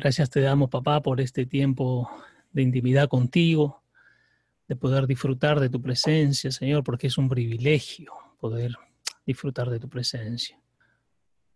[0.00, 2.10] Gracias te damos, papá, por este tiempo
[2.52, 3.82] de intimidad contigo,
[4.66, 8.76] de poder disfrutar de tu presencia, Señor, porque es un privilegio poder
[9.26, 10.58] disfrutar de tu presencia.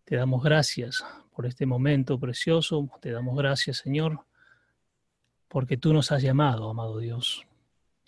[0.05, 1.03] Te damos gracias
[1.35, 4.21] por este momento precioso, te damos gracias, Señor,
[5.49, 7.47] porque tú nos has llamado, amado Dios.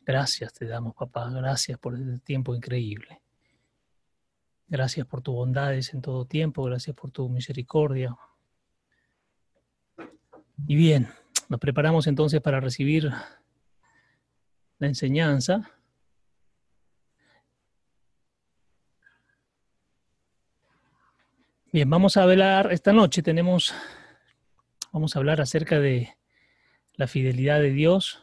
[0.05, 3.23] Gracias te damos, papá, gracias por este tiempo increíble.
[4.69, 8.14] Gracias por tus bondades en todo tiempo, gracias por tu misericordia,
[10.66, 11.09] y bien,
[11.48, 13.10] nos preparamos entonces para recibir
[14.78, 15.70] la enseñanza.
[21.73, 23.74] Bien, vamos a hablar, esta noche tenemos,
[24.92, 26.16] vamos a hablar acerca de
[26.95, 28.23] la fidelidad de Dios,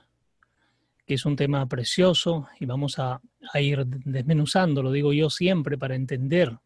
[1.06, 3.22] que es un tema precioso y vamos a,
[3.62, 6.58] ir desmenuzando, lo digo yo siempre, para entender.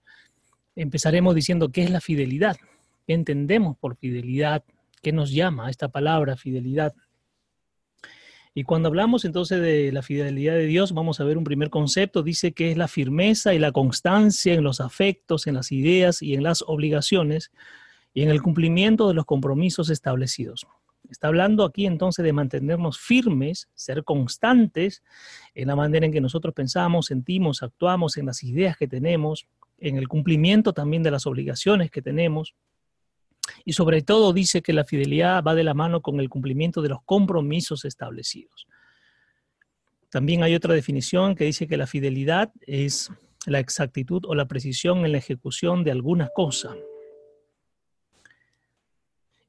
[0.76, 2.56] Empezaremos diciendo qué es la fidelidad,
[3.06, 4.64] qué entendemos por fidelidad,
[5.02, 6.94] ¿Qué nos llama esta palabra fidelidad?
[8.54, 12.24] Y cuando hablamos entonces de la fidelidad de Dios, vamos a ver un primer concepto.
[12.24, 16.34] Dice que es la firmeza y la constancia en los afectos, en las ideas y
[16.34, 17.52] en las obligaciones
[18.16, 20.66] y en el cumplimiento de los compromisos establecidos.
[21.08, 25.04] Está hablando aquí entonces de mantenernos firmes, ser constantes
[25.54, 29.98] en la manera en que nosotros pensamos, sentimos, actuamos, en las ideas que tenemos, en
[29.98, 32.56] el cumplimiento también de las obligaciones que tenemos.
[33.68, 36.88] Y sobre todo dice que la fidelidad va de la mano con el cumplimiento de
[36.88, 38.66] los compromisos establecidos.
[40.10, 43.12] También hay otra definición que dice que la fidelidad es
[43.46, 46.78] la exactitud o la precisión en la ejecución de alguna cosa.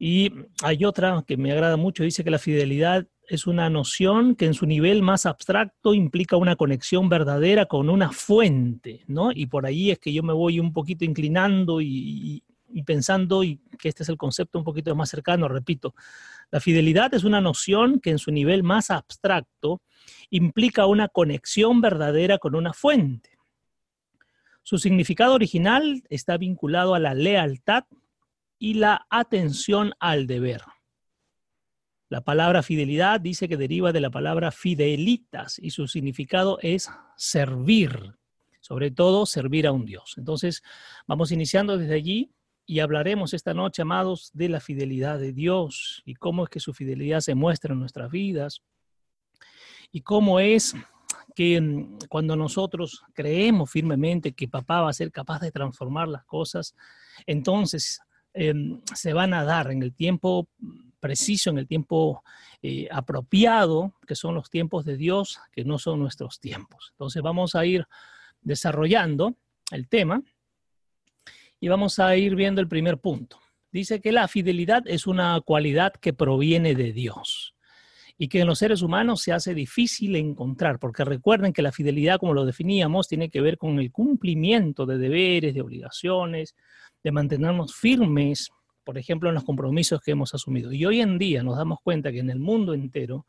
[0.00, 0.32] Y
[0.64, 4.54] hay otra que me agrada mucho, dice que la fidelidad es una noción que en
[4.54, 9.30] su nivel más abstracto implica una conexión verdadera con una fuente, ¿no?
[9.32, 13.60] Y por ahí es que yo me voy un poquito inclinando y, y pensando, y
[13.78, 15.94] que este es el concepto un poquito más cercano, repito,
[16.50, 19.82] la fidelidad es una noción que en su nivel más abstracto
[20.30, 23.38] implica una conexión verdadera con una fuente.
[24.62, 27.84] Su significado original está vinculado a la lealtad
[28.58, 30.62] y la atención al deber.
[32.10, 38.14] La palabra fidelidad dice que deriva de la palabra fidelitas y su significado es servir,
[38.60, 40.14] sobre todo servir a un Dios.
[40.16, 40.62] Entonces,
[41.06, 42.30] vamos iniciando desde allí
[42.68, 46.74] y hablaremos esta noche, amados, de la fidelidad de Dios y cómo es que su
[46.74, 48.60] fidelidad se muestra en nuestras vidas
[49.90, 50.74] y cómo es
[51.34, 56.26] que mm, cuando nosotros creemos firmemente que papá va a ser capaz de transformar las
[56.26, 56.74] cosas,
[57.26, 58.00] entonces
[58.34, 60.46] em, se van a dar en el tiempo
[61.00, 62.22] preciso, en el tiempo
[62.60, 66.88] eh, apropiado, que son los tiempos de Dios, que no son nuestros tiempos.
[66.90, 67.86] Entonces vamos a ir
[68.42, 69.36] desarrollando
[69.70, 70.22] el tema
[71.60, 73.40] y vamos a ir viendo el primer punto.
[73.70, 77.54] Dice que la fidelidad es una cualidad que proviene de Dios
[78.16, 82.18] y que en los seres humanos se hace difícil encontrar, porque recuerden que la fidelidad,
[82.18, 86.56] como lo definíamos, tiene que ver con el cumplimiento de deberes, de obligaciones,
[87.04, 88.50] de mantenernos firmes,
[88.82, 90.72] por ejemplo, en los compromisos que hemos asumido.
[90.72, 93.24] Y hoy en día nos damos cuenta que en el mundo entero,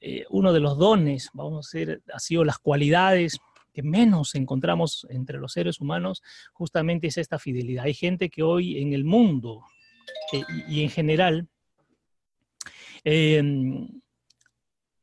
[0.00, 3.40] eh, uno de los dones, vamos a decir, ha sido las cualidades
[3.76, 6.22] que menos encontramos entre los seres humanos
[6.54, 7.84] justamente es esta fidelidad.
[7.84, 9.66] Hay gente que hoy en el mundo
[10.32, 11.46] eh, y, en general,
[13.04, 13.86] em,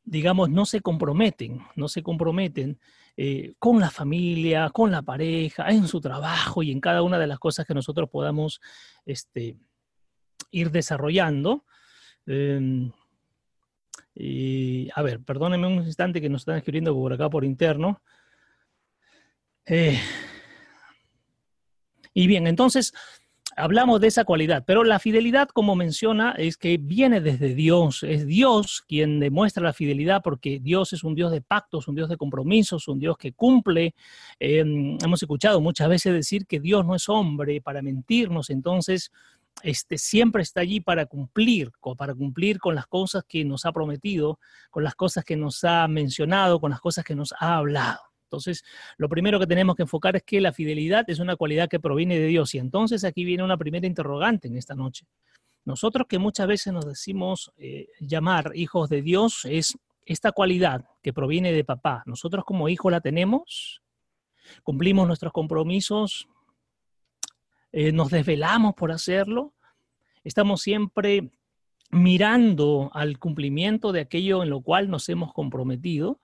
[0.04, 2.80] digamos, no se comprometen, no se comprometen
[3.16, 7.28] eh, con la familia, con la pareja, en su trabajo y en cada una de
[7.28, 8.60] las cosas que nosotros podamos
[9.06, 9.56] este,
[10.50, 11.64] ir desarrollando.
[12.26, 12.92] Em,
[14.96, 18.02] a ver, perdónenme un instante que nos están escribiendo por acá por interno.
[19.66, 20.00] Eh,
[22.14, 22.94] y bien, entonces
[23.56, 28.04] hablamos de esa cualidad, pero la fidelidad, como menciona, es que viene desde Dios.
[28.04, 32.10] Es Dios quien demuestra la fidelidad porque Dios es un Dios de pactos, un Dios
[32.10, 33.96] de compromisos, un Dios que cumple.
[34.40, 39.12] Em, hemos escuchado muchas veces decir que Dios no es hombre para mentirnos, entonces
[39.62, 44.40] este, siempre está allí para cumplir, para cumplir con las cosas que nos ha prometido,
[44.72, 48.13] con las cosas que nos ha mencionado, con las cosas que nos ha hablado.
[48.34, 48.64] Entonces,
[48.98, 52.18] lo primero que tenemos que enfocar es que la fidelidad es una cualidad que proviene
[52.18, 52.56] de Dios.
[52.56, 55.06] Y entonces aquí viene una primera interrogante en esta noche.
[55.66, 59.78] Nosotros que muchas veces nos decimos eh, llamar hijos de Dios, es
[60.08, 62.02] esta cualidad que proviene de papá.
[62.08, 63.84] Nosotros como hijos la tenemos,
[64.64, 66.28] cumplimos nuestros compromisos,
[67.72, 69.54] eh, nos desvelamos por hacerlo,
[70.24, 71.30] estamos siempre
[71.92, 76.20] mirando al cumplimiento de aquello en lo cual nos hemos comprometido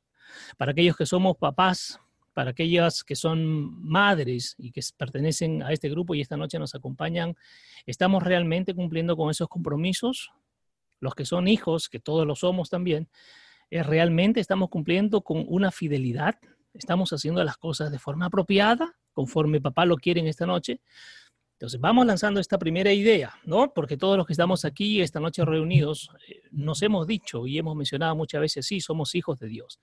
[0.58, 2.00] para aquellos que somos papás,
[2.34, 6.76] para aquellas que son madres y que pertenecen a este grupo y esta noche nos
[6.76, 7.36] acompañan,
[7.86, 10.32] ¿estamos realmente cumpliendo con esos compromisos?
[11.00, 13.10] los que son hijos, que todos lo somos también,
[13.72, 16.36] realmente estamos cumpliendo con una fidelidad,
[16.74, 20.82] estamos haciendo las cosas de forma apropiada, conforme papá lo quiere en esta noche.
[21.54, 23.74] Entonces, vamos lanzando esta primera idea, ¿no?
[23.74, 27.76] Porque todos los que estamos aquí esta noche reunidos eh, nos hemos dicho y hemos
[27.76, 29.78] mencionado muchas veces, sí, somos hijos de Dios.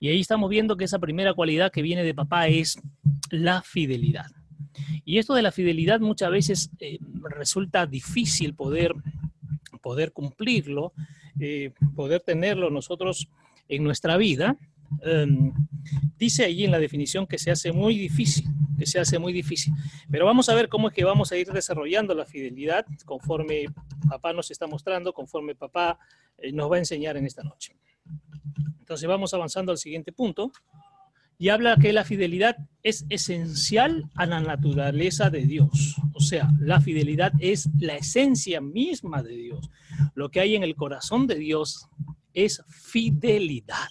[0.00, 2.78] Y ahí estamos viendo que esa primera cualidad que viene de papá es
[3.30, 4.26] la fidelidad.
[5.04, 8.94] Y esto de la fidelidad muchas veces eh, resulta difícil poder,
[9.82, 10.92] poder cumplirlo,
[11.40, 13.28] eh, poder tenerlo nosotros
[13.68, 14.56] en nuestra vida.
[15.02, 15.52] Em,
[16.16, 18.46] dice allí en la definición que se hace muy difícil,
[18.78, 19.74] que se hace muy difícil.
[20.10, 23.66] Pero vamos a ver cómo es que vamos a ir desarrollando la fidelidad conforme
[24.08, 25.98] papá nos está mostrando, conforme papá
[26.38, 27.76] eh, nos va a enseñar en esta noche.
[28.78, 30.50] Entonces vamos avanzando al siguiente punto
[31.38, 35.96] y habla que la fidelidad es esencial a la naturaleza de Dios.
[36.12, 39.70] O sea, la fidelidad es la esencia misma de Dios.
[40.14, 41.86] Lo que hay en el corazón de Dios
[42.34, 43.88] es fidelidad.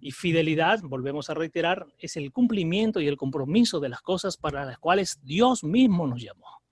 [0.00, 4.64] Y fidelidad, volvemos a reiterar, es el cumplimiento y el compromiso de las cosas para
[4.64, 6.63] las cuales Dios mismo nos llamó.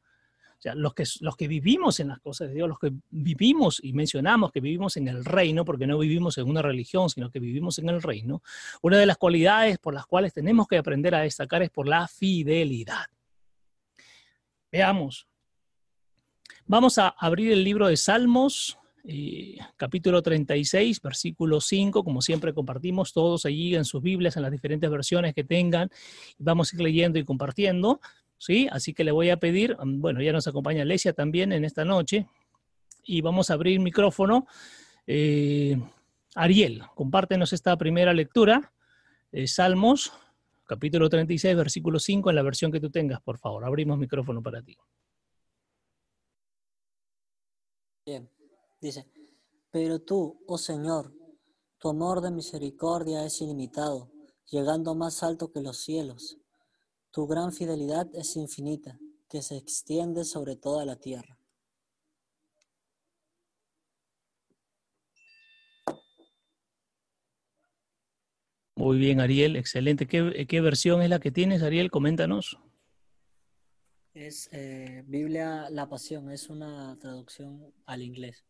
[0.62, 3.80] O sea, los que, los que vivimos en las cosas de Dios, los que vivimos
[3.82, 7.40] y mencionamos que vivimos en el reino, porque no vivimos en una religión, sino que
[7.40, 8.44] vivimos en el reino,
[8.80, 12.06] una de las cualidades por las cuales tenemos que aprender a destacar es por la
[12.06, 13.06] fidelidad.
[14.70, 15.26] Veamos.
[16.66, 23.12] Vamos a abrir el libro de Salmos, eh, capítulo 36, versículo 5, como siempre compartimos
[23.12, 25.90] todos allí en sus Biblias, en las diferentes versiones que tengan.
[26.38, 28.00] Vamos a ir leyendo y compartiendo.
[28.42, 28.66] ¿Sí?
[28.72, 31.84] Así que le voy a pedir, mm, bueno, ya nos acompaña Lesia también en esta
[31.84, 32.26] noche,
[33.04, 34.48] y vamos a abrir micrófono.
[35.06, 35.80] Eh,
[36.34, 38.72] Ariel, compártenos esta primera lectura,
[39.46, 40.12] Salmos,
[40.64, 43.64] capítulo 36, versículo 5, en la versión que tú tengas, por favor.
[43.64, 44.76] Abrimos micrófono para ti.
[48.04, 48.28] Bien,
[48.80, 49.06] dice,
[49.70, 51.14] pero tú, oh Señor,
[51.78, 54.10] tu amor de misericordia es ilimitado,
[54.50, 56.41] llegando más alto que los cielos.
[57.12, 58.98] Tu gran fidelidad es infinita,
[59.28, 61.38] que se extiende sobre toda la tierra.
[68.74, 70.06] Muy bien, Ariel, excelente.
[70.06, 71.90] ¿Qué, versión es la que tienes, Ariel?
[71.90, 72.58] Coméntanos.
[74.14, 78.46] Es eh, Biblia La Pasión, es una traducción al inglés.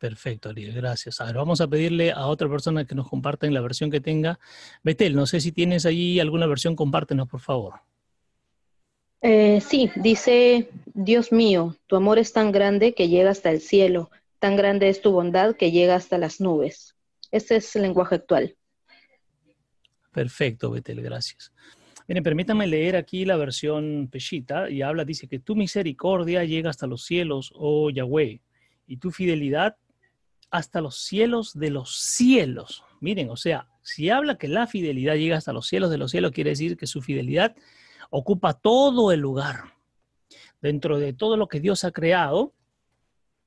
[0.00, 1.20] Perfecto, Ariel, gracias.
[1.20, 4.00] A ver, vamos a pedirle a otra persona que nos comparta en la versión que
[4.00, 4.40] tenga.
[4.82, 7.74] Betel, no sé si tienes allí alguna versión, compártenos, por favor.
[9.20, 14.10] Eh, sí, dice, Dios mío, tu amor es tan grande que llega hasta el cielo,
[14.38, 16.96] tan grande es tu bondad que llega hasta las nubes.
[17.30, 18.56] Ese es el lenguaje actual.
[20.12, 21.52] Perfecto, Betel, gracias.
[22.08, 26.86] Miren, permítanme leer aquí la versión Peshita y habla, dice que tu misericordia llega hasta
[26.86, 28.40] los cielos, oh Yahweh,
[28.86, 29.76] y tu fidelidad
[30.50, 32.84] hasta los cielos de los cielos.
[33.00, 36.32] Miren, o sea, si habla que la fidelidad llega hasta los cielos de los cielos,
[36.32, 37.56] quiere decir que su fidelidad
[38.10, 39.74] ocupa todo el lugar.
[40.60, 42.54] Dentro de todo lo que Dios ha creado,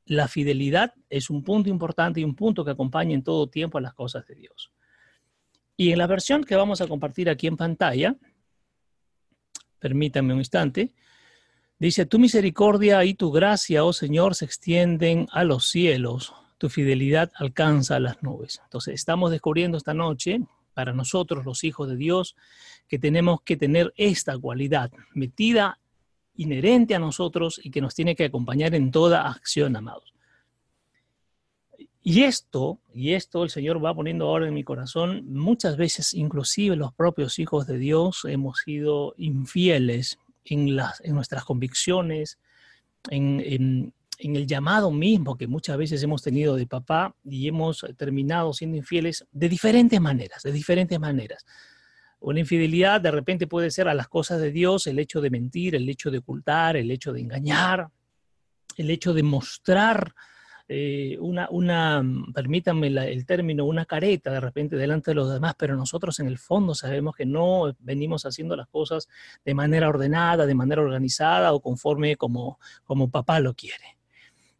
[0.05, 3.81] la fidelidad es un punto importante y un punto que acompaña en todo tiempo a
[3.81, 4.71] las cosas de Dios.
[5.77, 8.15] Y en la versión que vamos a compartir aquí en pantalla,
[9.79, 10.93] permítanme un instante,
[11.77, 17.29] dice, tu misericordia y tu gracia, oh Señor, se extienden a los cielos tu fidelidad
[17.35, 18.61] alcanza las nubes.
[18.63, 20.39] Entonces, estamos descubriendo esta noche,
[20.73, 22.37] para nosotros los hijos de Dios,
[22.87, 25.77] que tenemos que tener esta cualidad metida,
[26.35, 30.13] inherente a nosotros y que nos tiene que acompañar en toda acción, amados.
[32.01, 36.77] Y esto, y esto el Señor va poniendo ahora en mi corazón, muchas veces inclusive
[36.77, 42.39] los propios hijos de Dios hemos sido infieles en, las, en nuestras convicciones,
[43.09, 48.53] en, en el llamado mismo que muchas veces hemos tenido de papá y hemos terminado
[48.53, 51.45] siendo infieles de diferentes maneras, de diferentes maneras.
[52.19, 55.75] Una infidelidad de repente puede ser a las cosas de Dios, el hecho de mentir,
[55.75, 57.89] el hecho de ocultar, el hecho de engañar,
[58.77, 60.13] el hecho de mostrar
[60.69, 62.01] eh, una, una,
[62.33, 66.37] permítanme el término, una careta de repente delante de los demás, pero nosotros en el
[66.37, 69.09] fondo sabemos que no venimos haciendo las cosas
[69.43, 73.97] de manera ordenada, de manera organizada o conforme como, como papá lo quiere.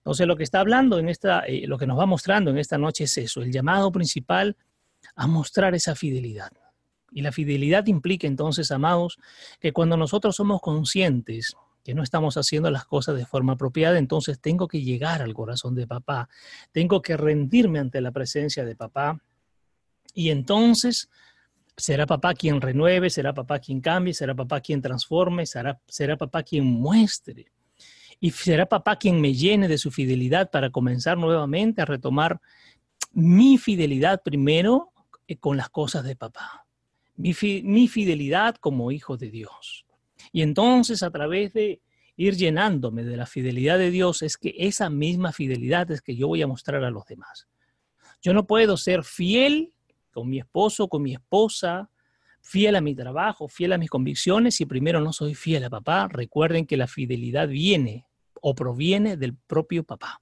[0.03, 2.77] Entonces, lo que está hablando en esta, eh, lo que nos va mostrando en esta
[2.77, 4.57] noche es eso, el llamado principal
[5.15, 6.51] a mostrar esa fidelidad.
[7.13, 9.17] Y la fidelidad implica entonces, amados,
[9.62, 11.55] que cuando nosotros somos conscientes
[11.86, 15.75] que no estamos haciendo las cosas de forma apropiada, entonces tengo que llegar al corazón
[15.75, 16.29] de papá,
[16.72, 19.22] tengo que rendirme ante la presencia de papá
[20.13, 21.10] y entonces
[21.75, 26.43] será papá quien renueve, será papá quien cambie, será papá quien transforme, será, será papá
[26.43, 27.52] quien muestre
[28.24, 32.39] Y será papá quien me llene de su fidelidad para comenzar nuevamente a retomar
[33.12, 34.94] mi fidelidad primero
[35.27, 36.65] eh, con las cosas de papá.
[37.18, 39.86] Mi, mi fidelidad como hijo de Dios.
[40.32, 41.82] Y entonces a través de
[42.15, 46.30] ir llenándome de la fidelidad de Dios es que esa misma fidelidad es que yo
[46.30, 47.50] voy a mostrar a los demás.
[48.22, 49.74] Yo no puedo ser fiel
[50.13, 51.89] con mi esposo, con mi esposa,
[52.39, 56.08] fiel a mi trabajo, fiel a mis convicciones si primero no soy fiel a papá.
[56.08, 58.06] Recuerden que la fidelidad viene
[58.45, 60.21] o proviene del propio papá.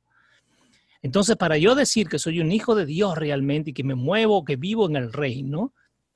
[1.01, 4.45] Entonces, para yo decir que soy un hijo de Dios realmente y que me muevo,
[4.45, 5.73] que vivo en el reino,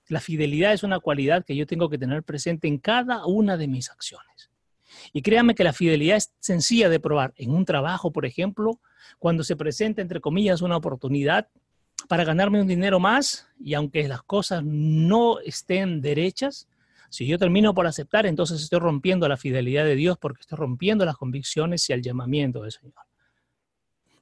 [0.08, 3.68] la fidelidad es una cualidad que yo tengo que tener presente en cada una de
[3.68, 4.52] mis acciones.
[5.14, 7.34] Y créanme que la fidelidad es sencilla de probar.
[7.38, 8.80] En un trabajo, por ejemplo,
[9.18, 11.48] cuando se presenta, entre comillas, una oportunidad
[12.08, 16.68] para ganarme un dinero más, y aunque las cosas no estén derechas,
[17.16, 21.06] si yo termino por aceptar, entonces estoy rompiendo la fidelidad de Dios porque estoy rompiendo
[21.06, 22.94] las convicciones y el llamamiento del Señor.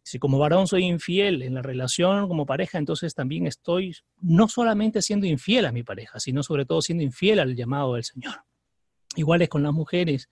[0.03, 5.01] Si como varón soy infiel en la relación como pareja, entonces también estoy no solamente
[5.01, 8.35] siendo infiel a mi pareja, sino sobre todo siendo infiel al llamado del Señor
[9.15, 10.29] iguales con las mujeres,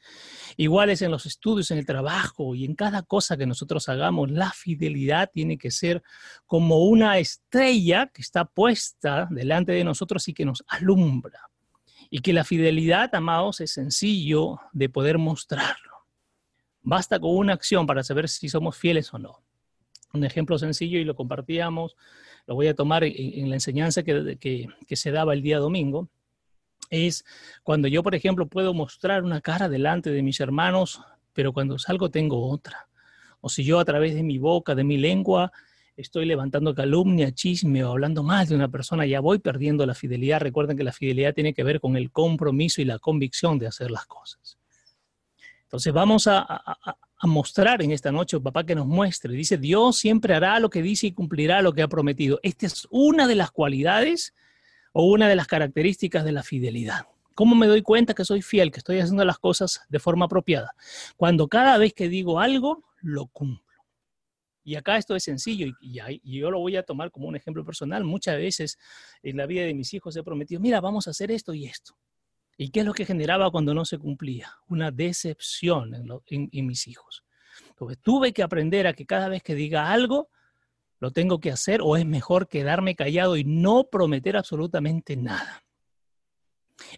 [0.58, 4.32] iguales en los estudios, en el trabajo y en cada cosa que nosotros hagamos.
[4.32, 6.02] La fidelidad tiene que ser
[6.46, 11.51] como una estrella que está puesta delante de nosotros y que nos alumbra.
[12.12, 16.06] Y que la fidelidad, amados, es sencillo de poder mostrarlo.
[16.84, 19.42] Basta con una acción para saber si somos fieles o no.
[20.14, 21.96] Un ejemplo sencillo y lo compartíamos,
[22.46, 26.10] lo voy a tomar en, la enseñanza que, que se daba el día domingo
[26.92, 27.26] es
[27.64, 31.02] cuando yo, por ejemplo, puedo mostrar una cara delante de mis hermanos,
[31.34, 32.88] pero cuando salgo tengo otra.
[33.40, 35.52] O si yo a través de mi boca, de mi lengua,
[36.02, 40.42] estoy levantando calumnia, chisme o hablando mal de una persona, ya voy perdiendo la fidelidad.
[40.42, 43.92] Recuerden que la fidelidad tiene que ver con el compromiso y la convicción de hacer
[43.92, 44.58] las cosas.
[45.64, 46.44] Entonces vamos a,
[47.22, 49.34] a mostrar en esta noche, papá, que nos muestre.
[49.34, 52.40] Dice, Dios siempre hará lo que dice y cumplirá lo que ha prometido.
[52.42, 54.34] Esta es una de las cualidades
[54.92, 57.08] o una de las características de la fidelidad.
[57.36, 60.74] ¿Cómo me doy cuenta que soy fiel, que estoy haciendo las cosas de forma apropiada?
[61.16, 63.71] Cuando cada vez que digo algo, lo cumplo.
[64.64, 68.04] Y acá esto es sencillo y, yo lo voy a tomar como un ejemplo personal.
[68.04, 68.78] Muchas veces
[69.24, 71.98] en la vida de mis hijos he prometido, mira, vamos a hacer esto y esto.
[72.58, 74.54] ¿Y qué es lo que generaba cuando no se cumplía?
[74.68, 77.24] Una decepción en, en mis hijos.
[77.70, 80.30] Entonces tuve que aprender a que cada vez que diga algo,
[81.00, 85.64] lo tengo que hacer o es mejor quedarme callado y no prometer absolutamente nada.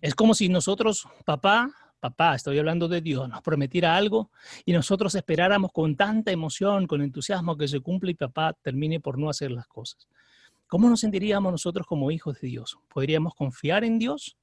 [0.01, 4.29] Es como si nosotros, papá, papá, estoy hablando de Dios, nos prometiera algo
[4.65, 9.17] y nosotros esperáramos con tanta emoción, con entusiasmo que se cumpla y papá termine por
[9.17, 10.09] no hacer las cosas.
[10.67, 12.77] ¿Cómo nos sentiríamos nosotros como hijos de Dios?
[12.93, 14.35] ¿Podríamos confiar en Dios?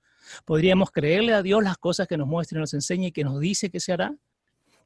[0.46, 3.38] ¿Podríamos creerle a Dios las cosas que nos muestra y nos enseña y que nos
[3.38, 4.16] dice que se hará?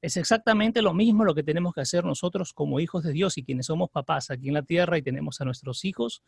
[0.02, 3.44] Es exactamente lo mismo lo que tenemos que hacer nosotros como hijos de Dios y
[3.44, 6.24] quienes somos papás aquí en la tierra y tenemos a nuestros hijos.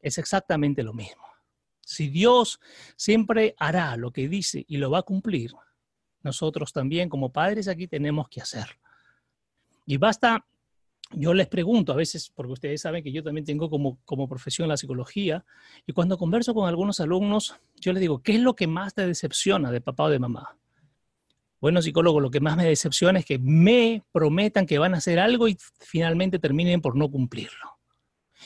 [0.00, 1.22] Es exactamente lo mismo.
[1.84, 2.58] Si Dios
[2.96, 5.52] siempre hará lo que dice y lo va a cumplir,
[6.22, 8.76] nosotros también como padres aquí tenemos que hacerlo.
[9.86, 10.44] Y basta,
[11.12, 14.68] yo les pregunto a veces, porque ustedes saben que yo también tengo como, como profesión
[14.68, 15.44] la psicología,
[15.86, 19.06] y cuando converso con algunos alumnos, yo les digo, ¿qué es lo que más te
[19.06, 20.58] decepciona de papá o de mamá?
[21.60, 25.18] Bueno, psicólogo, lo que más me decepciona es que me prometan que van a hacer
[25.18, 27.77] algo y finalmente terminen por no cumplirlo.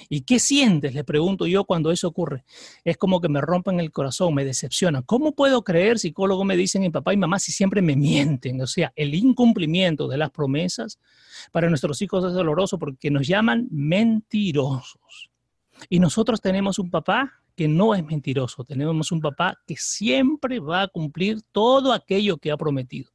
[0.09, 0.94] ¿Y qué sientes?
[0.94, 2.44] Le pregunto yo cuando eso ocurre.
[2.85, 5.02] Es como que me rompen el corazón, me decepcionan.
[5.02, 8.61] ¿Cómo puedo creer, psicólogo, me dicen mi papá y mamá, si siempre me mienten?
[8.61, 10.99] O sea, el incumplimiento de las promesas
[11.50, 15.30] para nuestros hijos es doloroso porque nos llaman mentirosos.
[15.88, 18.64] Y nosotros tenemos un papá que no es mentiroso.
[18.64, 23.11] Tenemos un papá que siempre va a cumplir todo aquello que ha prometido.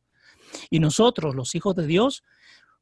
[0.70, 2.24] Y nosotros, los hijos de Dios,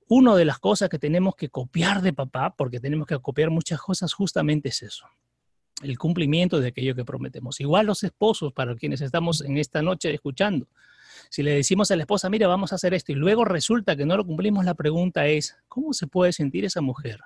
[0.07, 3.81] una de las cosas que tenemos que copiar de papá, porque tenemos que copiar muchas
[3.81, 5.07] cosas, justamente es eso,
[5.81, 7.59] el cumplimiento de aquello que prometemos.
[7.59, 10.67] Igual los esposos, para quienes estamos en esta noche escuchando,
[11.29, 14.05] si le decimos a la esposa, mira, vamos a hacer esto, y luego resulta que
[14.05, 17.19] no lo cumplimos, la pregunta es, ¿cómo se puede sentir esa mujer?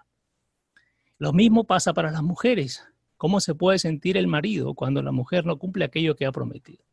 [1.17, 2.85] Lo mismo pasa para las mujeres.
[3.17, 6.85] ¿Cómo se puede sentir el marido cuando la mujer no cumple aquello que ha prometido?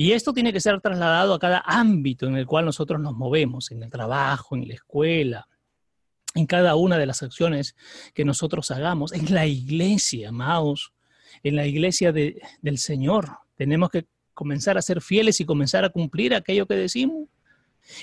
[0.00, 3.72] Y esto tiene que ser trasladado a cada ámbito en el cual nosotros nos movemos,
[3.72, 5.48] en el trabajo, en la escuela,
[6.36, 7.74] en cada una de las acciones
[8.14, 10.92] que nosotros hagamos, en la iglesia, amados,
[11.42, 13.38] en la iglesia del Señor.
[13.56, 17.26] Tenemos que comenzar a ser fieles y comenzar a cumplir aquello que decimos.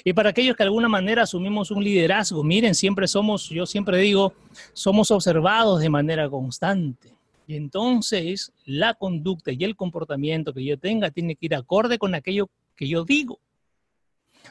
[0.04, 4.00] Y para aquellos que de alguna manera asumimos un liderazgo, miren, siempre somos, yo siempre
[4.00, 4.34] digo,
[4.74, 7.15] somos observados de manera constante.
[7.48, 12.16] Y entonces la conducta y el comportamiento que yo tenga tiene que ir acorde con
[12.16, 13.40] aquello que yo digo.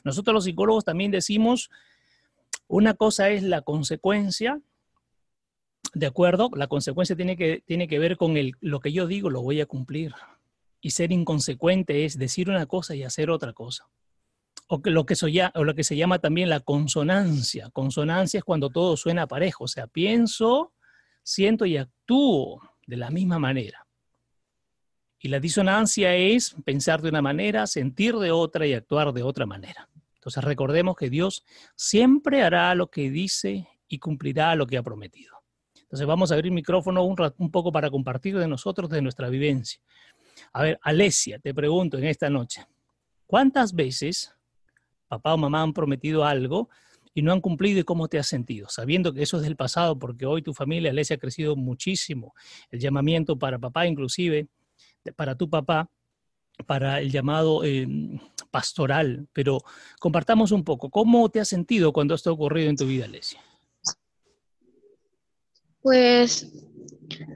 [0.05, 1.71] Nosotros los psicólogos también decimos,
[2.69, 4.61] una cosa es la consecuencia,
[5.93, 6.51] ¿de acuerdo?
[6.55, 9.61] La consecuencia tiene que, tiene que ver con el, lo que yo digo, lo voy
[9.61, 10.13] a cumplir.
[10.81, 13.87] Y ser inconsecuente es decir una cosa y hacer otra cosa.
[14.67, 15.15] O, que lo, que
[15.55, 17.71] o lo que se llama también la consonancia.
[17.71, 20.73] Consonancia es cuando todo suena parejo, o sea, pienso,
[21.23, 23.87] siento y actúo de la misma manera.
[25.19, 29.47] Y la disonancia es pensar de una manera, sentir de otra y actuar de otra
[29.47, 29.89] manera.
[30.17, 31.45] Entonces recordemos que Dios
[31.77, 35.35] siempre hará lo que dice y cumplirá lo que ha prometido.
[35.83, 39.81] Entonces vamos a abrir micrófono un, un poco para compartir de nosotros, de nuestra vivencia.
[40.53, 42.67] A ver, Alesia, te pregunto en esta noche,
[43.27, 44.35] ¿cuántas veces
[45.09, 46.69] papá o mamá han prometido algo
[47.15, 49.99] y no han cumplido y cómo te has sentido, sabiendo que eso es del pasado,
[49.99, 52.35] porque hoy tu familia, Alesia, ha crecido muchísimo.
[52.71, 54.49] El llamamiento para papá, inclusive,
[55.15, 55.89] para tu papá,
[56.67, 57.87] para el llamado eh,
[58.51, 59.61] pastoral, pero
[60.01, 63.41] compartamos un poco, ¿cómo te has sentido cuando esto ha ocurrido en tu vida, Alesia?
[65.83, 66.53] Pues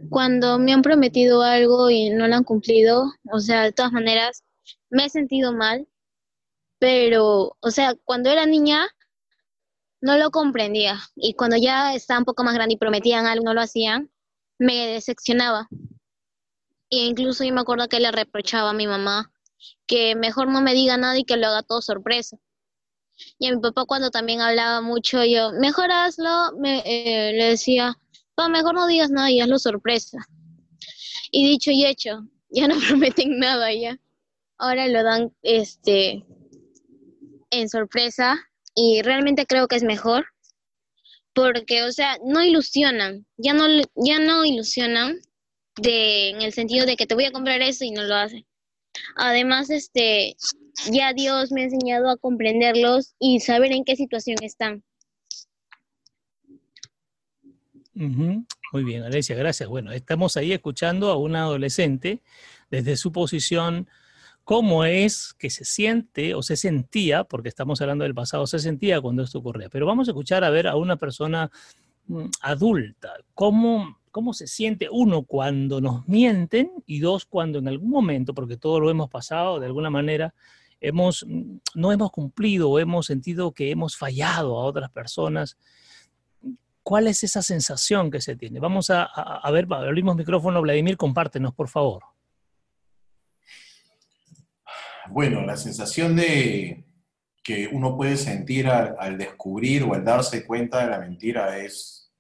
[0.08, 4.42] cuando me han prometido algo y no lo han cumplido, o sea, de todas maneras,
[4.90, 5.86] me he sentido mal,
[6.78, 8.86] pero, o sea, cuando era niña
[10.00, 13.54] no lo comprendía y cuando ya estaba un poco más grande y prometían algo no
[13.54, 14.10] lo hacían,
[14.58, 15.68] me decepcionaba.
[16.90, 19.32] E incluso yo me acuerdo que le reprochaba a mi mamá
[19.86, 22.38] que mejor no me diga nada y que lo haga todo sorpresa.
[23.38, 27.98] Y a mi papá cuando también hablaba mucho, yo, mejor hazlo, me, eh, le decía,
[28.34, 30.18] pa, mejor no digas nada y hazlo sorpresa.
[31.30, 33.98] Y dicho y hecho, ya no prometen nada ya.
[34.58, 36.24] Ahora lo dan este
[37.50, 40.26] en sorpresa y realmente creo que es mejor
[41.34, 45.20] porque, o sea, no ilusionan, ya no, ya no ilusionan
[45.76, 48.44] de, en el sentido de que te voy a comprar eso y no lo hacen.
[49.16, 50.36] Además, este,
[50.90, 54.82] ya Dios me ha enseñado a comprenderlos y saber en qué situación están.
[57.94, 59.68] Muy bien, Alesia, gracias.
[59.68, 62.20] Bueno, estamos ahí escuchando a una adolescente
[62.70, 63.88] desde su posición,
[64.48, 68.98] cómo es que se siente o se sentía, porque estamos hablando del pasado, se sentía
[68.98, 69.68] cuando esto ocurría.
[69.68, 71.50] Pero vamos a escuchar a ver a una persona
[72.06, 77.90] mm, adulta, cómo cómo se siente uno cuando nos mienten y dos cuando en algún
[77.90, 80.34] momento, porque todo lo hemos pasado de alguna manera,
[80.80, 81.26] hemos,
[81.74, 85.58] no hemos cumplido o hemos sentido que hemos fallado a otras personas.
[86.82, 88.60] ¿Cuál es esa sensación que se tiene?
[88.60, 92.02] Vamos a, a, ver, abrimos micrófono, Vladimir, compártenos, por favor.
[95.10, 96.84] Bueno, la sensación de
[97.42, 102.12] que uno puede sentir al, descubrir o al darse cuenta de la mentira es,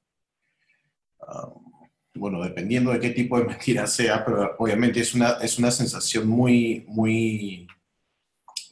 [1.20, 1.70] um,
[2.14, 6.26] bueno, dependiendo de qué tipo de mentira sea, pero obviamente es una, es una sensación
[6.28, 7.66] muy, muy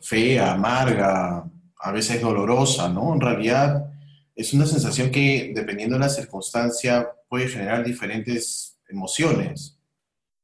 [0.02, 1.44] fea, amarga,
[1.78, 3.12] a veces dolorosa, ¿no?
[3.12, 3.92] En realidad
[4.34, 9.78] es una sensación que, dependiendo de la circunstancia, puede generar diferentes emociones.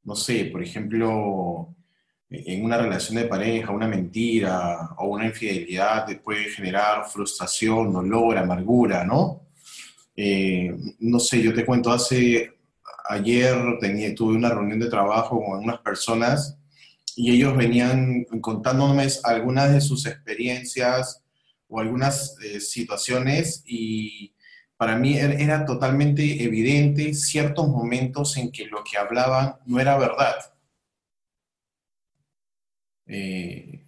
[0.03, 1.75] No sé, por ejemplo,
[2.33, 9.05] en una relación de pareja, una mentira o una infidelidad puede generar frustración, dolor, amargura,
[9.05, 9.43] ¿no?
[10.17, 12.53] Eh, no sé, yo te cuento, hace
[13.09, 16.59] ayer tenía, tuve una reunión de trabajo con unas personas
[17.17, 21.23] y ellos venían contándome algunas de sus experiencias
[21.69, 24.35] o algunas eh, situaciones y
[24.77, 29.99] para mí er, era totalmente evidente ciertos momentos en que lo que hablaban no era
[29.99, 30.52] verdad.
[33.13, 33.87] Eh,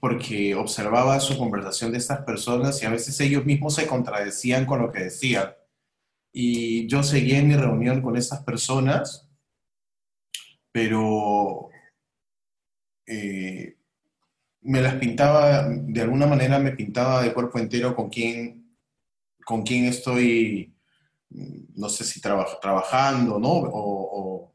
[0.00, 4.82] porque observaba su conversación de estas personas y a veces ellos mismos se contradecían con
[4.82, 5.54] lo que decían
[6.32, 9.28] y yo seguí en mi reunión con esas personas,
[10.70, 11.68] pero
[13.06, 13.76] eh,
[14.60, 18.76] me las pintaba, de alguna manera me pintaba de cuerpo entero con quién,
[19.44, 20.74] con quién estoy,
[21.30, 23.48] no sé si trabajando, ¿no?
[23.50, 24.54] O,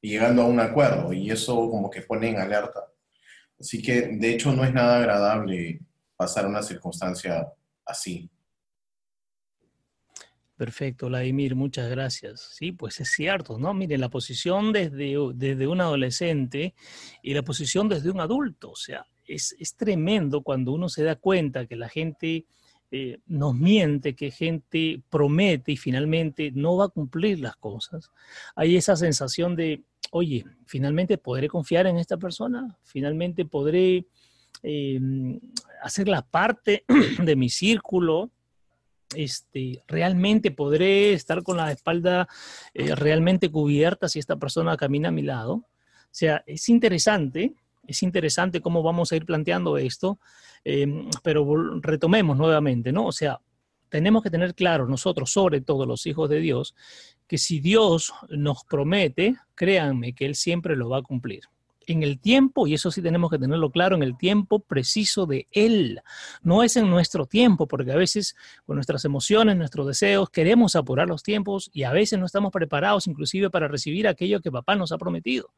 [0.00, 2.92] llegando a un acuerdo, y eso como que pone en alerta.
[3.58, 5.80] Así que, de hecho, no es nada agradable
[6.16, 7.46] pasar una circunstancia
[7.84, 8.30] así.
[10.56, 12.54] Perfecto, Vladimir, muchas gracias.
[12.54, 13.74] Sí, pues es cierto, ¿no?
[13.74, 16.74] Miren, la posición desde, desde un adolescente
[17.22, 21.66] y la posición desde un adulto, o sea, es, tremendo cuando uno se da cuenta
[21.66, 22.46] que la gente
[22.90, 28.10] eh, nos miente, que gente promete y finalmente no va a cumplir las cosas.
[28.54, 29.82] Hay esa sensación de,
[30.16, 34.06] oye, finalmente podré confiar en esta persona, finalmente podré
[34.62, 35.00] eh,
[35.82, 36.84] hacer la parte
[37.18, 38.30] de mi círculo
[39.16, 42.28] este, realmente podré estar con la espalda
[42.74, 45.54] eh, realmente cubierta si esta persona camina a mi lado.
[45.54, 47.52] O sea, es interesante
[47.86, 50.18] Es interesante cómo vamos a ir planteando esto,
[50.64, 51.44] em, pero
[51.82, 53.06] retomemos nuevamente, ¿no?
[53.06, 53.40] O sea,
[53.90, 56.74] tenemos que tener claro nosotros, sobre todo los hijos de Dios,
[57.26, 61.42] que si Dios nos promete, créanme que Él siempre lo va a cumplir
[61.86, 65.46] en el tiempo, y eso sí tenemos que tenerlo claro, en el tiempo preciso de
[65.52, 66.00] Él.
[66.42, 71.08] No es en nuestro tiempo, porque a veces con nuestras emociones, nuestros deseos, queremos apurar
[71.08, 74.92] los tiempos y a veces no estamos preparados inclusive para recibir aquello que papá nos
[74.92, 75.52] ha prometido.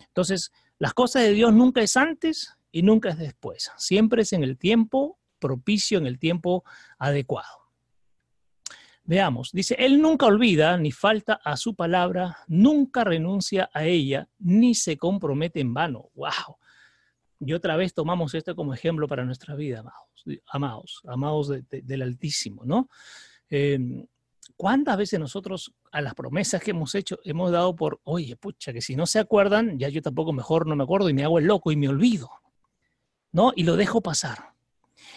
[0.00, 3.70] Entonces, las cosas de Dios nunca es antes y nunca es después.
[3.76, 6.64] Siempre es en el tiempo propicio, en el tiempo
[6.98, 7.65] adecuado.
[9.06, 14.74] Veamos, dice, Él nunca olvida ni falta a su palabra, nunca renuncia a ella, ni
[14.74, 16.10] se compromete en vano.
[16.14, 16.56] ¡Wow!
[17.38, 22.64] Y otra vez tomamos esto como ejemplo para nuestra vida, amados, amados, amados del Altísimo,
[22.64, 22.88] ¿no?
[23.48, 24.04] Em,
[24.56, 28.80] ¿Cuántas veces nosotros a las promesas que hemos hecho hemos dado por, oye, pucha, que
[28.80, 31.44] si no se acuerdan, ya yo tampoco mejor no me acuerdo y me hago el
[31.44, 32.30] loco y me olvido,
[33.32, 33.52] ¿no?
[33.54, 34.55] Y lo dejo pasar.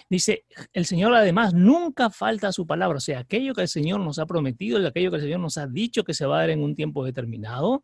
[0.10, 4.18] Dice, el Señor además nunca falta su palabra, o sea, aquello que el Señor nos
[4.18, 6.50] ha prometido y aquello que el Señor nos ha dicho que se va a dar
[6.50, 7.84] en un tiempo determinado,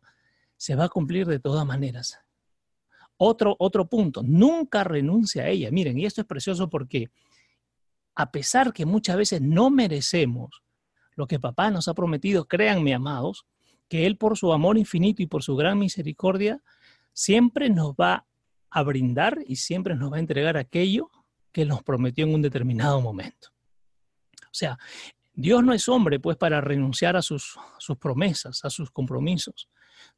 [0.56, 2.18] se va a cumplir de todas maneras.
[3.16, 5.70] Otro, otro punto, nunca renuncia a ella.
[5.70, 7.10] Miren, y esto es precioso porque
[8.16, 10.62] a pesar que muchas veces no merecemos
[11.14, 13.46] lo que papá nos ha prometido, créanme, amados,
[13.88, 16.60] que Él por su amor infinito y por su gran misericordia,
[17.12, 18.26] siempre nos va
[18.68, 21.10] a brindar y siempre nos va a entregar aquello
[21.56, 23.48] que nos prometió en un determinado momento.
[24.42, 24.78] O sea,
[25.32, 29.66] Dios no es hombre pues para renunciar a sus, sus promesas, a sus compromisos.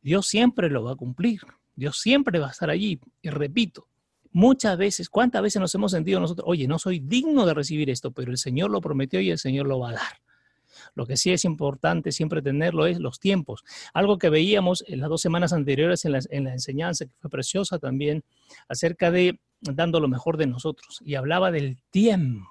[0.02, 1.42] Dios siempre lo va a cumplir.
[1.76, 2.98] Dios siempre va a estar allí.
[3.22, 3.86] Y repito,
[4.32, 8.10] muchas veces, ¿cuántas veces nos hemos sentido nosotros, oye, no soy digno de recibir esto,
[8.10, 10.20] pero el Señor lo prometió y el Señor lo va a dar?
[10.96, 13.62] Lo que sí es importante siempre tenerlo es los tiempos.
[13.94, 17.30] Algo que veíamos en las dos semanas anteriores en la, en la enseñanza, que fue
[17.30, 18.24] preciosa también,
[18.68, 21.00] acerca de dando lo mejor de nosotros.
[21.04, 22.48] Y hablaba del tiempo.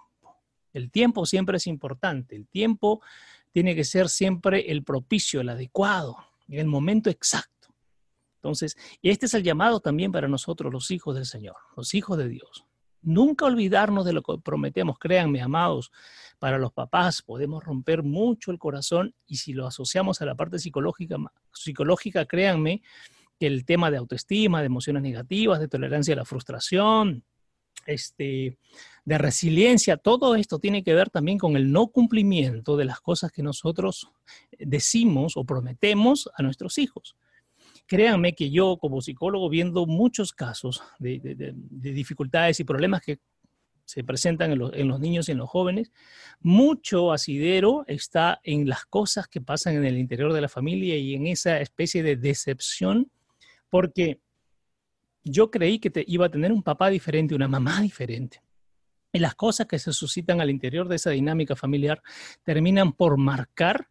[0.74, 2.36] El tiempo siempre es importante.
[2.36, 3.02] El tiempo
[3.52, 6.18] tiene que ser siempre el propicio, el adecuado,
[6.48, 7.70] en el momento exacto.
[8.36, 12.18] Entonces, y este es el llamado también para nosotros, los hijos del Señor, los hijos
[12.18, 12.66] de Dios.
[13.02, 15.00] Nunca olvidarnos de lo que prometemos.
[15.00, 15.92] Créanme, amados,
[16.40, 20.60] para los papás podemos romper mucho el corazón y si lo asociamos a la parte
[20.60, 21.18] psicológica,
[21.52, 22.84] psicológica créanme
[23.46, 27.24] el tema de autoestima, de emociones negativas, de tolerancia a la frustración,
[27.86, 28.58] este,
[29.06, 33.32] de resiliencia, todo esto tiene que ver también con el no cumplimiento de las cosas
[33.32, 34.12] que nosotros
[34.60, 37.16] decimos o prometemos a nuestros hijos.
[37.86, 43.20] Créanme que yo como psicólogo viendo muchos casos de, dificultades y problemas que
[43.86, 45.94] se presentan en los, en los, niños y en los jóvenes,
[46.42, 51.16] mucho asidero está en las cosas que pasan en el interior de la familia y
[51.16, 53.10] en esa especie de decepción
[53.70, 54.20] porque
[55.24, 58.42] yo creí que te iba a tener un papá diferente, una mamá diferente.
[59.12, 62.02] Y las cosas que se suscitan al interior de esa dinámica familiar
[62.44, 63.88] terminan por marcar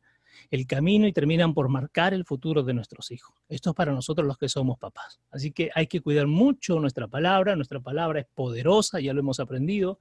[0.51, 3.35] el camino y terminan por marcar el futuro de nuestros hijos.
[3.49, 5.21] Esto es para nosotros los que somos papás.
[5.31, 7.57] Así que hay que cuidar mucho nuestra palabra.
[7.57, 9.99] Nuestra palabra es poderosa, ya lo hemos aprendido.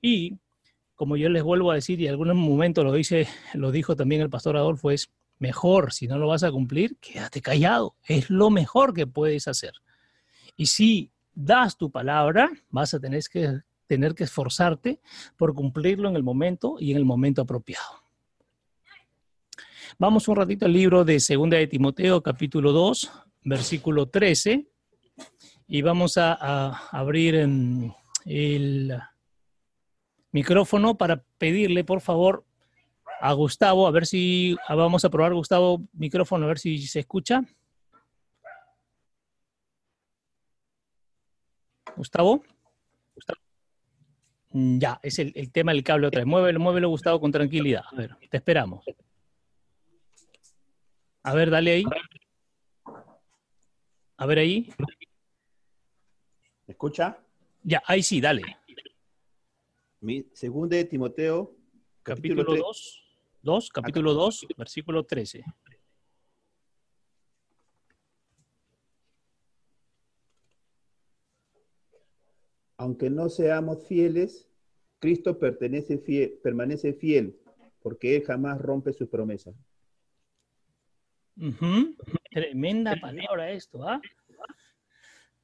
[0.00, 0.38] Y
[0.94, 4.20] como yo les vuelvo a decir, y en algún momento lo, dice, lo dijo también
[4.20, 5.10] el pastor Adolfo, es
[5.42, 7.96] mejor, si no lo vas a cumplir, quédate callado.
[8.04, 9.72] Es lo mejor que puedes hacer.
[10.56, 15.00] Y si das tu palabra, vas a tener que, tener que esforzarte
[15.36, 18.04] por cumplirlo en el momento y en el momento apropiado.
[19.98, 23.10] Vamos un ratito al libro de Segunda de Timoteo, capítulo 2,
[23.42, 24.64] versículo 13,
[25.66, 27.92] y vamos a, a abrir el
[30.30, 32.44] micrófono para pedirle, por favor,
[33.22, 37.44] a Gustavo, a ver si vamos a probar Gustavo micrófono, a ver si se escucha.
[41.96, 42.42] Gustavo.
[44.50, 46.26] Mm, ya, es el, tema del cable otra vez.
[46.26, 47.84] Muévelo, muévelo, Gustavo, con tranquilidad.
[47.92, 48.84] A ver, te esperamos.
[51.22, 51.84] A ver, dale ahí.
[54.16, 54.68] A ver ahí.
[56.66, 57.18] ¿Me escucha?
[57.62, 58.42] Ya, ahí sí, dale.
[60.00, 61.54] Mi segundo de Timoteo,
[62.02, 63.01] capítulo 2.
[63.42, 65.44] 2, capítulo 2, versículo 13.
[72.76, 74.48] Aunque no seamos fieles,
[74.98, 77.36] Cristo pertenece fiel, permanece fiel,
[77.80, 79.54] porque Él jamás rompe sus promesas.
[82.30, 84.00] Tremenda palabra esto, ¿ah?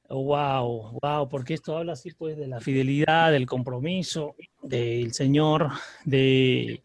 [0.09, 5.69] Wow, wow, porque esto habla así pues de la fidelidad, del compromiso del Señor,
[6.03, 6.81] de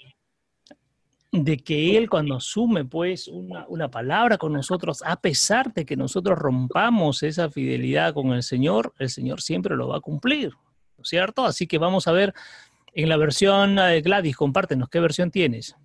[1.42, 5.96] de que Él cuando asume pues una, una, palabra con nosotros, a pesar de que
[5.96, 10.50] nosotros rompamos esa fidelidad con el Señor, el Señor siempre lo va a cumplir,
[10.96, 11.44] ¿no es cierto?
[11.44, 12.32] Así que vamos a ver
[12.92, 15.76] en la versión de Gladys, compártenos, ¿qué versión tienes?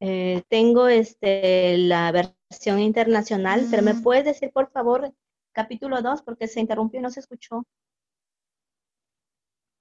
[0.00, 5.12] Eh, tengo este, la versión internacional, pero ¿me puedes decir, por favor,
[5.52, 6.22] capítulo 2?
[6.22, 7.64] Porque se interrumpió y no se escuchó.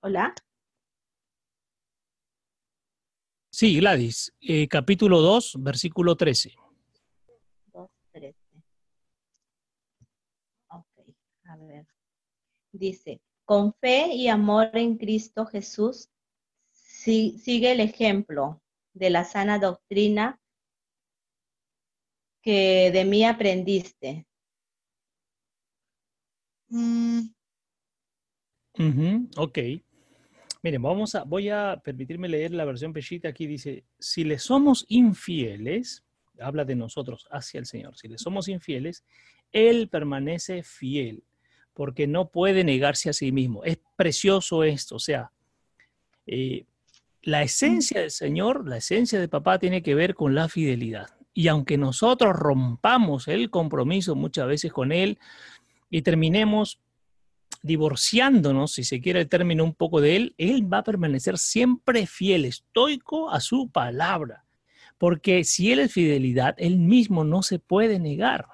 [0.01, 0.35] Hola.
[3.55, 6.55] Sí, Gladys, eh, capítulo 2, versículo 13.
[7.71, 8.35] 2, 13.
[10.69, 10.87] Ok,
[11.43, 11.85] a ver.
[12.71, 16.09] Dice, con fe y amor en Cristo Jesús,
[16.71, 18.59] sigue el ejemplo
[18.95, 20.41] de la sana doctrina
[22.41, 24.25] que de mí aprendiste.
[29.37, 29.59] ok.
[30.63, 33.27] Miren, vamos a, voy a permitirme leer la versión Peshita.
[33.27, 36.05] Aquí dice, si le somos infieles,
[36.39, 39.03] habla de nosotros hacia el Señor, si le somos infieles,
[39.51, 41.23] Él permanece fiel,
[41.73, 43.65] porque no puede negarse a sí mismo.
[43.65, 45.31] Es precioso esto, o sea,
[46.25, 46.65] eh,
[47.21, 51.07] la esencia del Señor, la esencia de papá tiene que ver con la fidelidad.
[51.33, 55.19] Y aunque nosotros rompamos el compromiso muchas veces con Él
[55.89, 56.79] y terminemos
[57.63, 62.05] divorciándonos, si se quiere el término un poco de Él, Él va a permanecer siempre
[62.05, 64.45] fiel, estoico a su palabra.
[64.97, 68.45] Porque si Él es fidelidad, Él mismo no se puede negar.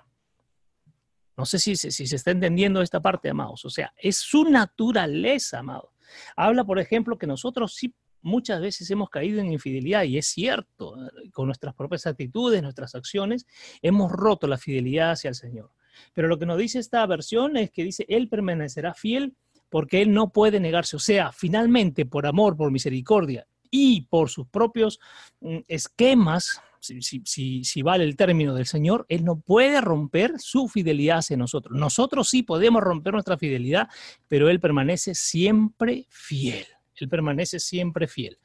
[1.36, 3.66] No sé si, si se está entendiendo esta parte, amados.
[3.66, 5.90] O sea, es su naturaleza, amados.
[6.36, 10.96] Habla, por ejemplo, que nosotros sí muchas veces hemos caído en infidelidad y es cierto,
[11.32, 13.48] con nuestras propias actitudes, nuestras acciones,
[13.82, 15.72] hemos roto la fidelidad hacia el Señor.
[16.14, 19.36] Pero lo que nos dice esta versión es que dice, Él permanecerá fiel
[19.70, 20.96] porque Él no puede negarse.
[20.96, 25.00] O sea, finalmente, por amor, por misericordia y por sus propios
[25.42, 31.38] mm, esquemas, si, vale el término del Señor, Él no puede romper su fidelidad hacia
[31.38, 31.78] nosotros.
[31.78, 33.90] Nosotros sí podemos romper nuestra fidelidad,
[34.28, 36.66] pero Él permanece siempre fiel.
[36.96, 38.40] Él permanece siempre fiel.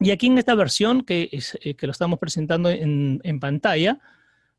[0.00, 1.28] Y aquí en esta versión que,
[1.62, 4.00] eh, que lo estamos presentando en, en pantalla,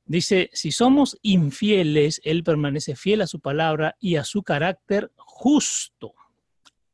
[0.10, 6.14] dice, si somos infieles, Él permanece fiel a su palabra y a su carácter justo.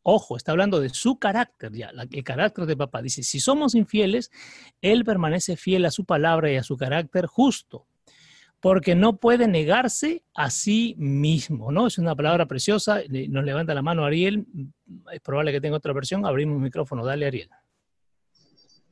[0.03, 3.01] Ojo, está hablando de su carácter ya, el carácter de papá.
[3.01, 4.29] Dice, si somos infieles,
[4.81, 7.87] Él permanece fiel a su palabra y a su carácter justo
[8.65, 11.85] porque no puede negarse a sí mismo, ¿no?
[11.85, 14.47] Es una palabra preciosa, nos levanta la mano Ariel,
[15.11, 17.49] es probable que tenga otra versión, abrimos el micrófono, dale Ariel.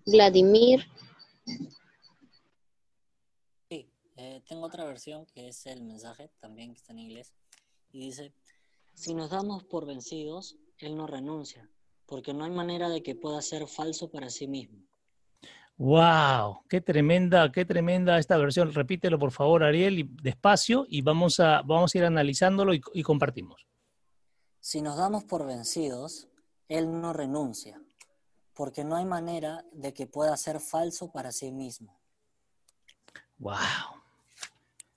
[0.05, 0.85] Vladimir.
[4.47, 7.33] Tengo otra versión que es el mensaje, también que está en inglés,
[7.91, 8.33] y dice,
[8.93, 11.69] si nos damos por vencidos, Él no renuncia,
[12.05, 14.83] porque no hay manera de que pueda ser falso para sí mismo.
[15.77, 16.61] ¡Wow!
[16.69, 18.71] ¡Qué tremenda, qué tremenda esta versión!
[18.73, 23.01] Repítelo por favor, Ariel, y despacio, y vamos a, vamos a ir analizándolo y, y
[23.01, 23.65] compartimos.
[24.59, 26.27] Si nos damos por vencidos,
[26.67, 27.81] Él no renuncia,
[28.53, 31.99] porque no hay manera de que pueda ser falso para sí mismo.
[33.39, 34.02] ¡Wow!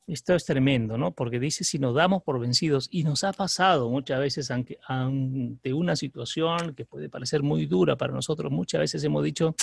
[0.07, 1.13] Esto es tremendo, ¿no?
[1.13, 4.79] Porque dice si nos damos por vencidos y nos ha pasado muchas veces ante,
[5.73, 9.57] una situación que puede parecer muy dura para nosotros, muchas veces hemos dicho,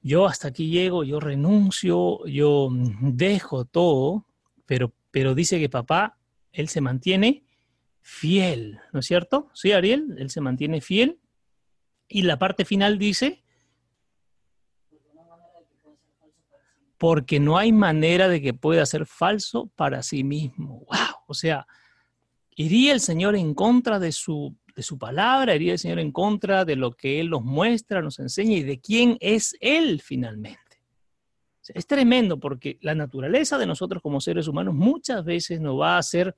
[0.00, 4.26] yo hasta aquí llego, yo renuncio, yo dejo todo,
[4.64, 6.18] pero, pero dice que papá,
[6.52, 7.44] él se mantiene
[8.00, 9.50] fiel, ¿no es cierto?
[9.54, 11.18] Sí, Ariel, él se mantiene fiel.
[12.06, 13.42] Y la parte final dice,
[16.98, 20.84] porque no hay manera de que pueda ser falso para sí mismo.
[20.88, 21.16] ¡Wow!
[21.28, 21.66] O sea,
[22.56, 26.64] iría el Señor en contra de su de su palabra, iría el Señor en contra
[26.64, 30.60] de lo que Él nos muestra, nos enseña y de quién es Él finalmente.
[31.74, 35.98] es tremendo porque la naturaleza de nosotros como seres humanos muchas veces nos va a
[35.98, 36.36] hacer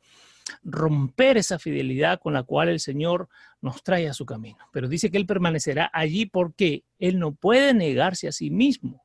[0.63, 3.29] romper esa fidelidad con la cual el Señor
[3.61, 4.65] nos trae a su camino.
[4.73, 9.05] Pero dice que Él permanecerá allí porque Él no puede negarse a sí mismo.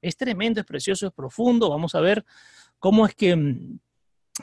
[0.00, 1.70] Es tremendo, es precioso, es profundo.
[1.70, 2.24] Vamos a ver
[2.78, 3.56] cómo es que,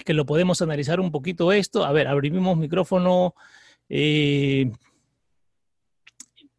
[0.05, 1.85] que lo podemos analizar un poquito esto.
[1.85, 3.35] A ver, abrimos micrófono
[3.89, 4.71] eh,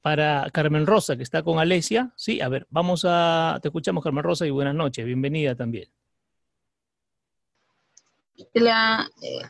[0.05, 2.13] para Carmen Rosa, que está con Alesia.
[2.17, 5.91] Sí, a ver, vamos a, te escuchamos Carmen Rosa y buenas noches, bienvenida también.
[8.53, 9.41] La, eh,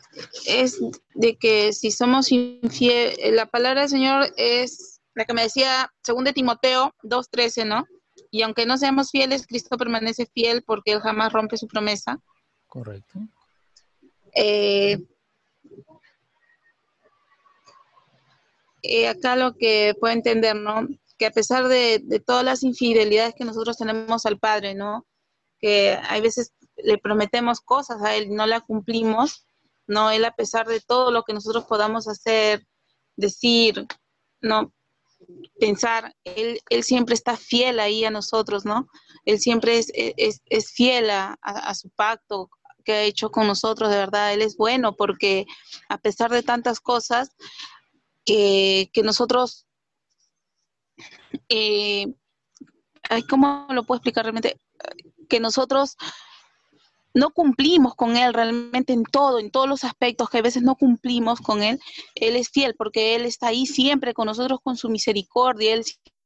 [0.47, 0.79] es
[1.15, 6.23] de que si somos infieles, la palabra del Señor es la que me decía, según
[6.23, 7.85] de Timoteo 2.13, ¿no?
[8.35, 12.19] Y aunque no seamos fieles, Cristo permanece fiel porque Él jamás rompe su promesa.
[12.67, 13.17] Correcto.
[14.33, 14.99] Eh,
[18.81, 20.85] eh, acá lo que puedo entender, ¿no?
[21.17, 25.07] Que a pesar de, de todas las infidelidades que nosotros tenemos al Padre, ¿no?
[25.57, 29.47] Que hay veces le prometemos cosas a Él y no la cumplimos,
[29.87, 30.11] ¿no?
[30.11, 32.67] Él a pesar de todo lo que nosotros podamos hacer,
[33.15, 33.87] decir,
[34.41, 34.73] ¿no?
[35.59, 38.87] Pensar, Él, él siempre está fiel ahí a nosotros, ¿no?
[39.25, 42.49] Él siempre es, es, es fiel a, a, su pacto
[42.83, 45.45] que ha hecho con nosotros, de verdad, Él es bueno porque
[45.89, 47.35] a pesar de tantas cosas
[48.25, 49.65] que, que nosotros,
[51.49, 52.13] eh,
[53.29, 54.59] ¿cómo lo puedo explicar realmente?
[55.29, 55.97] Que nosotros
[57.15, 60.75] no cumplimos con Él realmente en todo, en todos los aspectos que a veces no
[60.75, 61.79] cumplimos con Él,
[62.13, 65.83] Él es fiel porque Él está ahí siempre con nosotros con su misericordia, Él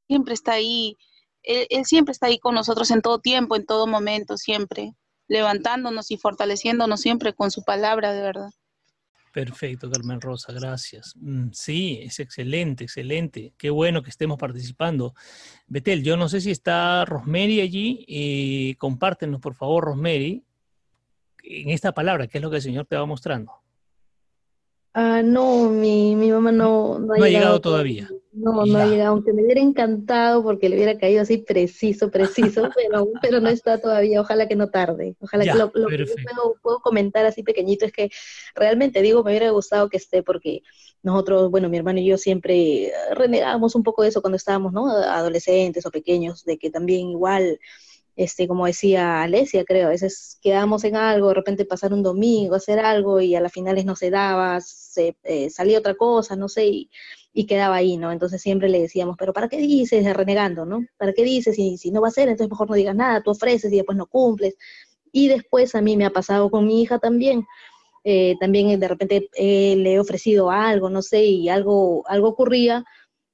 [0.08, 0.98] siempre está ahí,
[1.44, 4.96] Él, siempre está ahí con nosotros en todo tiempo, en todo momento, siempre,
[5.28, 8.50] levantándonos y fortaleciéndonos siempre con su palabra, de verdad.
[9.32, 11.14] Perfecto, Carmen Rosa, gracias.
[11.18, 13.54] Mm, Sí, es excelente, excelente.
[13.60, 15.14] Qué bueno que estemos participando.
[15.68, 18.06] Betel, yo no sé si está Rosemary allí.
[18.08, 20.44] eh, compártenos, por favor, Rosemary,
[21.44, 23.52] en esta palabra, ¿qué es lo que el Señor te va mostrando?
[24.94, 28.10] Ah, no, mi, mi mamá no, no No ha llegado todavía.
[28.32, 32.70] No, no ha llegado, aunque me hubiera encantado porque le hubiera caído así preciso, preciso,
[32.76, 35.16] pero, pero no está todavía, ojalá que no tarde.
[35.20, 38.10] Ojalá Ya, que lo, lo que yo puedo, puedo comentar así pequeñito es que
[38.56, 40.64] realmente digo, me hubiera gustado que esté porque
[41.02, 44.74] nosotros, bueno, mi hermano y yo siempre eh, renegábamos un poco de eso cuando estábamos,
[44.74, 44.90] ¿no?
[44.90, 47.60] Adolescentes o pequeños, de que también igual,
[48.20, 52.56] este, como decía Alesia, creo, a veces quedábamos en algo, de repente pasar un domingo,
[52.56, 56.50] hacer algo y a las finales no se daba, se, eh, salía otra cosa, no
[56.50, 56.90] sé, y,
[57.34, 58.12] y quedaba ahí, ¿no?
[58.12, 60.06] Entonces siempre le decíamos, pero ¿para qué dices?
[60.16, 60.86] Renegando, ¿no?
[60.98, 61.56] ¿Para qué dices?
[61.56, 63.98] Si, si no va a ser, entonces mejor no digas nada, tú ofreces y después
[63.98, 64.56] no cumples.
[65.12, 67.46] Y después a mí me ha pasado con mi hija también.
[68.04, 72.86] eh, también de repente eh, le he ofrecido algo, no sé, y algo, algo ocurría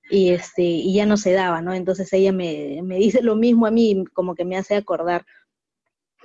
[0.09, 1.73] y este y ya no se daba, ¿no?
[1.73, 5.25] Entonces ella me, me dice lo mismo a mí, como que me hace acordar.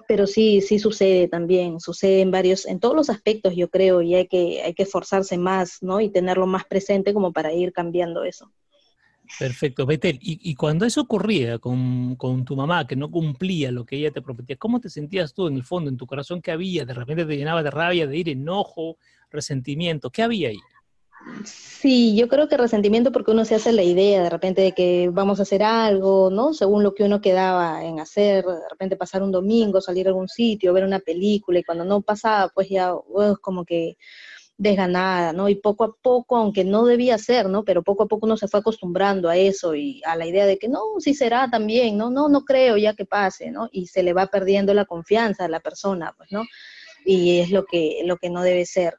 [0.09, 4.15] Pero sí, sí sucede también, sucede en varios, en todos los aspectos, yo creo, y
[4.15, 6.01] hay que, hay que esforzarse más, ¿no?
[6.01, 8.51] Y tenerlo más presente como para ir cambiando eso.
[9.39, 10.19] Perfecto, Betel.
[10.21, 14.11] Y, y cuando eso ocurría con, con tu mamá, que no cumplía lo que ella
[14.11, 16.43] te prometía, ¿cómo te sentías tú en el fondo, en tu corazón?
[16.43, 16.85] ¿Qué había?
[16.85, 18.97] ¿De repente te llenaba de rabia, de ir, enojo,
[19.31, 20.11] resentimiento?
[20.11, 20.59] ¿Qué había ahí?
[21.45, 25.11] Sí, yo creo que resentimiento porque uno se hace la idea de repente de que
[25.13, 26.53] vamos a hacer algo, ¿no?
[26.53, 30.29] Según lo que uno quedaba en hacer, de repente pasar un domingo, salir a algún
[30.29, 33.97] sitio, ver una película y cuando no pasaba, pues ya uh, como que
[34.59, 35.49] desganada, ¿no?
[35.49, 37.65] Y poco a poco, aunque no debía ser, ¿no?
[37.65, 40.59] Pero poco a poco uno se fue acostumbrando a eso y a la idea de
[40.59, 42.11] que no, sí será también, ¿no?
[42.11, 43.69] No, no creo ya que pase, ¿no?
[43.73, 46.45] Y se le va perdiendo la confianza a la persona, pues, ¿no?
[47.07, 48.99] Y es lo que, lo que no debe ser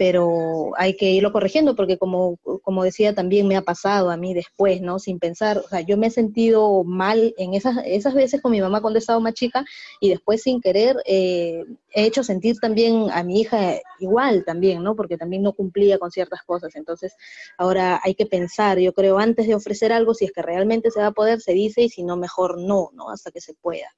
[0.00, 4.32] pero hay que irlo corrigiendo porque como, como decía también me ha pasado a mí
[4.32, 4.98] después, ¿no?
[4.98, 8.62] Sin pensar, o sea, yo me he sentido mal en esas, esas veces con mi
[8.62, 9.62] mamá cuando he estado más chica
[10.00, 14.96] y después sin querer eh, he hecho sentir también a mi hija igual también, ¿no?
[14.96, 17.14] Porque también no cumplía con ciertas cosas, entonces
[17.58, 21.00] ahora hay que pensar, yo creo, antes de ofrecer algo, si es que realmente se
[21.00, 23.10] va a poder, se dice y si no, mejor no, ¿no?
[23.10, 23.88] Hasta que se pueda.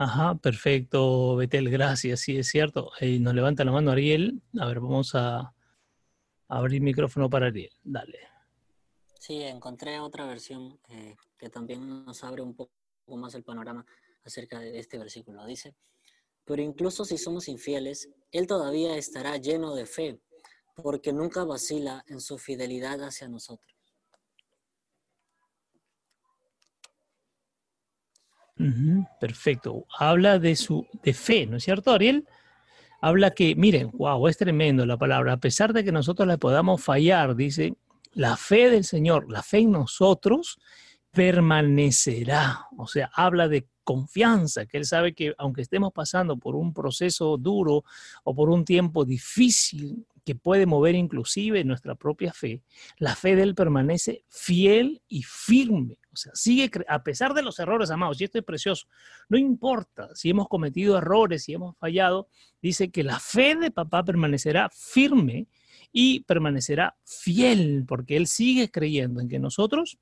[0.00, 2.20] Ajá, perfecto, Betel, gracias.
[2.20, 2.92] Sí, es cierto.
[3.00, 4.40] Eh, nos levanta la mano Ariel.
[4.60, 5.52] A ver, vamos a
[6.46, 7.72] abrir micrófono para Ariel.
[7.82, 8.20] Dale.
[9.18, 12.70] Sí, encontré otra versión eh, que también nos abre un poco
[13.08, 13.84] más el panorama
[14.22, 15.44] acerca de este versículo.
[15.44, 15.74] Dice,
[16.44, 20.20] pero incluso si somos infieles, Él todavía estará lleno de fe,
[20.76, 23.76] porque nunca vacila en su fidelidad hacia nosotros.
[29.20, 29.86] Perfecto.
[29.98, 32.26] Habla de su de fe, ¿no es cierto, Ariel?
[33.00, 35.34] Habla que, miren, wow, es tremendo la palabra.
[35.34, 37.74] A pesar de que nosotros la podamos fallar, dice,
[38.12, 40.58] la fe del Señor, la fe en nosotros
[41.12, 42.66] permanecerá.
[42.76, 47.36] O sea, habla de confianza, que Él sabe que aunque estemos pasando por un proceso
[47.38, 47.84] duro
[48.24, 52.62] o por un tiempo difícil que puede mover inclusive nuestra propia fe,
[52.98, 55.96] la fe de Él permanece fiel y firme.
[56.12, 58.88] O sea, sigue, a pesar de los errores, amados, y esto es precioso,
[59.30, 62.28] no importa si hemos cometido errores, si hemos fallado,
[62.60, 65.46] dice que la fe de papá permanecerá firme
[65.92, 69.96] y permanecerá fiel, porque Él sigue creyendo en que nosotros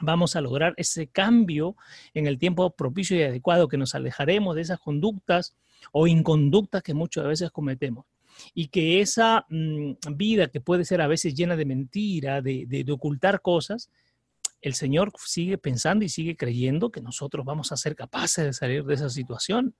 [0.00, 1.76] vamos a lograr ese cambio
[2.12, 5.56] en el tiempo propicio y adecuado, que nos alejaremos de esas conductas
[5.92, 8.04] o inconductas que muchas veces cometemos.
[8.54, 12.92] Y que esa mm, vida que puede ser a veces llena de mentira, de, de-
[12.92, 13.90] ocultar cosas,
[14.60, 18.84] el Señor sigue pensando y sigue creyendo que nosotros vamos a ser capaces de salir
[18.84, 19.74] de esa situación.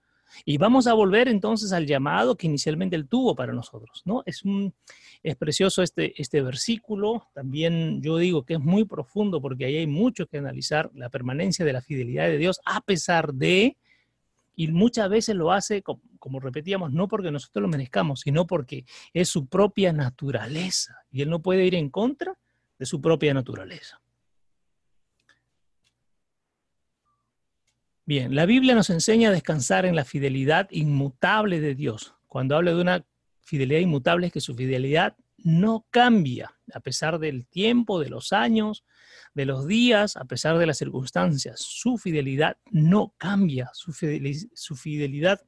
[0.45, 4.23] Y vamos a volver entonces al llamado que inicialmente Él tuvo para nosotros, ¿no?
[4.27, 4.75] Es, un,
[5.23, 9.87] es precioso este, este versículo, también yo digo que es muy profundo porque ahí hay
[9.87, 13.77] mucho que analizar, la permanencia de la fidelidad de Dios a pesar de,
[14.57, 19.29] y muchas veces lo hace, como, repetíamos, no porque nosotros lo merezcamos, sino porque es
[19.29, 22.37] su propia naturaleza y Él no puede ir en contra
[22.79, 24.01] de su propia naturaleza.
[28.07, 32.15] Bien, la Biblia nos enseña a descansar en la fidelidad inmutable de Dios.
[32.27, 33.05] Cuando habla de una
[33.41, 38.84] fidelidad inmutable es que su fidelidad no cambia a pesar del tiempo, de los años,
[39.34, 41.61] de los días, a pesar de las circunstancias.
[41.61, 45.41] Su fidelidad no cambia, su fidelidad,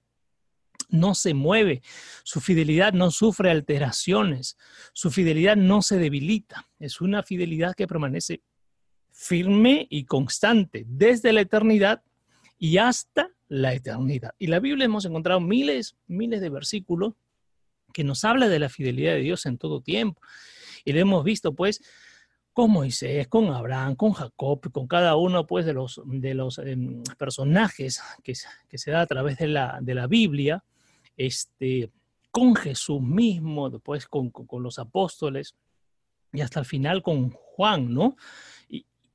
[0.91, 1.83] no se mueve,
[2.23, 4.57] su fidelidad no sufre alteraciones,
[4.93, 6.67] su fidelidad no se debilita.
[6.79, 8.43] Es una fidelidad que permanece
[9.11, 12.03] firme y constante desde la eternidad
[12.59, 14.35] y hasta la eternidad.
[14.39, 17.15] Y la Biblia hemos encontrado miles, miles de versículos
[17.99, 20.23] que nos habla de la fidelidad de Dios en todo tiempo.
[20.85, 21.83] Y lo hemos visto pues
[22.53, 27.03] con Moisés, con Abraham, con Jacob, con cada uno pues de los, de los em,
[27.19, 28.35] personajes que,
[28.69, 30.63] que, se da a través de la, de la Biblia,
[31.17, 31.91] este,
[32.31, 35.57] con Jesús mismo, después con, con los apóstoles
[36.33, 38.15] y hasta el final con Juan, ¿no?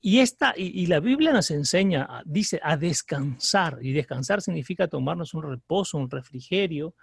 [0.05, 3.79] Y, esta, y, la Biblia nos enseña, dice, a descansar.
[3.81, 6.93] Y descansar significa tomarnos un reposo, un refrigerio,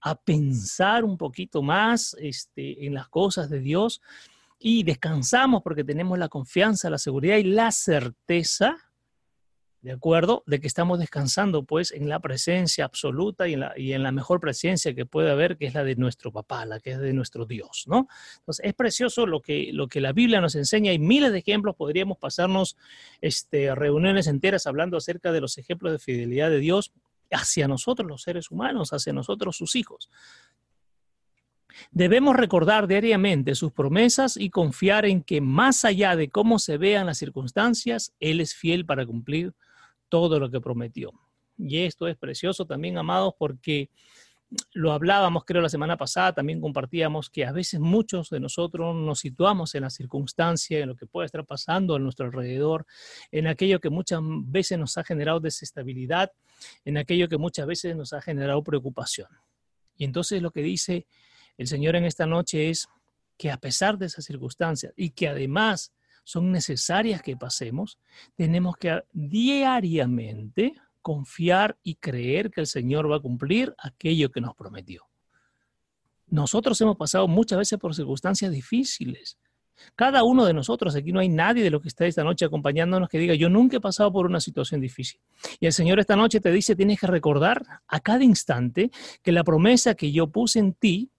[0.00, 4.00] a pensar un poquito más este, en las cosas de Dios.
[4.58, 8.76] Y descansamos porque tenemos la confianza, la seguridad y la certeza
[9.82, 10.42] ¿de acuerdo?
[10.46, 14.12] De que estamos descansando pues en la presencia absoluta y en la, y en la
[14.12, 17.12] mejor presencia que puede haber, que es la de nuestro papá, la que es de
[17.12, 18.08] nuestro Dios, ¿no?
[18.40, 20.90] Entonces es precioso lo que, lo que la Biblia nos enseña.
[20.90, 22.76] Hay miles de ejemplos, podríamos pasarnos
[23.20, 26.92] este, reuniones enteras hablando acerca de los ejemplos de fidelidad de Dios
[27.30, 30.10] hacia nosotros los seres humanos, hacia nosotros sus hijos.
[31.90, 37.06] Debemos recordar diariamente sus promesas y confiar en que más allá de cómo se vean
[37.06, 39.54] las circunstancias, Él es fiel para cumplir
[40.08, 41.12] todo lo que prometió.
[41.56, 43.90] Y esto es precioso también, amados, porque
[44.72, 49.20] lo hablábamos, creo, la semana pasada, también compartíamos que a veces muchos de nosotros nos
[49.20, 52.86] situamos en la circunstancia, en lo que puede estar pasando a nuestro alrededor,
[53.30, 56.32] en aquello que muchas veces nos ha generado desestabilidad,
[56.84, 59.28] en aquello que muchas veces nos ha generado preocupación.
[59.96, 61.06] Y entonces lo que dice
[61.56, 62.88] el Señor en esta noche es
[63.36, 65.92] que a pesar de esas circunstancias y que además
[66.24, 67.98] son necesarias que pasemos,
[68.36, 74.54] tenemos que diariamente confiar y creer que el Señor va a cumplir aquello que nos
[74.54, 75.04] prometió.
[76.28, 79.38] Nosotros hemos pasado muchas veces por circunstancias difíciles.
[79.96, 83.08] Cada uno de nosotros, aquí no hay nadie de los que está esta noche acompañándonos
[83.08, 85.20] que diga, yo nunca he pasado por una situación difícil.
[85.58, 88.90] Y el Señor esta noche te dice, tienes que recordar a cada instante
[89.22, 91.10] que la promesa que yo puse en ti,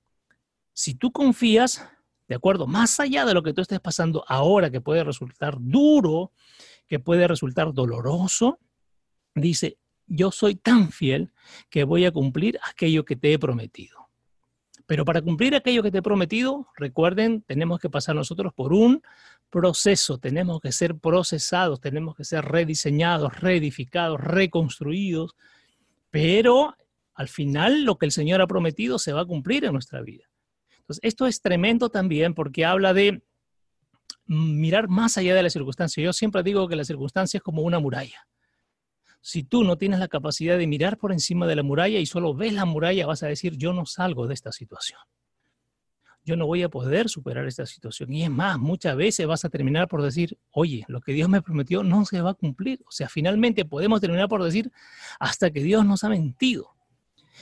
[0.74, 1.86] si tú confías,
[2.28, 2.68] ¿de acuerdo?
[2.68, 6.32] Más allá de lo que tú estés pasando ahora, que puede resultar duro,
[6.88, 8.60] que puede resultar doloroso,
[9.36, 9.78] dice,
[10.08, 11.32] yo soy tan fiel
[11.70, 14.10] que voy a cumplir aquello que te he prometido.
[14.86, 19.02] Pero para cumplir aquello que te he prometido, recuerden, tenemos que pasar nosotros por un
[19.50, 25.36] proceso, tenemos que ser procesados, tenemos que ser rediseñados, reedificados, reconstruidos,
[26.10, 26.76] pero
[27.14, 30.32] al final lo que el Señor ha prometido se va a cumplir en nuestra vida
[31.02, 33.22] esto es tremendo también porque habla de
[34.26, 36.04] mirar más allá de la circunstancia.
[36.04, 38.28] Yo siempre digo que la circunstancia es como una muralla.
[39.22, 42.34] Si tú no tienes la capacidad de mirar por encima de la muralla y solo
[42.34, 45.00] ves la muralla, vas a decir, yo no salgo de esta situación.
[46.24, 48.12] Yo no voy a poder superar esta situación.
[48.14, 51.42] Y es más, muchas veces vas a terminar por decir, oye, lo que Dios me
[51.42, 52.82] prometió no se va a cumplir.
[52.86, 54.72] O sea, finalmente podemos terminar por decir,
[55.20, 56.76] hasta que Dios nos ha mentido.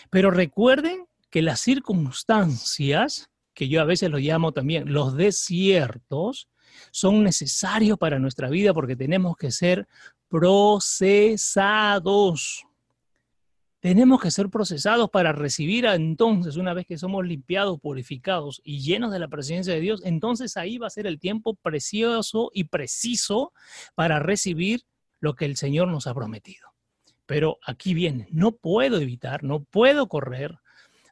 [0.09, 6.47] Pero recuerden que las circunstancias que yo a veces los llamo también los desiertos,
[6.91, 9.85] son necesarios para nuestra vida porque tenemos que ser
[10.29, 11.43] procesados.
[13.81, 19.11] Tenemos que ser procesados para recibir entonces, una vez que somos limpiados, purificados y llenos
[19.11, 23.53] de la presencia de Dios, entonces ahí va a ser el tiempo precioso y preciso
[23.95, 24.81] para recibir
[25.21, 26.67] lo que el Señor nos ha prometido.
[27.25, 30.59] Pero aquí viene, no puedo evitar, no puedo correr,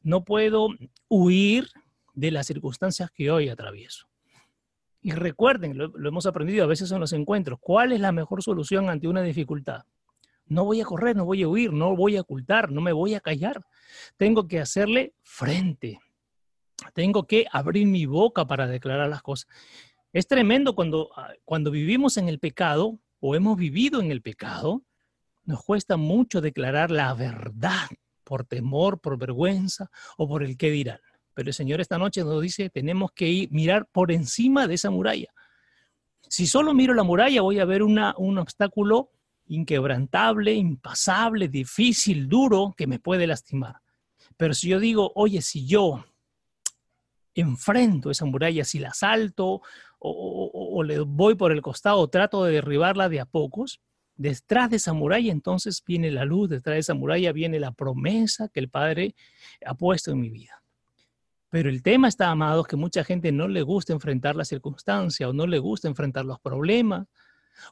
[0.03, 0.69] no puedo
[1.07, 1.69] huir
[2.13, 4.06] de las circunstancias que hoy atravieso.
[5.01, 8.89] Y recuerden, lo, hemos aprendido a veces en los encuentros, ¿cuál es la mejor solución
[8.89, 9.83] ante una dificultad?
[10.47, 13.13] No voy a correr, no voy a huir, no voy a ocultar, no me voy
[13.13, 13.65] a callar.
[14.15, 15.99] Tengo que hacerle frente.
[16.93, 19.47] Tengo que abrir mi boca para declarar las cosas.
[20.13, 24.83] Es tremendo cuando, ah, cuando vivimos en el pecado o hemos vivido en el pecado,
[25.43, 27.87] nos cuesta mucho declarar la verdad
[28.23, 30.99] por temor, por vergüenza o por el qué dirán.
[31.37, 34.89] Pero el Señor esta noche nos dice, tenemos que ir, mirar por encima de esa
[34.89, 35.31] muralla.
[36.27, 39.11] Si solo miro la muralla, voy a ver una, un obstáculo
[39.45, 43.75] inquebrantable, impasable, difícil, duro, que me puede lastimar.
[44.35, 46.03] Pero si yo digo, oye, si yo
[47.35, 49.61] enfrento esa muralla, si la salto
[49.99, 53.79] o, le voy por el costado, trato de derribarla de a pocos,
[54.15, 58.49] detrás de esa muralla entonces viene la luz, detrás de esa muralla viene la promesa
[58.49, 59.13] que el Padre
[59.63, 60.63] ha puesto en mi vida.
[61.57, 65.33] Pero el tema está, amados, que mucha gente no le gusta enfrentar la circunstancia o
[65.33, 67.07] no le gusta enfrentar los problemas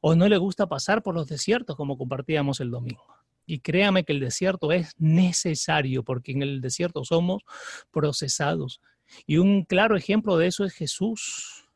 [0.02, 3.06] o no le gusta pasar por los desiertos como compartíamos el domingo.
[3.46, 7.44] Y créame que el desierto es necesario porque en el desierto somos
[7.92, 8.82] procesados.
[9.28, 11.70] Y un claro ejemplo de eso es Jesús.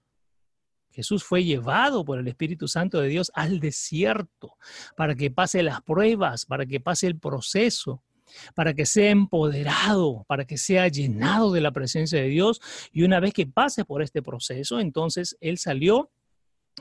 [0.89, 4.55] Jesús fue llevado por el Espíritu Santo de Dios al desierto
[4.97, 8.01] para que pase las pruebas, para que pase el proceso,
[8.55, 12.61] para que sea empoderado, para que sea llenado de la presencia de Dios.
[12.91, 16.11] Y una vez que pase por este proceso, entonces Él salió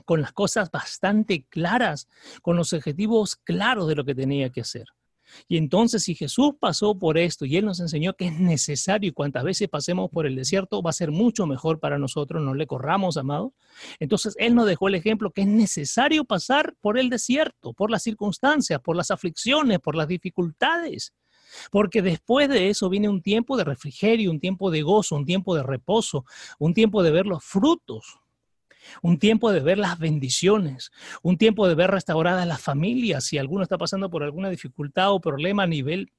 [0.04, 2.08] con las cosas bastante claras,
[2.42, 4.84] con los objetivos claros de lo que tenía que hacer.
[5.46, 9.12] Y entonces si Jesús pasó por esto y Él nos enseñó que es necesario y
[9.12, 12.66] cuantas veces pasemos por el desierto va a ser mucho mejor para nosotros, no le
[12.66, 13.52] corramos, amados.
[13.98, 18.02] Entonces Él nos dejó el ejemplo que es necesario pasar por el desierto, por las
[18.02, 21.12] circunstancias, por las aflicciones, por las dificultades.
[21.70, 25.54] Porque después de eso viene un tiempo de refrigerio, un tiempo de gozo, un tiempo
[25.54, 26.24] de reposo,
[26.58, 28.20] un tiempo de ver los frutos
[29.02, 30.90] un tiempo de ver las bendiciones,
[31.22, 33.24] un tiempo de ver restauradas las familias.
[33.24, 36.10] Si alguno está pasando por alguna dificultad o problema a nivel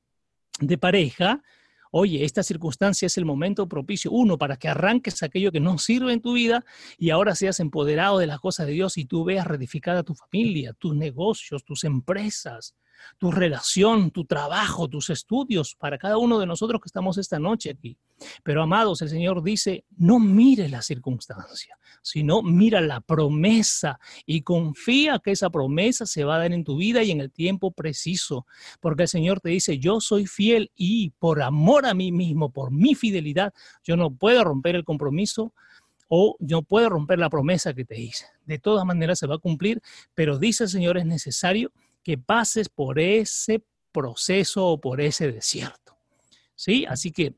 [0.59, 1.41] de pareja,
[1.91, 6.13] oye, esta circunstancia es el momento propicio, uno, para que arranques aquello que no sirve
[6.13, 6.63] en tu vida
[6.97, 10.73] y ahora seas empoderado de las cosas de Dios y tú veas reedificada tu familia,
[10.73, 12.75] tus negocios, tus empresas,
[13.17, 17.71] tu relación, tu trabajo, tus estudios, para cada uno de nosotros que estamos esta noche
[17.71, 17.97] aquí.
[18.43, 25.19] Pero amados, el Señor dice, no mires la circunstancia, sino mira la promesa y confía
[25.19, 28.45] que esa promesa se va a dar en tu vida y en el tiempo preciso,
[28.79, 32.71] porque el Señor te dice, yo soy fiel y por amor a mí mismo, por
[32.71, 35.53] mi fidelidad, yo no puedo romper el compromiso
[36.09, 38.25] o yo puedo romper la promesa que te hice.
[38.45, 39.81] De todas maneras se va a cumplir,
[40.15, 41.71] pero dice el Señor, es necesario
[42.03, 45.97] que pases por ese proceso o por ese desierto.
[46.55, 46.85] ¿Sí?
[46.85, 47.35] Así que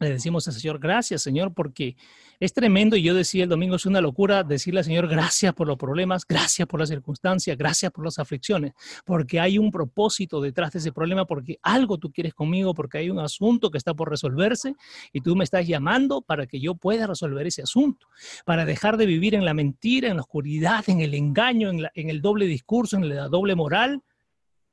[0.00, 1.96] le decimos al Señor, gracias Señor, porque
[2.40, 5.68] es tremendo y yo decía el domingo, es una locura decirle al Señor, gracias por
[5.68, 8.72] los problemas, gracias por las circunstancias, gracias por las aflicciones,
[9.04, 13.10] porque hay un propósito detrás de ese problema, porque algo tú quieres conmigo, porque hay
[13.10, 14.74] un asunto que está por resolverse
[15.12, 18.08] y tú me estás llamando para que yo pueda resolver ese asunto,
[18.44, 22.10] para dejar de vivir en la mentira, en la oscuridad, en el engaño, en, en
[22.10, 24.02] el doble discurso, en la doble moral.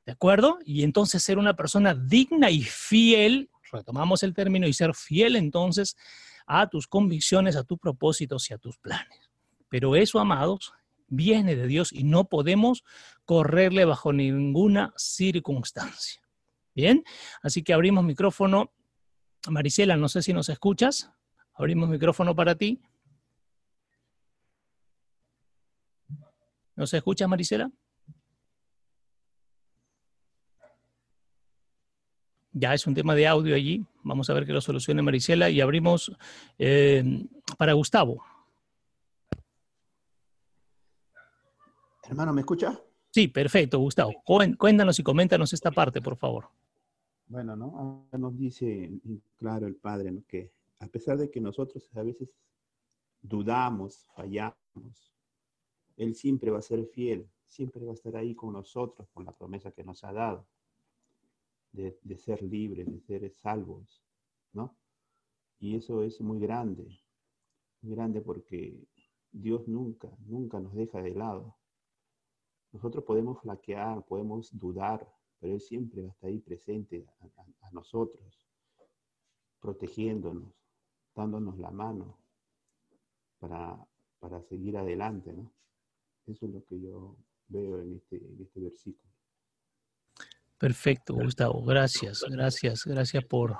[0.04, 0.58] ¿De acuerdo?
[0.64, 5.96] Y entonces ser una persona digna y fiel retomamos el término, y ser fiel entonces
[6.46, 9.30] a tus convicciones, a tus propósitos y a tus planes.
[9.68, 10.72] Pero eso, amados,
[11.08, 12.84] viene de Dios y no podemos
[13.24, 16.22] correrle bajo ninguna circunstancia.
[16.74, 17.04] Bien,
[17.42, 18.72] así que abrimos micrófono.
[19.48, 21.10] Marisela, no sé si nos escuchas.
[21.54, 22.80] Abrimos micrófono para ti.
[26.76, 27.70] ¿Nos escuchas, Marisela?
[32.52, 33.84] Ya es un tema de audio allí.
[34.02, 36.12] Vamos a ver que lo solucione Marisela y abrimos
[36.58, 37.26] eh,
[37.58, 38.22] para Gustavo.
[42.04, 42.78] Hermano, ¿me escucha?
[43.10, 44.22] Sí, perfecto, Gustavo.
[44.24, 46.48] Cuéntanos y coméntanos esta parte, por favor.
[47.26, 48.06] Bueno, ¿no?
[48.12, 48.90] nos dice
[49.38, 50.22] claro el Padre, ¿no?
[50.26, 52.34] Que a pesar de que nosotros a veces
[53.22, 55.14] dudamos, fallamos,
[55.96, 59.32] Él siempre va a ser fiel, siempre va a estar ahí con nosotros, con la
[59.32, 60.46] promesa que nos ha dado
[61.72, 64.02] de, ser libres, de ser salvos,
[64.52, 64.76] ¿no?
[65.58, 67.00] Y eso es muy grande,
[67.80, 68.78] muy grande porque
[69.30, 71.56] Dios nunca, nunca nos deja de lado.
[72.72, 75.08] Nosotros podemos flaquear, podemos dudar,
[75.38, 78.46] pero Él siempre va a estar ahí presente a, nosotros,
[79.60, 80.52] protegiéndonos,
[81.14, 82.18] dándonos la mano
[83.38, 83.86] para,
[84.18, 85.50] para seguir adelante, ¿no?
[86.26, 87.16] Eso es lo que yo
[87.48, 89.11] veo en este, en este versículo.
[90.62, 91.64] Perfecto, Gustavo.
[91.64, 93.56] Gracias, gracias, gracias por,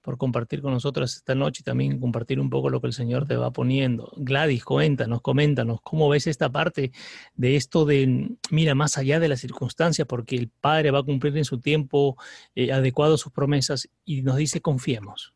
[0.00, 3.28] por compartir con nosotros esta noche y también compartir un poco lo que el Señor
[3.28, 4.12] te va poniendo.
[4.16, 6.90] Gladys, cuéntanos, coméntanos, ¿cómo ves esta parte
[7.36, 11.36] de esto de, mira, más allá de las circunstancias, porque el Padre va a cumplir
[11.36, 12.16] en su tiempo
[12.56, 15.32] eh, adecuado sus promesas y nos dice, confiemos?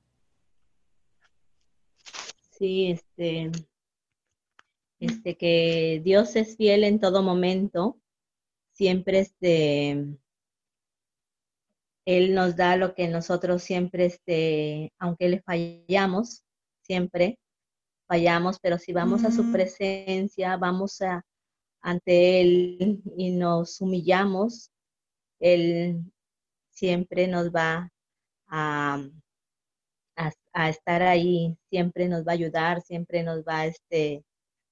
[2.58, 3.52] Sí, este,
[4.98, 7.96] este, que Dios es fiel en todo momento,
[8.72, 10.18] siempre este
[12.06, 16.44] Él nos da lo que nosotros siempre, este, aunque le fallamos,
[16.82, 17.38] siempre
[18.06, 21.22] fallamos, pero si vamos a su presencia, vamos a,
[21.80, 24.70] ante Él y nos humillamos,
[25.40, 26.02] Él
[26.70, 27.90] siempre nos va
[28.48, 29.02] a,
[30.52, 34.24] a, estar ahí, siempre nos va a ayudar, siempre nos va este,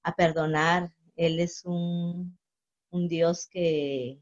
[0.03, 0.91] a perdonar.
[1.16, 2.39] Él es un,
[2.91, 4.18] un Dios que,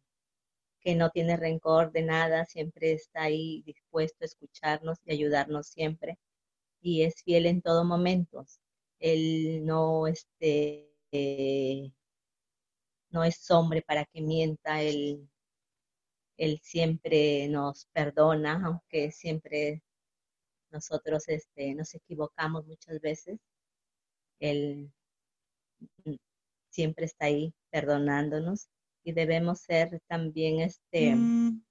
[0.81, 6.19] que no tiene rencor de nada, siempre está ahí dispuesto a escucharnos y ayudarnos siempre.
[6.81, 8.47] Y es fiel en todo momento.
[8.99, 10.91] Él no, este,
[13.11, 15.29] no es hombre para que mienta, él,
[16.37, 19.83] él siempre nos perdona, aunque siempre
[20.71, 23.39] nosotros este, nos equivocamos muchas veces.
[24.41, 24.93] Él
[26.71, 28.71] siempre está ahí perdonándonos
[29.03, 31.63] y debemos ser también, este, mm.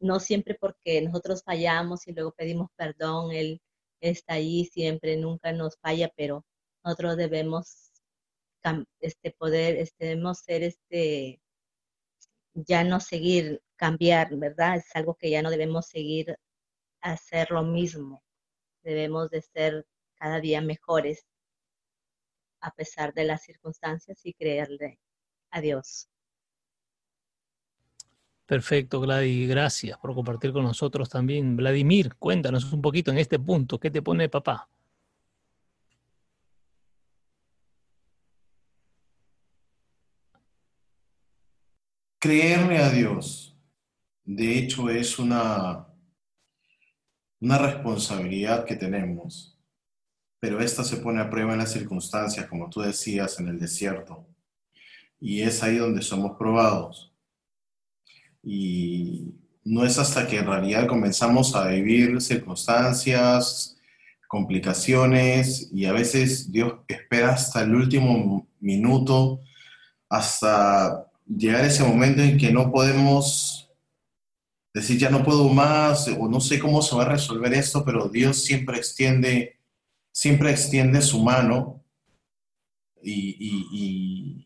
[0.00, 3.60] no siempre porque nosotros fallamos y luego pedimos perdón, Él
[4.00, 6.44] está ahí siempre, nunca nos falla, pero
[6.84, 7.92] nosotros debemos
[9.00, 11.40] este, poder, este, debemos ser, este,
[12.54, 14.76] ya no seguir, cambiar, ¿verdad?
[14.76, 16.36] Es algo que ya no debemos seguir
[17.00, 18.22] hacer lo mismo.
[18.82, 21.26] Debemos de ser cada día mejores
[22.60, 24.98] a pesar de las circunstancias y creerle
[25.50, 26.08] a Dios.
[28.46, 31.56] Perfecto, Gladys, gracias por compartir con nosotros también.
[31.56, 34.68] Vladimir, cuéntanos un poquito en este punto, ¿qué te pone papá?
[42.20, 43.56] Creerle a Dios,
[44.24, 45.88] de hecho, es una,
[47.40, 49.58] una responsabilidad que tenemos,
[50.38, 54.24] pero esta se pone a prueba en las circunstancias, como tú decías, en el desierto,
[55.20, 57.15] y es ahí donde somos probados
[58.46, 59.34] y
[59.64, 63.76] no es hasta que en realidad comenzamos a vivir circunstancias,
[64.28, 69.40] complicaciones y a veces Dios espera hasta el último minuto,
[70.08, 73.68] hasta llegar ese momento en que no podemos
[74.72, 78.08] decir ya no puedo más o no sé cómo se va a resolver esto, pero
[78.08, 79.58] Dios siempre extiende,
[80.12, 81.84] siempre extiende su mano
[83.02, 83.36] y,
[83.72, 84.45] y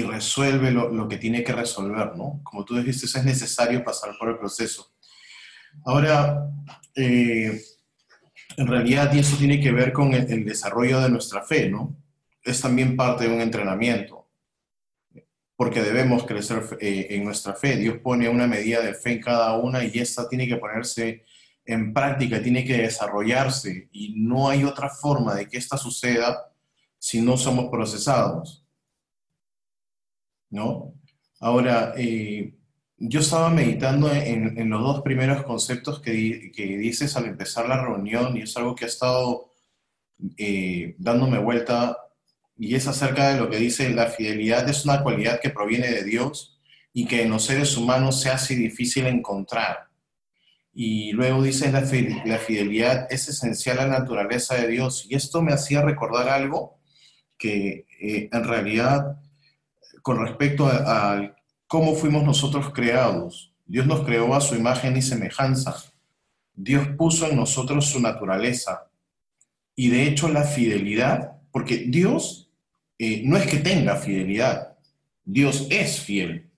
[0.00, 2.40] resuelve lo, que tiene que resolver, ¿no?
[2.42, 4.94] Como tú dijiste, es necesario pasar por el proceso.
[5.84, 6.48] Ahora,
[6.94, 7.60] eh,
[8.56, 11.94] en realidad, y eso tiene que ver con el, desarrollo de nuestra fe, ¿no?
[12.42, 14.30] Es también parte de un entrenamiento,
[15.56, 17.76] porque debemos crecer eh, en nuestra fe.
[17.76, 21.24] Dios pone una medida de fe en cada una y esta tiene que ponerse
[21.64, 26.50] en práctica, tiene que desarrollarse y no hay otra forma de que esta suceda
[26.98, 28.61] si no somos procesados.
[30.52, 30.94] ¿No?
[31.40, 32.54] Ahora, eh,
[32.98, 38.42] yo estaba meditando en, los dos primeros conceptos que, dices al empezar la reunión y
[38.42, 39.50] es algo que ha estado
[40.36, 41.98] eh, dándome vuelta
[42.56, 46.04] y es acerca de lo que dice la fidelidad es una cualidad que proviene de
[46.04, 46.60] Dios
[46.92, 49.88] y que en los seres humanos se hace difícil encontrar.
[50.74, 51.80] Y luego dice la,
[52.24, 55.06] la fidelidad es esencial a la naturaleza de Dios.
[55.08, 56.78] Y esto me hacía recordar algo
[57.36, 59.16] que eh, en realidad
[60.02, 61.34] con respecto a,
[61.66, 63.54] cómo fuimos nosotros creados.
[63.64, 65.82] Dios nos creó a su imagen y semejanza.
[66.54, 68.90] Dios puso en nosotros su naturaleza.
[69.74, 72.50] Y de hecho la fidelidad, porque Dios
[72.98, 74.76] eh, no es que tenga fidelidad,
[75.24, 76.50] Dios es fiel.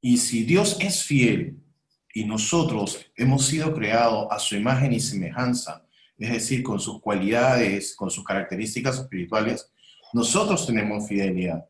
[0.00, 1.58] Y si Dios es fiel
[2.14, 5.84] y nosotros hemos sido creados a su imagen y semejanza,
[6.16, 9.70] es decir, con sus cualidades, con sus características espirituales,
[10.12, 11.66] nosotros tenemos fidelidad.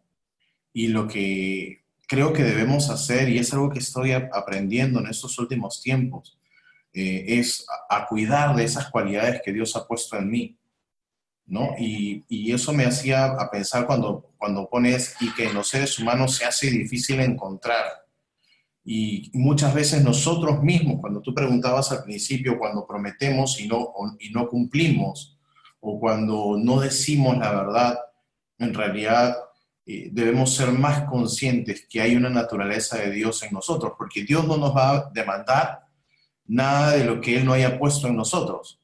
[0.73, 5.39] Y lo que creo que debemos hacer, y es algo que estoy aprendiendo en estos
[5.39, 6.39] últimos tiempos,
[6.93, 10.57] eh, es a, cuidar de esas cualidades que Dios ha puesto en mí.
[11.47, 11.75] ¿no?
[11.79, 15.99] Y, y, eso me hacía a pensar cuando, cuando pones y que en los seres
[15.99, 17.85] humanos se hace difícil encontrar.
[18.85, 24.31] Y muchas veces nosotros mismos, cuando tú preguntabas al principio, cuando prometemos y no, y
[24.31, 25.39] no cumplimos,
[25.81, 27.99] o cuando no decimos la verdad,
[28.59, 29.37] en realidad
[29.91, 34.47] eh, debemos ser más conscientes que hay una naturaleza de Dios en nosotros, porque Dios
[34.47, 35.87] no nos va a demandar
[36.45, 38.79] nada de lo que Él no haya puesto en nosotros.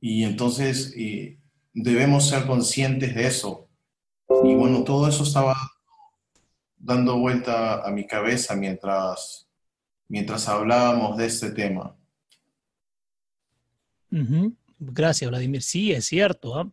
[0.00, 1.38] Y entonces eh,
[1.72, 3.68] debemos ser conscientes de eso.
[4.42, 5.54] Y bueno, todo eso estaba
[6.76, 9.48] dando vuelta a mi cabeza mientras,
[10.08, 11.94] mientras hablábamos de este tema.
[14.80, 15.62] Gracias, Vladimir.
[15.62, 16.58] Sí, es cierto.
[16.58, 16.68] ¿ah?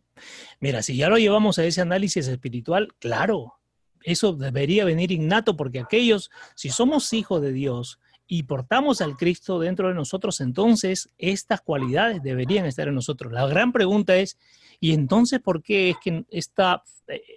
[0.60, 3.54] Mira, si ya lo llevamos a ese análisis espiritual, claro,
[4.02, 9.58] eso debería venir innato porque aquellos, si somos hijos de Dios y portamos al Cristo
[9.58, 13.32] dentro de nosotros, entonces estas cualidades deberían estar en nosotros.
[13.32, 14.38] La gran pregunta es,
[14.78, 16.82] ¿y entonces por qué es que esta,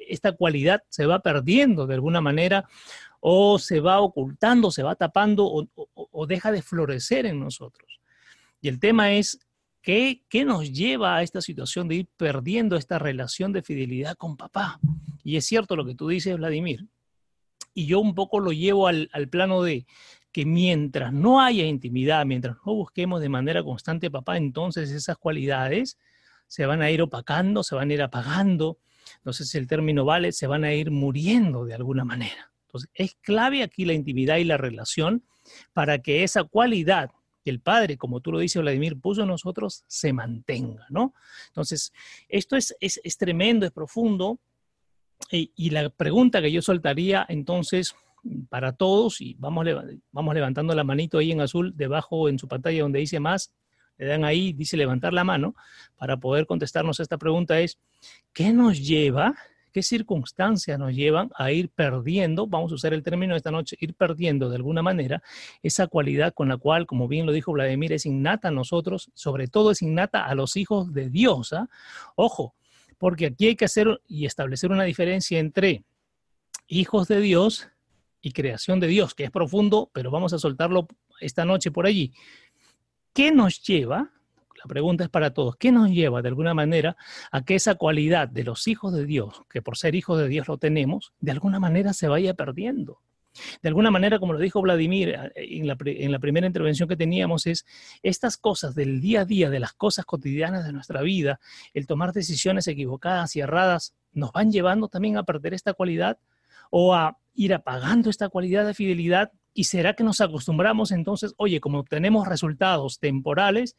[0.07, 2.69] esta cualidad se va perdiendo de alguna manera
[3.19, 7.99] o se va ocultando, se va tapando o, o deja de florecer en nosotros?
[8.61, 9.39] Y el tema es,
[9.83, 14.35] ¿qué, ¿qué nos lleva a esta situación de ir perdiendo esta relación de fidelidad con
[14.35, 14.79] papá?
[15.23, 16.87] Y es cierto lo que tú dices, Vladimir.
[17.75, 19.85] Y yo un poco lo llevo al, al plano de
[20.31, 25.99] que mientras no haya intimidad, mientras no busquemos de manera constante papá, entonces esas cualidades
[26.47, 28.79] se van a ir opacando, se van a ir apagando,
[29.23, 32.51] no sé si el término vale, se van a ir muriendo de alguna manera.
[32.67, 35.23] Entonces, es clave aquí la intimidad y la relación
[35.73, 37.11] para que esa cualidad
[37.43, 41.13] que el Padre, como tú lo dices, Vladimir, puso en nosotros, se mantenga, ¿no?
[41.47, 41.91] Entonces,
[42.29, 44.39] esto es, es, es tremendo, es profundo.
[45.31, 47.95] Y, y, la pregunta que yo soltaría entonces
[48.49, 49.65] para todos, y vamos,
[50.11, 53.53] vamos levantando la manito ahí en azul, debajo en su pantalla donde dice más,
[53.97, 55.55] le dan ahí, dice levantar la mano,
[55.97, 57.79] para poder contestarnos esta pregunta es,
[58.31, 59.35] ¿qué nos lleva,
[59.73, 63.95] qué circunstancias nos llevan a ir perdiendo, vamos a usar el término esta noche, ir
[63.95, 65.21] perdiendo de alguna manera
[65.63, 69.47] esa cualidad con la cual, como bien lo dijo Vladimir, es innata a nosotros, sobre
[69.47, 71.51] todo es innata a los hijos de Dios.
[71.53, 71.67] ¿ah?
[72.15, 72.53] Ojo,
[72.97, 75.83] porque aquí hay que hacer y establecer una diferencia entre
[76.67, 77.69] hijos de Dios
[78.21, 80.87] y creación de Dios, que es profundo, pero vamos a soltarlo
[81.19, 82.13] esta noche por allí.
[83.13, 84.11] ¿Qué nos lleva?
[84.63, 85.57] La pregunta es para todos.
[85.57, 86.95] ¿Qué nos lleva de alguna manera
[87.31, 90.47] a que esa cualidad de los hijos de Dios, que por ser hijos de Dios
[90.47, 93.01] lo tenemos, de alguna manera se vaya perdiendo?
[93.61, 97.65] De alguna manera, como lo dijo Vladimir eh, en la, primera intervención que teníamos, es
[98.03, 101.39] estas cosas del día a día, de las cosas cotidianas de nuestra vida,
[101.73, 106.19] el tomar decisiones equivocadas y erradas, nos van llevando también a perder esta cualidad
[106.69, 111.59] o a ir apagando esta cualidad de fidelidad y será que nos acostumbramos entonces, oye,
[111.59, 113.75] como obtenemos resultados temporales,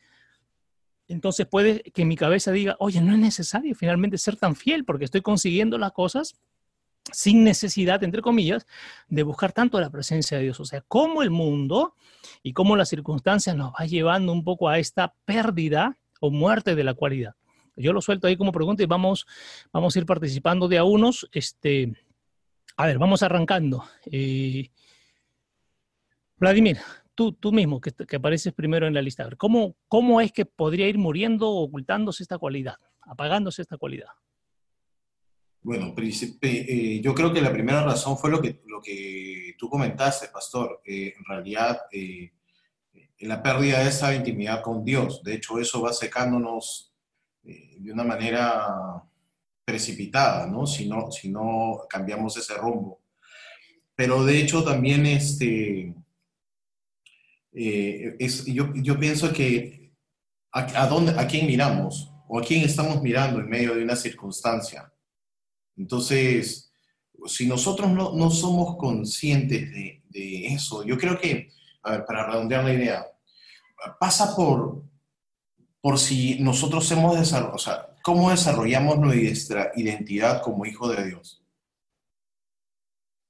[1.08, 5.04] entonces puede que mi cabeza diga, oye, no es necesario finalmente ser tan fiel porque
[5.04, 6.34] estoy consiguiendo las cosas
[7.12, 8.66] sin necesidad, entre comillas,
[9.08, 10.60] de buscar tanto la presencia de Dios.
[10.60, 11.94] O sea, cómo el mundo
[12.42, 16.84] y cómo las circunstancias nos va llevando un poco a esta pérdida o muerte de
[16.84, 17.34] la cualidad.
[17.76, 19.26] Yo lo suelto ahí como pregunta y vamos,
[19.72, 21.28] vamos a ir participando de a unos.
[21.32, 21.92] Este,
[22.76, 23.84] a ver, vamos arrancando.
[24.06, 24.70] Eh,
[26.36, 26.78] Vladimir,
[27.14, 30.88] tú, tú mismo, que, que, apareces primero en la lista, ¿cómo, ¿cómo es que podría
[30.88, 34.08] ir muriendo o ocultándose esta cualidad, apagándose esta cualidad?
[35.62, 40.28] Bueno, eh, yo creo que la primera razón fue lo que, lo que tú comentaste,
[40.28, 40.82] pastor.
[40.84, 42.32] Eh, en realidad, eh,
[43.20, 45.22] la pérdida de esa intimidad con Dios.
[45.22, 46.92] De hecho, eso va secándonos
[47.44, 49.02] eh, de una manera
[49.64, 50.66] precipitada, ¿no?
[50.66, 53.00] Si no, si no cambiamos ese rumbo.
[53.94, 55.94] Pero de hecho también este,
[57.54, 59.92] eh, es, yo, yo, pienso que
[60.52, 64.92] a, dónde, a quién miramos o a quién estamos mirando en medio de una circunstancia.
[65.76, 66.72] Entonces,
[67.26, 71.50] si nosotros no, no somos conscientes de, de, eso, yo creo que,
[71.82, 73.06] para redondear la idea,
[73.98, 74.84] pasa por,
[75.80, 81.42] por si nosotros hemos desarrollado, o sea, ¿Cómo desarrollamos nuestra identidad como hijo de Dios?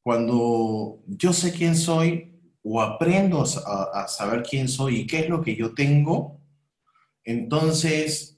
[0.02, 2.33] Cuando yo sé quién soy
[2.64, 6.40] o aprendo a, a saber quién soy y qué es lo que yo tengo,
[7.22, 8.34] entonces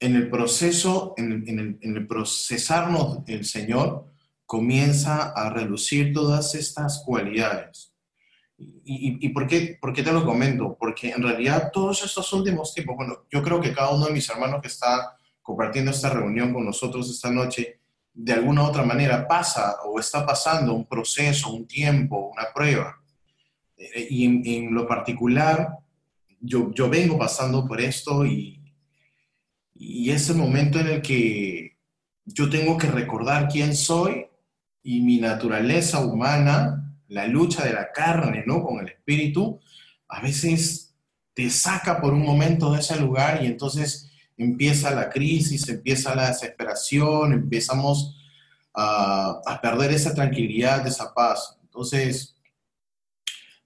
[0.00, 4.06] en el proceso, en, en, el, en el procesarnos el Señor,
[4.46, 7.92] comienza a relucir todas estas cualidades.
[8.56, 10.76] ¿Y, y, por, qué, por, qué, te lo comento?
[10.78, 14.28] Porque en realidad todos estos últimos tiempos, bueno, yo creo que cada uno de mis
[14.28, 17.80] hermanos que está compartiendo esta reunión con nosotros esta noche,
[18.12, 22.99] de alguna u otra manera pasa o está pasando un proceso, un tiempo, una prueba.
[23.80, 25.78] Eh, y en, lo particular,
[26.40, 28.60] yo, yo, vengo pasando por esto y,
[29.74, 31.78] y ese momento en el que
[32.26, 34.26] yo tengo que recordar quién soy
[34.82, 38.62] y mi naturaleza humana, la lucha de la carne, ¿no?
[38.62, 39.58] Con el espíritu,
[40.08, 40.94] a veces
[41.32, 46.28] te saca por un momento de ese lugar y entonces empieza la crisis, empieza la
[46.28, 48.16] desesperación, empezamos
[48.74, 51.58] a, a perder esa tranquilidad, esa paz.
[51.62, 52.36] Entonces,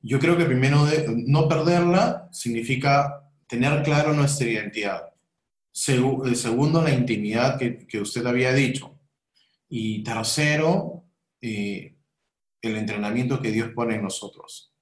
[0.07, 5.15] yo creo que primero de, no perderla significa tener claro nuestra identidad.
[6.25, 9.01] el segundo, la intimidad que, que, usted había dicho.
[9.69, 11.07] Y tercero,
[11.41, 11.97] eh,
[12.61, 14.75] el entrenamiento que Dios pone en nosotros.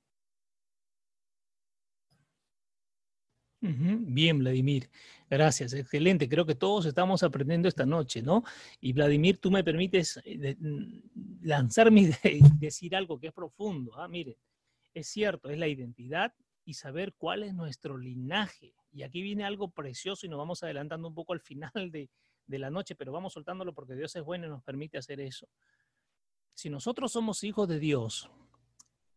[3.61, 4.91] Bien, Vladimir.
[5.31, 6.29] Gracias, excelente.
[6.29, 8.43] Creo que todos estamos aprendiendo esta noche, ¿no?
[8.81, 13.97] Y Vladimir, tú me permites eh, mm, lanzarme y decir algo que es profundo.
[13.97, 14.37] Ah, mire,
[14.95, 16.35] Es cierto, es la identidad
[16.65, 18.75] y saber cuál es nuestro linaje.
[18.93, 22.11] Y aquí viene algo precioso y nos vamos adelantando un poco al final de,
[22.47, 25.49] de la noche, pero vamos soltándolo porque Dios es bueno y nos permite hacer eso.
[26.55, 28.31] Si nosotros somos hijos de Dios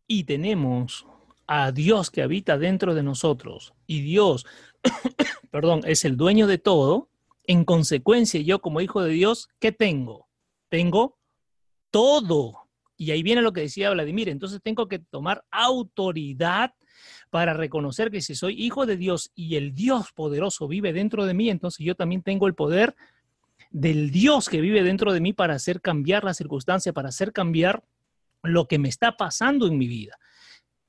[0.06, 1.06] y tenemos
[1.46, 4.46] a Dios que habita dentro de nosotros y Dios,
[5.50, 7.10] perdón, es el dueño de todo,
[7.44, 10.28] en consecuencia yo como hijo de Dios, ¿qué tengo?
[10.68, 11.18] Tengo
[11.90, 12.65] todo.
[12.96, 16.74] Y ahí viene lo que decía Vladimir, entonces tengo que tomar autoridad
[17.30, 21.34] para reconocer que si soy hijo de Dios y el Dios poderoso vive dentro de
[21.34, 22.96] mí, entonces yo también tengo el poder
[23.70, 27.84] del Dios que vive dentro de mí para hacer cambiar la circunstancia, para hacer cambiar
[28.42, 30.16] lo que me está pasando en mi vida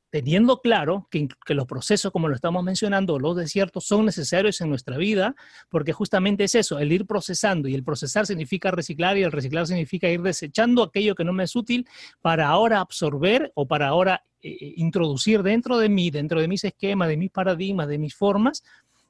[0.10, 4.97] teniendo claro que, los procesos, como lo estamos mencionando, los desiertos son necesarios en nuestra
[4.97, 5.36] vida,
[5.70, 9.68] porque justamente es eso, el ir procesando, y el procesar significa reciclar, y el reciclar
[9.68, 11.88] significa ir desechando aquello que no me es útil
[12.22, 16.64] para ahora absorber o para ahora eh, eh, introducir dentro de mí, dentro de mis
[16.64, 18.64] esquemas, de mis paradigmas, de mis formas,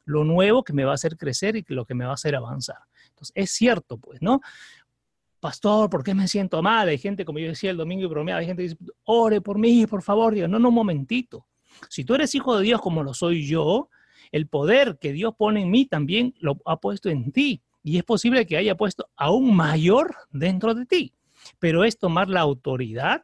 [0.06, 2.36] lo nuevo que me va a hacer crecer y lo que me va a hacer
[2.36, 2.78] avanzar.
[3.10, 4.42] Entonces, es cierto, pues, ¿no?
[5.40, 6.88] Pastor, ¿por qué me siento mal?
[6.90, 9.58] Hay gente, como yo decía el domingo y bromeaba, hay gente que dice, ore por
[9.58, 10.34] mí, por favor.
[10.34, 11.48] Digo, no, no, un momentito.
[11.90, 13.90] Si tú eres hijo de Dios como lo soy yo,
[14.32, 17.62] el poder que Dios pone en mí también lo ha puesto en ti.
[17.84, 21.14] Y es posible que haya puesto aún mayor dentro de ti.
[21.60, 23.24] Pero es tomar la autoridad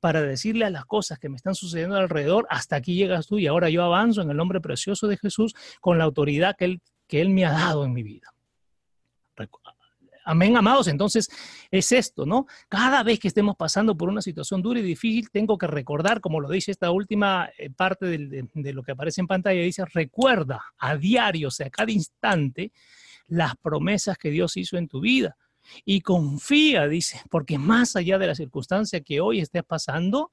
[0.00, 3.46] para decirle a las cosas que me están sucediendo alrededor, hasta aquí llegas tú y
[3.46, 7.20] ahora yo avanzo en el nombre precioso de Jesús con la autoridad que Él, que
[7.20, 8.32] él me ha dado en mi vida.
[10.24, 10.88] Amén, amados.
[10.88, 11.28] Entonces,
[11.70, 12.46] es esto, ¿no?
[12.68, 16.40] Cada vez que estemos pasando por una situación dura y difícil, tengo que recordar, como
[16.40, 20.96] lo dice esta última eh, parte de, lo que aparece en pantalla, dice, recuerda a
[20.96, 22.72] diario, o sea, cada instante,
[23.28, 25.36] las promesas que Dios hizo en tu vida.
[25.84, 30.32] Y confía, dice, porque más allá de la circunstancia que hoy estés pasando,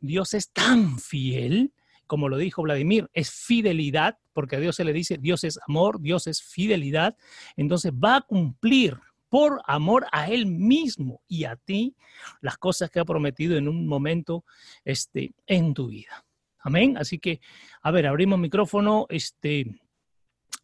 [0.00, 1.72] Dios es tan fiel
[2.08, 6.00] como lo dijo Vladimir, es fidelidad, porque a Dios se le dice, Dios es amor,
[6.00, 7.16] Dios es fidelidad,
[7.56, 8.98] entonces va a cumplir
[9.28, 11.94] por amor a Él mismo y a ti
[12.40, 14.44] las cosas que ha prometido en un momento
[14.84, 16.24] este, en tu vida.
[16.60, 16.96] Amén.
[16.98, 17.40] Así que,
[17.82, 19.06] a ver, abrimos micrófono.
[19.08, 19.66] Este,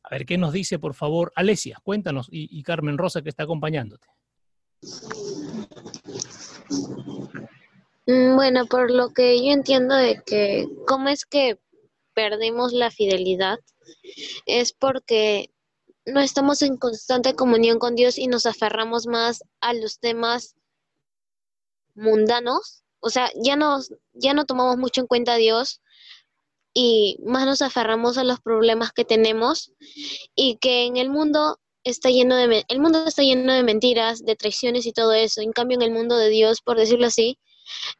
[0.02, 4.06] a ver qué nos dice, por favor, Alesia, cuéntanos, y, Carmen Rosa que está acompañándote.
[8.06, 11.58] Mm, bueno, por lo que yo entiendo de que, ¿cómo es que
[12.12, 13.58] perdemos la fidelidad?
[14.44, 15.53] Es porque
[16.06, 20.54] no estamos en constante comunión con Dios y nos aferramos más a los temas
[21.94, 25.80] mundanos, o sea, ya nos ya no tomamos mucho en cuenta a Dios
[26.74, 29.72] y más nos aferramos a los problemas que tenemos
[30.34, 34.36] y que en el mundo está lleno de el mundo está lleno de mentiras, de
[34.36, 35.40] traiciones y todo eso.
[35.40, 37.38] En cambio, en el mundo de Dios, por decirlo así,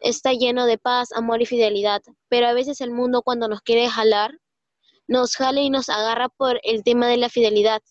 [0.00, 2.02] está lleno de paz, amor y fidelidad.
[2.28, 4.38] Pero a veces el mundo cuando nos quiere jalar,
[5.06, 7.82] nos jala y nos agarra por el tema de la fidelidad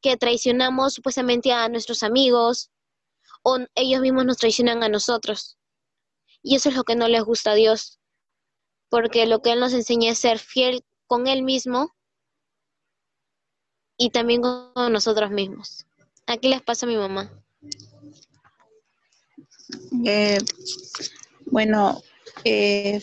[0.00, 2.70] que traicionamos supuestamente a nuestros amigos
[3.42, 5.58] o ellos mismos nos traicionan a nosotros.
[6.42, 7.98] Y eso es lo que no les gusta a Dios,
[8.88, 11.94] porque lo que Él nos enseña es ser fiel con Él mismo
[13.96, 15.86] y también con nosotros mismos.
[16.26, 17.32] Aquí les pasa a mi mamá.
[20.04, 20.38] Eh,
[21.46, 22.02] bueno,
[22.44, 23.02] eh,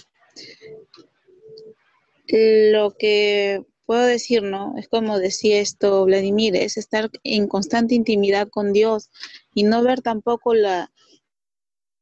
[2.28, 4.74] lo que puedo decir, ¿no?
[4.78, 9.10] Es como decía esto Vladimir, es estar en constante intimidad con Dios
[9.54, 10.92] y no ver tampoco la,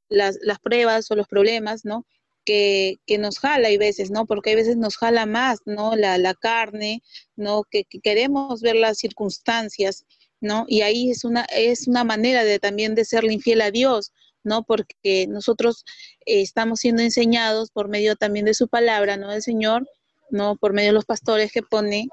[0.10, 2.06] las, pruebas o los problemas, ¿no?
[2.46, 4.26] Que, nos jala hay veces, ¿no?
[4.26, 5.96] Porque hay veces nos jala más, ¿no?
[5.96, 7.02] La, carne,
[7.36, 7.64] ¿no?
[7.70, 10.06] Que, que, queremos ver las circunstancias,
[10.42, 10.66] ¿no?
[10.68, 14.12] Y ahí es una, es una manera de también de serle infiel a Dios,
[14.44, 14.64] ¿no?
[14.64, 15.86] Porque nosotros
[16.26, 19.32] eh, estamos siendo enseñados por medio también de su palabra, ¿no?
[19.32, 19.88] El Señor,
[20.30, 20.55] ¿no?
[20.55, 22.07] Por medio de los pastores que pone,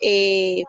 [0.00, 0.64] eh,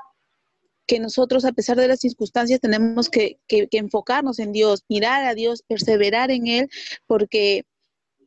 [0.87, 5.63] que nosotros, a pesar de las circunstancias, tenemos que, enfocarnos en Dios, mirar a Dios,
[5.67, 6.69] perseverar en Él,
[7.05, 7.63] porque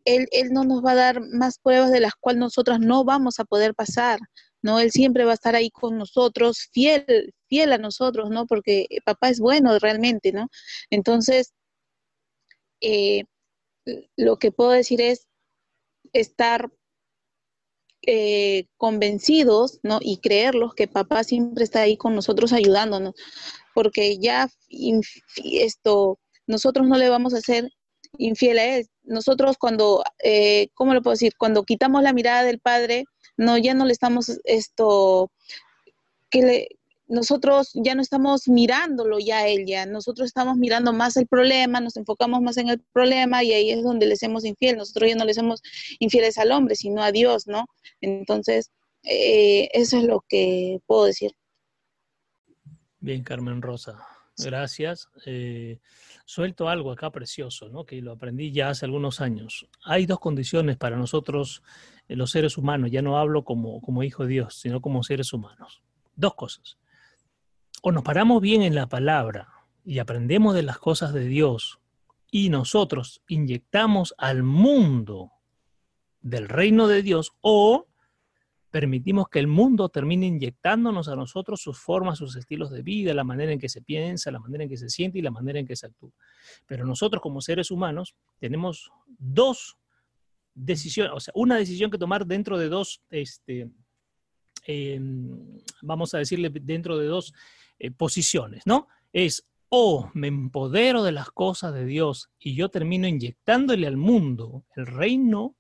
[0.05, 3.41] él, él, no nos va a dar más pruebas de las cuales nosotras no vamos
[3.41, 4.21] a poder pasar,
[4.63, 4.79] ¿no?
[4.81, 8.47] Él siempre va a estar ahí con nosotros, fiel, fiel a nosotros, ¿no?
[8.47, 10.49] Porque papá es bueno realmente, ¿no?
[10.91, 11.53] Entonces,
[12.81, 13.25] eh,
[14.17, 15.27] lo que puedo decir es
[16.13, 16.71] estar
[18.07, 19.99] eh, convencidos, ¿no?
[20.01, 23.15] Y creerlos que papá siempre está ahí con nosotros ayudándonos,
[23.75, 24.49] porque ya
[25.45, 27.71] esto, nosotros no le vamos a ser
[28.19, 28.87] infiel a él.
[29.05, 31.35] Nosotros cuando, eh, ¿cómo lo puedo decir?
[31.39, 33.05] Cuando quitamos la mirada del padre,
[33.37, 35.31] no, ya no le estamos esto,
[36.31, 36.69] que le,
[37.13, 41.79] nosotros ya no estamos mirándolo ya a él, ya nosotros estamos mirando más el problema,
[41.79, 44.79] nos enfocamos más en el problema y ahí es donde le hacemos infiel.
[44.79, 45.61] Nosotros ya no le hacemos
[45.99, 47.67] infieles al hombre, sino a Dios, ¿no?
[48.01, 48.71] Entonces,
[49.03, 51.33] eh, eso es lo que puedo decir.
[52.99, 53.99] Bien, Carmen Rosa,
[54.39, 55.09] gracias.
[55.27, 55.81] Eh,
[56.25, 57.85] suelto algo acá precioso, ¿no?
[57.85, 59.69] que lo aprendí ya hace algunos años.
[59.85, 61.63] Hay dos condiciones para nosotros,
[62.09, 65.35] eh, los seres humanos, ya no hablo como, como hijo de Dios, sino como seres
[65.35, 65.83] humanos.
[66.17, 66.79] Dos cosas.
[67.85, 69.49] O nos paramos bien en la palabra
[69.85, 71.81] y aprendemos de las cosas de Dios
[72.31, 75.33] y nosotros inyectamos al mundo
[76.21, 77.89] del reino de Dios, o
[78.71, 83.25] permitimos que el mundo termine inyectándonos a nosotros sus formas, sus estilos de vida, la
[83.25, 85.67] manera en que se piensa, la manera en que se siente y la manera en
[85.67, 86.13] que se actúa.
[86.67, 89.77] Pero nosotros como seres humanos tenemos dos
[90.55, 93.69] decisiones, o sea, una decisión que tomar dentro de dos, este,
[94.69, 97.35] em, vamos a decirle, dentro de dos
[97.83, 98.87] eh, posiciones, ¿no?
[99.13, 104.65] Es o me empodero de las cosas de Dios y yo termino inyectándole al mundo
[104.77, 105.57] el reino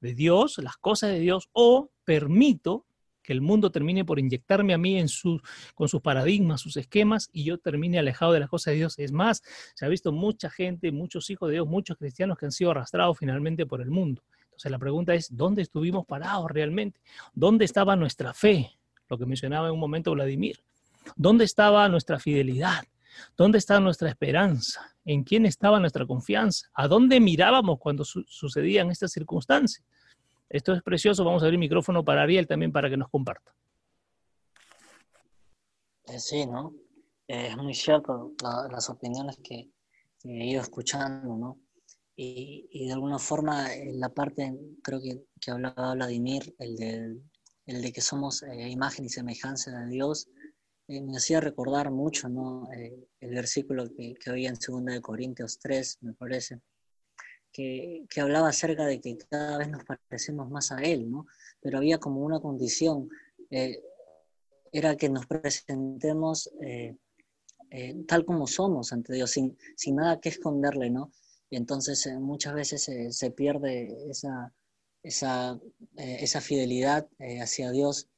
[0.00, 2.86] de Dios, las cosas de Dios, o permito
[3.22, 5.38] que el mundo termine por inyectarme a mí en su,
[5.74, 8.98] con sus paradigmas, sus esquemas, y yo termine alejado de las cosas de Dios.
[8.98, 9.42] Es más,
[9.74, 13.18] se ha visto mucha gente, muchos hijos de Dios, muchos cristianos que han sido arrastrados
[13.18, 14.22] finalmente por el mundo.
[14.44, 17.02] Entonces la pregunta es, ¿dónde estuvimos parados realmente?
[17.34, 18.70] ¿Dónde estaba nuestra fe?
[19.10, 20.64] Lo que mencionaba en un momento Vladimir.
[21.14, 22.84] ¿Dónde estaba nuestra fidelidad?
[23.36, 24.80] ¿Dónde estaba nuestra esperanza?
[25.04, 26.68] ¿En quién estaba nuestra confianza?
[26.74, 29.84] ¿A dónde mirábamos cuando sucedían estas circunstancias?
[30.48, 31.24] Esto es precioso.
[31.24, 33.54] Vamos a abrir micrófono para Ariel también para que nos comparta.
[36.06, 36.74] Eh, sí, ¿no?
[37.28, 38.32] Eh, es muy cierto
[38.70, 39.70] las opiniones que,
[40.24, 41.58] he ido escuchando, ¿no?
[42.18, 47.20] Y, de alguna forma, en la parte, creo que, que hablaba Vladimir, el de,
[47.66, 50.28] el de que somos eh, imagen y semejanza de Dios,
[50.88, 52.68] me hacía recordar mucho, ¿no?
[52.72, 56.60] el versículo que, que oía en 2 de Corintios 3, me parece,
[57.56, 61.26] que, hablaba acerca de que cada vez nos parecemos más a Él, ¿no?
[61.60, 63.08] Pero había como una condición,
[63.50, 63.82] eh,
[64.72, 66.96] era que nos presentemos eh,
[67.70, 69.56] eh, tal como somos ante Dios, sin,
[69.94, 71.12] nada que esconderle, ¿no?
[71.48, 74.10] Y entonces muchas veces se pierde
[75.02, 75.60] esa
[76.40, 77.08] fidelidad
[77.40, 78.08] hacia Dios,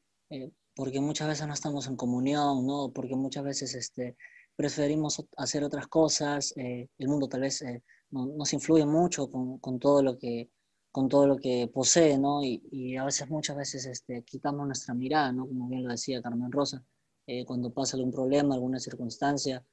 [0.78, 2.92] porque muchas veces no estamos en comunión, ¿no?
[2.94, 4.16] Porque muchas veces este,
[4.54, 7.64] preferimos hacer otras cosas, el mundo tal vez
[8.10, 10.50] nos influye mucho con, con, todo lo que,
[10.92, 12.44] con todo lo que posee, ¿no?
[12.44, 15.48] Y, y a veces, muchas veces, este, quitamos nuestra mirada, ¿no?
[15.48, 16.84] Como bien lo decía Carmen Rosa,
[17.26, 19.66] eh, cuando pasa algún problema, alguna circunstancia,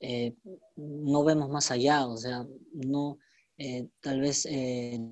[0.00, 0.36] eh,
[0.76, 3.18] no vemos más allá, o sea, no,
[3.58, 4.48] eh, tal vez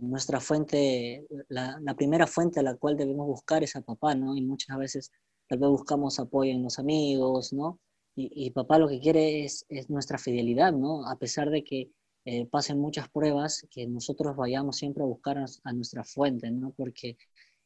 [0.01, 4.35] nuestra fuente, la, la, primera fuente a la cual debemos buscar es a papá, ¿no?
[4.35, 5.13] Y muchas veces
[5.49, 7.79] tal vez buscamos apoyo en los amigos, ¿no?
[8.17, 11.07] Y, y papá lo que quiere es, es, nuestra fidelidad, ¿no?
[11.09, 11.91] A pesar de que
[12.27, 16.71] eh, pasen muchas pruebas, que nosotros vayamos siempre a buscar a, nuestra fuente, ¿no?
[16.71, 17.19] Porque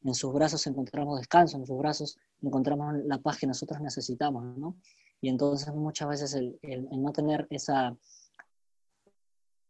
[0.02, 4.76] en sus brazos encontramos descanso, en sus brazos encontramos la paz que nosotros necesitamos, ¿no?
[5.20, 7.96] Y entonces muchas veces el, no tener esa,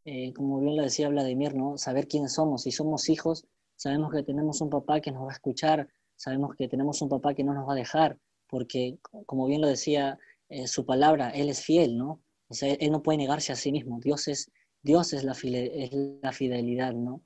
[0.06, 1.76] eh, como bien lo decía Vladimir, ¿no?
[1.76, 2.62] Saber quiénes somos.
[2.62, 3.46] Si somos hijos,
[3.76, 5.86] sabemos que tenemos un papá que nos va a escuchar,
[6.19, 9.69] sabemos que tenemos un papá que no nos va a dejar, porque como bien lo
[9.69, 12.21] decía eh, su palabra, Él es fiel, ¿no?
[12.49, 14.01] O sea, Él no puede negarse a sí mismo.
[14.01, 14.51] Dios es,
[14.83, 15.91] Dios es la, es
[16.23, 17.23] la fidelidad, ¿no?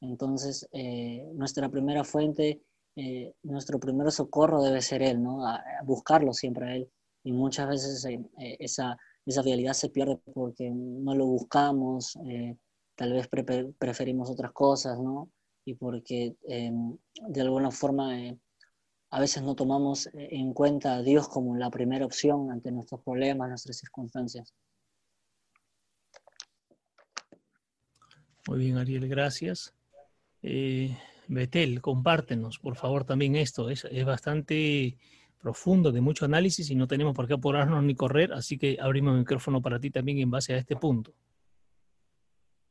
[0.00, 2.62] Entonces, eh, nuestra primera fuente,
[2.96, 5.46] eh, nuestro primer socorro debe ser Él, ¿no?
[5.46, 6.90] A, buscarlo siempre a Él.
[7.22, 8.20] Y muchas veces eh,
[8.58, 8.96] esa,
[9.26, 12.18] esa fidelidad se pierde porque no lo buscamos,
[12.94, 13.28] tal vez
[13.78, 15.30] preferimos otras cosas, ¿no?
[15.70, 16.96] Y porque em,
[17.28, 18.10] de alguna forma
[19.10, 23.48] a veces no tomamos en cuenta a Dios como la primera opción ante nuestros problemas,
[23.48, 24.52] nuestras circunstancias.
[28.48, 29.72] Muy bien, Ariel, gracias.
[30.42, 30.96] Eh,
[31.28, 33.70] Betel, compártenos, por favor, también esto.
[33.70, 34.96] Es, bastante
[35.40, 39.12] profundo, de mucho análisis y no tenemos por qué apurarnos ni correr, así que abrimos
[39.12, 41.14] el micrófono para ti también en base a este punto.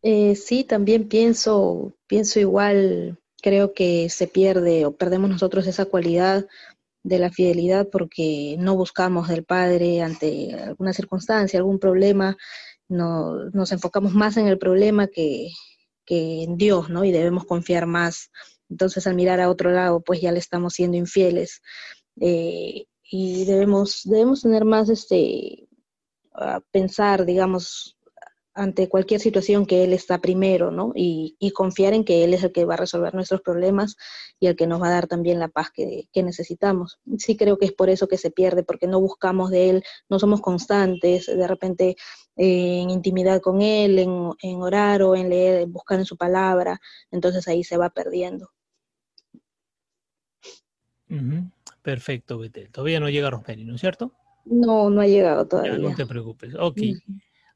[0.02, 6.48] Eh, sí, también pienso, pienso igual, creo que se pierde o perdemos nosotros esa cualidad
[7.04, 12.38] de la fidelidad porque no buscamos del Padre ante alguna circunstancia, algún problema,
[12.88, 15.52] no, nos enfocamos más en el problema que,
[16.08, 17.04] en Dios, ¿no?
[17.06, 18.32] Y debemos confiar más.
[18.70, 21.62] Entonces, al mirar a otro lado, pues ya le estamos siendo infieles.
[22.20, 25.68] Eh, y debemos, debemos tener más, este,
[26.72, 27.98] pensar, digamos,
[28.54, 30.92] ante cualquier situación que Él está primero, ¿no?
[30.96, 33.96] Y, confiar en que Él es el que va a resolver nuestros problemas
[34.40, 37.00] y el que nos va a dar también la paz que, necesitamos.
[37.18, 40.20] Sí creo que es por eso que se pierde, porque no buscamos de Él, no
[40.20, 41.96] somos constantes, de repente
[42.36, 46.80] eh, en intimidad con Él, en, orar o en leer, en buscar en su palabra,
[47.12, 48.52] entonces ahí se va perdiendo.
[51.82, 52.70] Perfecto, Betel.
[52.70, 54.14] Todavía no llega Rosemary, ¿no es cierto?
[54.46, 55.78] No, no ha llegado todavía.
[55.78, 56.54] no te preocupes.
[56.60, 56.82] Ok.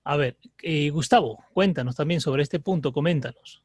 [0.06, 3.64] A ver, eh, Gustavo, cuéntanos también sobre este punto, coméntanos.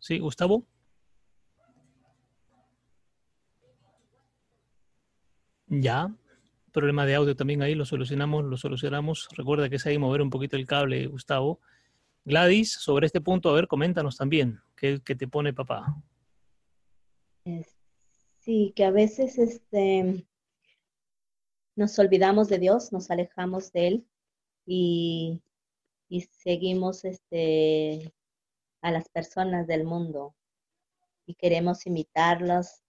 [0.00, 0.64] Sí, Gustavo.
[5.68, 6.10] Ya,
[6.72, 9.28] problema de audio también ahí, lo solucionamos, lo solucionamos.
[9.36, 11.60] Recuerda que es ahí mover un poquito el cable, Gustavo.
[12.24, 15.94] Gladys, sobre este punto, a ver, coméntanos también, ¿qué, qué te pone papá?
[18.48, 20.26] Sí, que a veces este,
[21.76, 24.06] nos olvidamos de Dios, nos alejamos de Él
[24.64, 25.42] y,
[26.32, 28.14] seguimos este,
[28.80, 30.34] a las personas del mundo
[31.26, 32.82] y queremos imitarlos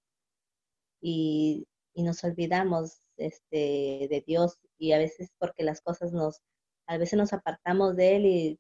[1.01, 6.41] y, nos olvidamos este, de Dios y a veces porque las cosas nos,
[6.87, 8.59] a veces nos apartamos de Él y,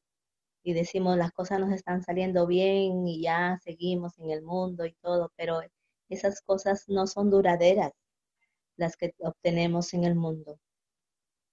[0.63, 4.93] y decimos las cosas nos están saliendo bien y ya seguimos en el mundo y
[5.01, 5.61] todo, pero
[6.09, 7.93] esas cosas no son duraderas,
[8.77, 10.59] las que obtenemos en el mundo.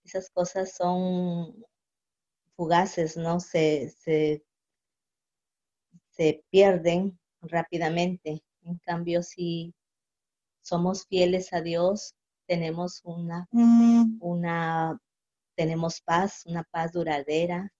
[0.05, 1.65] Esas cosas son
[2.57, 3.41] fugaces, ¿no?
[3.41, 4.43] Se, se,
[6.51, 8.43] pierden rápidamente.
[8.63, 9.75] En cambio, si
[10.63, 12.15] somos fieles a Dios,
[12.47, 14.19] tenemos una, mm.
[14.21, 14.99] una,
[15.55, 17.71] tenemos paz, una paz duradera.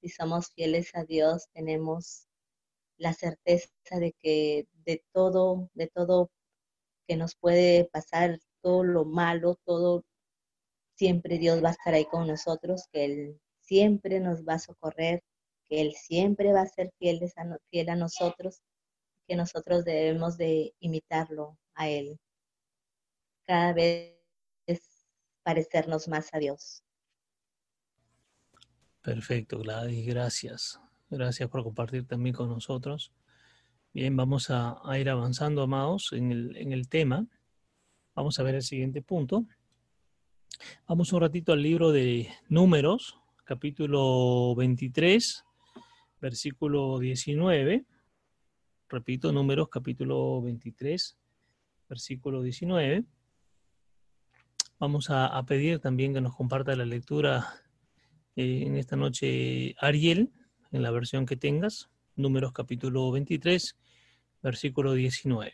[0.00, 2.29] Si somos fieles a Dios, tenemos
[3.00, 6.30] la certeza de que de todo, de todo
[7.08, 10.04] que nos puede pasar, todo lo malo, todo,
[10.96, 15.22] siempre Dios va a estar ahí con nosotros, que Él siempre nos va a socorrer,
[15.68, 18.60] que Él siempre va a ser fiel, a, fiel a nosotros,
[19.26, 22.18] que nosotros debemos de imitarlo a Él.
[23.46, 24.14] Cada vez
[25.42, 26.84] parecernos más a Dios.
[29.00, 30.78] Perfecto, Gladys, gracias.
[31.10, 33.12] Gracias por compartir también con nosotros.
[33.92, 37.26] Bien, vamos a, ir avanzando, amados, en el, tema.
[38.14, 39.44] Vamos a ver el siguiente punto.
[40.86, 45.44] Vamos un ratito al libro de Números, capítulo 23,
[46.20, 47.84] versículo 19.
[48.88, 51.18] Repito, Números, capítulo 23,
[51.88, 53.04] versículo 19.
[54.78, 57.52] Vamos a, pedir también que nos comparta la lectura
[58.36, 60.30] eh, en esta noche Ariel
[60.72, 63.76] en la versión que tengas, números capítulo 23,
[64.42, 65.52] versículo 19.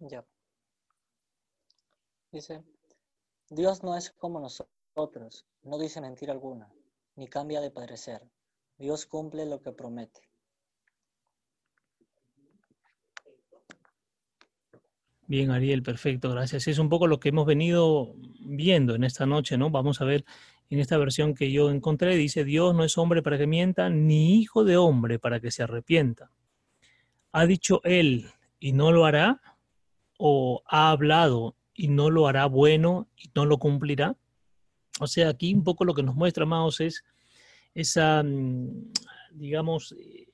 [0.00, 0.24] Ya.
[2.32, 2.62] Dice,
[3.50, 6.72] Dios no es como nosotros, no dice mentira alguna,
[7.16, 8.22] ni cambia de parecer.
[8.80, 10.22] Dios cumple lo que promete.
[15.26, 16.66] Bien, Ariel, perfecto, gracias.
[16.66, 19.68] Es un poco lo que hemos venido viendo en esta noche, ¿no?
[19.68, 20.24] Vamos a ver
[20.70, 24.40] en esta versión que yo encontré, dice, Dios no es hombre para que mienta, ni
[24.40, 26.30] hijo de hombre para que se arrepienta.
[27.32, 29.42] ¿Ha dicho él y no lo hará?
[30.16, 34.16] ¿O ha hablado y no lo hará bueno y no lo cumplirá?
[35.00, 37.04] O sea, aquí un poco lo que nos muestra, amados, es
[37.74, 38.92] esa, mm,
[39.32, 40.26] digamos, eh,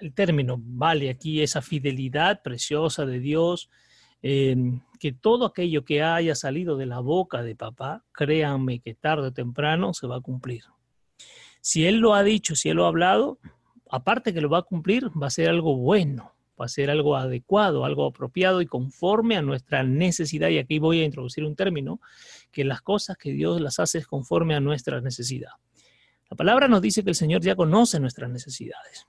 [0.00, 3.70] el término vale aquí, esa fidelidad preciosa de Dios,
[4.22, 9.28] em, que todo aquello que haya salido de la boca de papá, créanme que tarde
[9.28, 10.64] o temprano se va a cumplir.
[11.60, 13.38] Si Él lo ha dicho, si Él lo ha hablado,
[13.90, 17.16] aparte que lo va a cumplir, va a ser algo bueno, va a ser algo
[17.16, 20.48] adecuado, algo apropiado y conforme a nuestra necesidad.
[20.48, 22.00] Y aquí voy a introducir un término,
[22.52, 25.52] que las cosas que Dios las hace conforme a nuestra necesidad.
[26.30, 29.06] La palabra nos dice que el Señor ya conoce nuestras necesidades,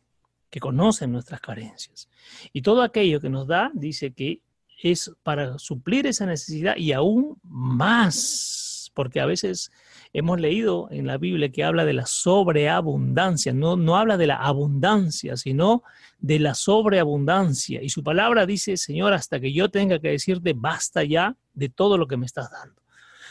[0.49, 2.10] que conoce nuestras carencias.
[2.52, 4.41] Y todo aquello que nos da, dice que
[4.81, 9.72] es para suplir esa necesidad y aún más, porque a veces
[10.14, 14.38] hemos leído en la Biblia que habla de la sobreabundancia, no, no habla de la
[14.38, 15.84] abundancia, sino
[16.18, 17.84] de la sobreabundancia.
[17.84, 21.99] Y su palabra dice, Señor, hasta que yo tenga que decirte, basta ya de todo
[21.99, 22.81] lo que me estás dando.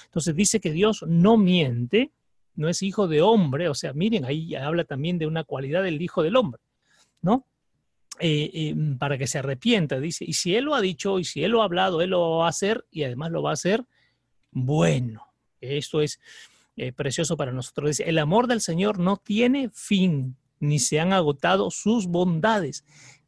[0.05, 2.13] Entonces dice que Dios no miente,
[2.55, 6.03] no es hijo de hombre, o sea, miren, ahí habla también de una cualidad del
[6.03, 6.61] hijo del hombre,
[7.23, 7.47] ¿no?
[8.21, 9.99] eh, eh, para que se arrepienta.
[9.99, 12.39] Dice, y si Él lo ha dicho, y si Él lo ha hablado, Él lo
[12.39, 13.85] va a hacer, y además lo va a hacer
[14.51, 15.27] bueno.
[15.61, 16.21] Esto es
[16.77, 17.91] eh, precioso para nosotros.
[17.91, 22.85] Dice, el amor del Señor no tiene fin, ni se han agotado sus bondades.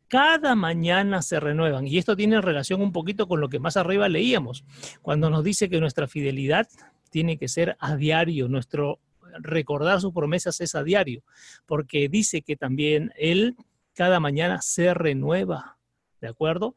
[0.09, 1.86] Cada mañana se renuevan.
[1.86, 4.65] Y esto tiene relación un poquito con lo que más arriba leíamos,
[5.01, 6.69] cuando nos dice que nuestra fidelidad
[7.11, 8.99] tiene que ser a diario, nuestro
[9.40, 11.22] recordar sus promesas es a diario,
[11.66, 13.56] porque dice que también Él
[13.94, 15.78] cada mañana se renueva,
[16.20, 16.74] ¿de acuerdo?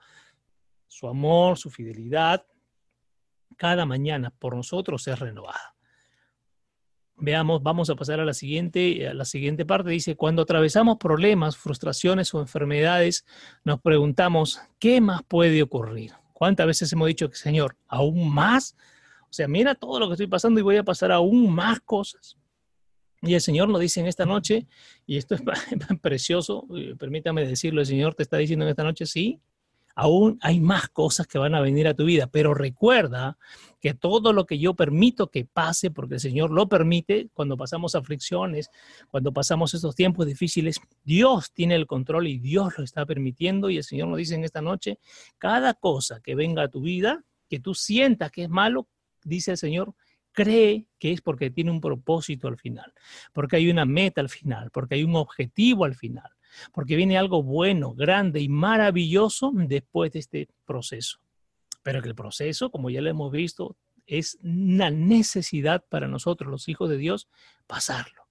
[0.87, 2.45] Su amor, su fidelidad,
[3.57, 5.75] cada mañana por nosotros es renovada.
[7.17, 9.89] Veamos, vamos a pasar a la siguiente, a la siguiente parte.
[9.89, 13.25] Dice, cuando atravesamos problemas, frustraciones o enfermedades,
[13.63, 16.11] nos preguntamos, ¿qué más puede ocurrir?
[16.33, 18.75] ¿Cuántas veces hemos dicho que, Señor, aún más?
[19.23, 22.37] O sea, mira todo lo que estoy pasando y voy a pasar aún más cosas.
[23.25, 24.67] Y el Señor nos dice en esta noche,
[25.07, 25.41] y esto es
[26.01, 26.67] precioso,
[26.99, 29.39] permítame decirlo, el Señor te está diciendo en esta noche, sí,
[29.95, 33.37] aún hay más cosas que van a venir a tu vida, pero recuerda
[33.79, 37.95] que todo lo que yo permito que pase, porque el Señor lo permite, cuando pasamos
[37.95, 38.69] aflicciones,
[39.09, 43.77] cuando pasamos estos tiempos difíciles, Dios tiene el control y Dios lo está permitiendo y
[43.77, 44.99] el Señor nos dice en esta noche,
[45.37, 48.87] cada cosa que venga a tu vida, que tú sientas que es malo,
[49.23, 49.95] dice el Señor,
[50.35, 52.93] cree que es porque tiene un propósito al final,
[53.33, 56.29] porque hay una meta al final, porque hay un objetivo al final,
[56.73, 61.19] porque viene algo bueno, grande y maravilloso después de este proceso.
[61.81, 66.67] Pero que el proceso, como ya lo hemos visto, es una necesidad para nosotros, los
[66.67, 67.27] hijos de Dios,
[67.65, 68.24] pasarlo.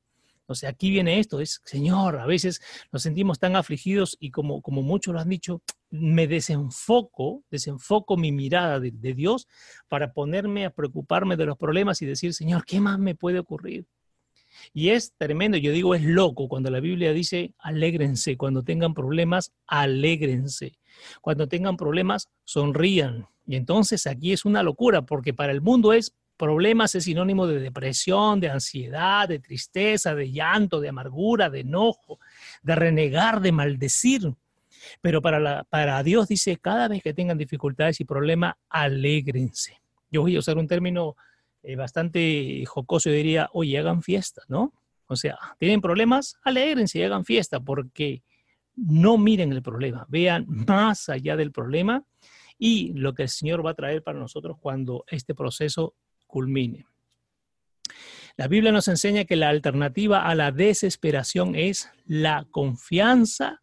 [0.46, 2.60] O sea, aquí viene esto, es, Señor, a veces
[2.92, 8.32] nos sentimos tan afligidos y como, como muchos lo han dicho, me desenfoco, desenfoco mi
[8.32, 9.46] mirada de, de, Dios
[9.88, 13.86] para ponerme a preocuparme de los problemas y decir, Señor, ¿qué más me puede ocurrir?
[14.72, 19.52] Y es tremendo, yo digo, es loco cuando la Biblia dice, alégrense, cuando tengan problemas,
[19.66, 20.78] alégrense.
[21.20, 23.26] Cuando tengan problemas, sonrían.
[23.46, 27.60] Y entonces aquí es una locura, porque para el mundo es Problemas es sinónimo de
[27.60, 32.18] depresión, de ansiedad, de tristeza, de llanto, de amargura, de enojo,
[32.62, 34.34] de renegar, de maldecir.
[35.00, 39.80] Pero para, para Dios dice, cada vez que tengan dificultades y problemas, alégrense.
[40.10, 41.16] Yo voy a usar un término
[41.62, 44.72] eh, bastante jocoso, yo diría, oye, hagan fiesta, ¿no?
[45.06, 48.22] O sea, tienen problemas, alégrense y hagan fiesta, porque
[48.76, 52.04] no miren el problema, vean más allá del problema
[52.58, 55.94] y lo que el Señor va a traer para nosotros cuando este proceso
[56.34, 56.84] culmine.
[58.36, 63.62] La Biblia nos enseña que la alternativa a la desesperación es la confianza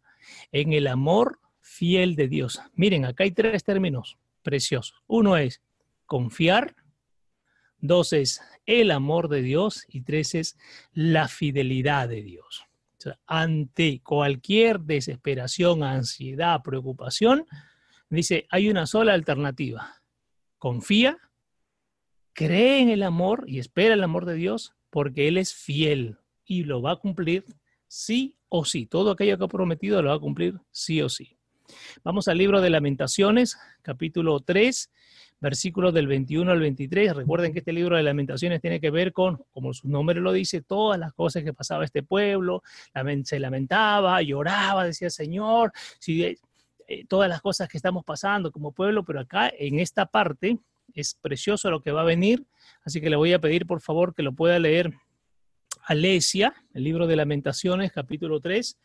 [0.52, 2.62] en el amor fiel de Dios.
[2.74, 5.02] Miren, acá hay tres términos preciosos.
[5.06, 5.60] Uno es
[6.06, 6.74] confiar,
[7.78, 10.56] dos es el amor de Dios y tres es
[10.94, 12.64] la fidelidad de Dios.
[13.26, 17.46] ante cualquier desesperación, ansiedad, preocupación,
[18.08, 19.96] dice, hay una sola alternativa.
[20.56, 21.18] Confía,
[22.32, 26.64] cree en el amor y espera el amor de Dios porque Él es fiel y
[26.64, 27.44] lo va a cumplir
[27.88, 28.86] sí o sí.
[28.86, 31.36] Todo aquello que ha prometido lo va a cumplir sí o sí.
[32.04, 34.90] Vamos al libro de Lamentaciones, capítulo 3,
[35.40, 37.16] versículos del 21 al 23.
[37.16, 40.60] Recuerden que este libro de Lamentaciones tiene que ver con, como su nombre lo dice,
[40.60, 42.62] todas las cosas que pasaba este pueblo.
[43.24, 49.04] Se lamentaba, lloraba, decía Señor, si, eh, todas las cosas que estamos pasando como pueblo,
[49.04, 50.58] pero acá en esta parte
[50.94, 52.46] es precioso lo que va a venir,
[52.84, 54.92] así que le voy a pedir por favor que lo pueda leer
[55.84, 58.78] Alesia, el libro de lamentaciones, capítulo 3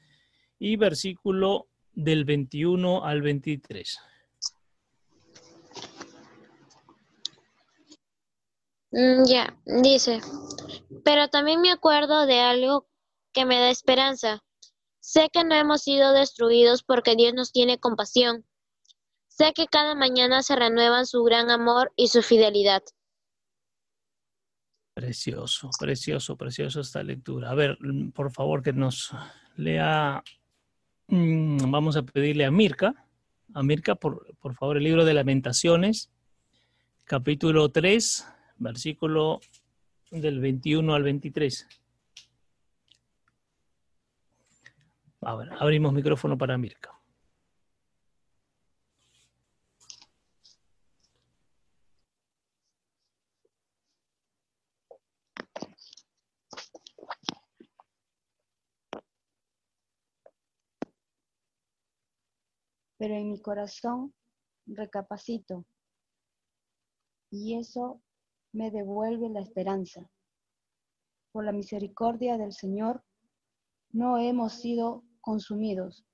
[0.59, 3.99] y versículo del 21 al 23.
[8.91, 10.21] Mm, ya, dice,
[11.03, 12.87] pero también me acuerdo de algo
[13.33, 14.43] que me da esperanza.
[14.99, 18.45] Sé que no hemos sido destruidos porque Dios nos tiene compasión
[19.37, 22.81] Sé que cada mañana se renuevan su gran amor y su fidelidad.
[24.95, 27.51] Precioso, precioso, precioso esta lectura.
[27.51, 27.77] A ver,
[28.15, 29.11] por favor, que nos
[29.55, 30.23] lea.
[31.05, 32.95] Mm, vamos a pedirle a Mirka.
[33.53, 36.09] A Mirka, por, por favor, el libro de Lamentaciones,
[37.03, 38.27] capítulo 3,
[38.57, 39.39] versículo
[40.09, 41.67] del 21 al 23.
[45.21, 46.96] A ver, abrimos micrófono para Mirka.
[62.97, 64.13] Pero en mi corazón
[64.65, 65.65] recapacito
[67.29, 68.01] y eso
[68.53, 70.09] me devuelve la esperanza.
[71.31, 73.03] Por la misericordia del Señor
[73.91, 76.07] no hemos sido consumidos,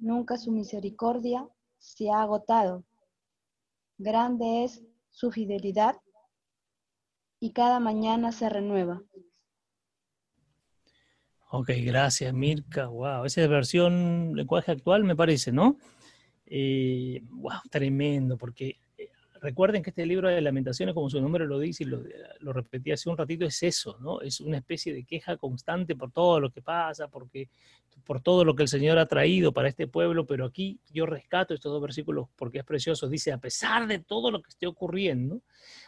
[0.00, 1.46] Nunca su misericordia
[1.78, 2.86] se ha agotado.
[3.98, 5.94] Grande es su fidelidad
[7.38, 9.02] y cada mañana se renueva.
[11.52, 12.86] Ok, gracias Mirka.
[12.86, 15.78] Wow, esa es versión lenguaje actual me parece, ¿no?
[16.46, 18.78] Eh, wow, tremendo, porque
[19.40, 22.02] recuerden que este libro de lamentaciones, como su nombre lo dice y lo,
[22.40, 24.20] lo, repetí hace un ratito, es eso, ¿no?
[24.20, 27.48] Es una especie de queja constante por todo lo que pasa, porque,
[28.04, 31.54] por todo lo que el Señor ha traído para este pueblo, pero aquí yo rescato
[31.54, 33.08] estos dos versículos porque es precioso.
[33.08, 35.40] Dice, a pesar de todo lo que esté ocurriendo,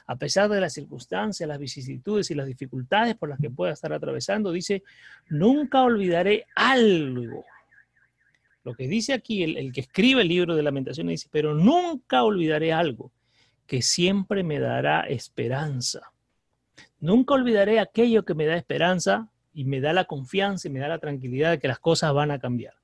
[0.06, 3.92] a pesar de las circunstancias, las vicisitudes y las dificultades por las que pueda estar
[3.92, 4.82] atravesando, dice,
[5.28, 7.44] nunca olvidaré algo.
[8.64, 12.22] Lo que dice aquí el, el que escribe el libro de lamentaciones dice, pero nunca
[12.22, 13.10] olvidaré algo
[13.72, 16.12] que siempre me dará esperanza.
[17.00, 20.88] Nunca olvidaré aquello que me da esperanza y me da la confianza y me da
[20.88, 22.74] la tranquilidad de que las cosas van a cambiar,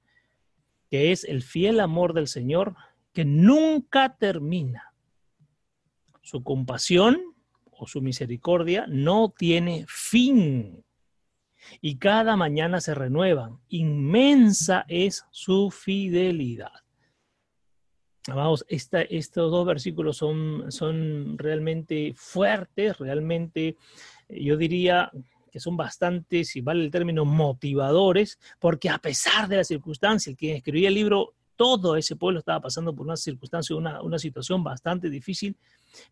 [0.91, 2.75] que es el fiel amor del Señor
[3.13, 4.95] que nunca termina.
[6.23, 7.21] Su compasión
[7.71, 10.87] o su misericordia no tiene fin
[11.83, 13.59] y cada mañana se renuevan.
[13.69, 16.88] Inmensa es su fidelidad.
[18.35, 23.77] Vamos, estos dos versículos son, son realmente fuertes, realmente,
[24.29, 25.11] eh, yo diría
[25.51, 30.57] que son bastante, si vale el término, motivadores, porque a pesar de las circunstancias, quien
[30.57, 35.09] escribía el libro, todo ese pueblo estaba pasando por una circunstancia, una, una situación bastante
[35.11, 35.57] difícil,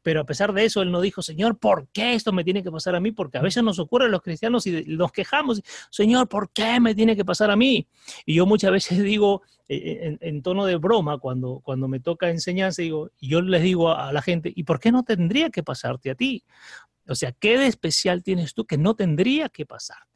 [0.02, 2.70] pero a pesar de eso, él no dijo, Señor, ¿por qué esto me tiene que
[2.70, 3.12] pasar a mí?
[3.12, 6.94] Porque a veces nos ocurre a los cristianos y nos quejamos, Señor, ¿por qué me
[6.94, 7.86] tiene que pasar a mí?
[8.24, 12.82] Y yo muchas veces digo, eh, en, tono de broma, cuando, cuando me toca enseñanza,
[12.82, 16.10] digo, yo les digo a, a la gente, ¿y por qué no tendría que pasarte
[16.10, 16.44] a ti?
[17.08, 20.15] O sea, ¿qué de especial tienes tú que no tendría que pasarte?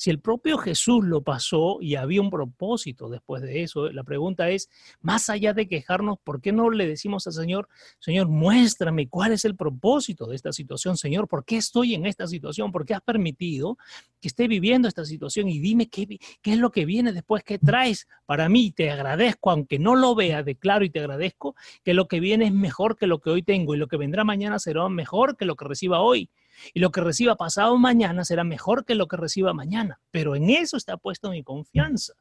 [0.00, 4.48] Si el propio Jesús lo pasó y había un propósito después de eso, la pregunta
[4.48, 4.70] es,
[5.02, 7.68] más allá de quejarnos, ¿por qué no le decimos al Señor,
[7.98, 12.26] Señor, muéstrame cuál es el propósito de esta situación, Señor, ¿por qué estoy en esta
[12.26, 12.72] situación?
[12.72, 13.76] ¿Por qué has permitido
[14.22, 15.50] que esté viviendo esta situación?
[15.50, 18.72] Y dime qué, qué es lo que viene después, qué traes para mí.
[18.72, 22.54] Te agradezco, aunque no lo vea, declaro y te agradezco que lo que viene es
[22.54, 25.56] mejor que lo que hoy tengo y lo que vendrá mañana será mejor que lo
[25.56, 26.30] que reciba hoy.
[26.74, 30.00] Y lo que reciba pasado mañana será mejor que lo que reciba mañana.
[30.10, 32.14] Pero en eso está puesto mi confianza.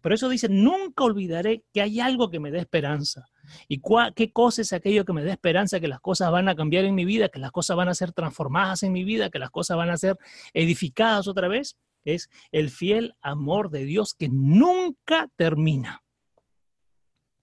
[0.00, 3.28] Por eso dice, nunca olvidaré que hay algo que me dé esperanza.
[3.68, 3.82] ¿Y
[4.14, 5.80] qué cosa es aquello que me dé esperanza?
[5.80, 8.12] Que las cosas van a cambiar en mi vida, que las cosas van a ser
[8.12, 10.16] transformadas en mi vida, que las cosas van a ser
[10.54, 11.76] edificadas otra vez.
[12.04, 16.02] Es el fiel amor de Dios que nunca termina.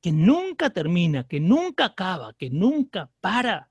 [0.01, 3.69] Que nunca termina, que nunca acaba, que nunca para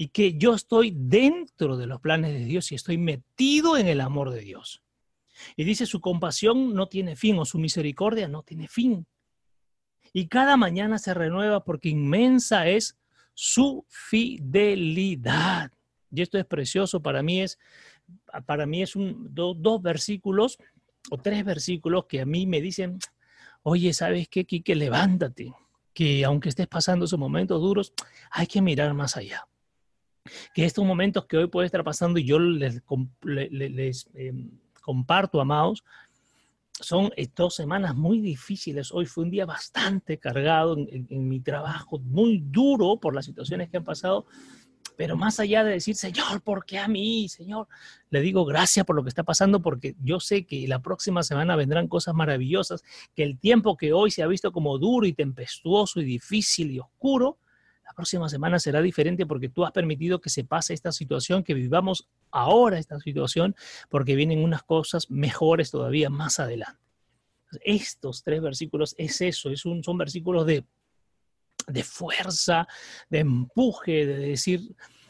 [0.00, 4.00] y que yo estoy dentro de los planes de Dios y estoy metido en el
[4.00, 4.82] amor de Dios.
[5.56, 9.06] Y dice, su compasión no tiene fin o su misericordia no tiene fin.
[10.14, 12.96] Y cada mañana se renueva porque inmensa es
[13.34, 15.70] su fidelidad.
[16.10, 17.58] Y esto es precioso, para mí es,
[18.46, 20.56] para mí es un, dos versículos
[21.10, 22.98] o tres versículos que a mí me dicen,
[23.62, 24.74] oye, ¿sabes qué, Quique?
[24.74, 25.52] Levántate,
[25.92, 27.92] que aunque estés pasando esos momentos duros,
[28.30, 29.46] hay que mirar más allá
[30.54, 32.82] que estos momentos que hoy puede estar pasando y yo les,
[34.14, 34.50] em,
[34.82, 35.84] comparto, amados,
[36.80, 38.90] son dos semanas muy difíciles.
[38.92, 43.76] Hoy fue un día bastante cargado en, mi trabajo, muy duro por las situaciones que
[43.76, 44.26] han pasado,
[44.96, 47.68] pero más allá de decir, Señor, ¿por qué a mí, Señor?
[48.10, 51.56] Le digo gracias por lo que está pasando, porque yo sé que la próxima semana
[51.56, 52.82] vendrán cosas maravillosas,
[53.14, 56.80] que el tiempo que hoy se ha visto como duro y tempestuoso y difícil y
[56.80, 57.38] oscuro,
[57.90, 61.54] la próxima semana será diferente porque tú has permitido que se pase esta situación, que
[61.54, 63.56] vivamos ahora esta situación,
[63.88, 66.78] porque vienen unas cosas mejores todavía más adelante.
[67.64, 70.64] Estos tres versículos es eso, es un, son versículos de,
[71.66, 72.68] de fuerza,
[73.08, 74.60] de empuje, de decir,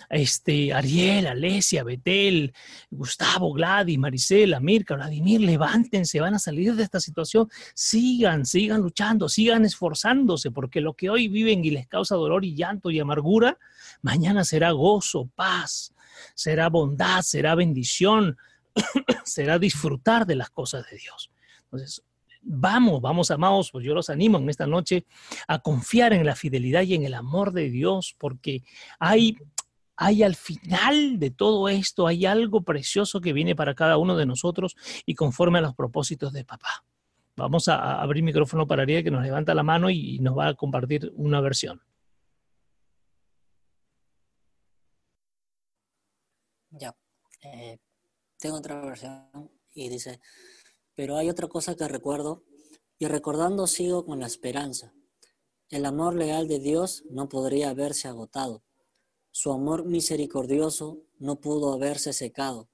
[0.09, 2.53] este, Ariel, Alesia, Betel,
[2.91, 9.29] Gustavo, Gladys, Maricela, Mirka, Vladimir, levántense, van a salir de esta situación, sigan, sigan luchando,
[9.29, 13.59] sigan esforzándose, porque lo que hoy viven y les causa dolor y llanto y amargura,
[14.03, 15.93] mañana será gozo, paz,
[16.35, 18.37] será bondad, será bendición,
[19.25, 21.31] será disfrutar de las cosas de Dios.
[21.65, 22.03] Entonces,
[22.43, 25.05] vamos, vamos amados, pues yo los animo en esta noche
[25.47, 28.63] a confiar en la fidelidad y en el amor de Dios, porque
[28.99, 29.37] hay
[30.03, 34.25] hay al final de todo esto, hay algo precioso que viene para cada uno de
[34.25, 34.75] nosotros
[35.05, 36.87] y conforme a los propósitos de papá.
[37.37, 40.55] Vamos a abrir micrófono para Ariel que nos levanta la mano y nos va a
[40.55, 41.83] compartir una versión.
[46.71, 46.97] Ya,
[47.43, 47.79] eh,
[48.39, 50.19] tengo otra versión y dice,
[50.95, 52.43] pero hay otra cosa que recuerdo
[52.99, 54.95] Y recordando sigo con la esperanza.
[55.69, 58.63] El amor leal de Dios no podría haberse agotado.
[59.31, 62.69] Su amor misericordioso no pudo haberse secado.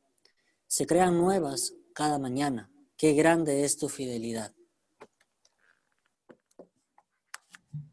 [0.66, 2.70] Se crean nuevas cada mañana.
[2.96, 4.54] Qué grande es tu fidelidad.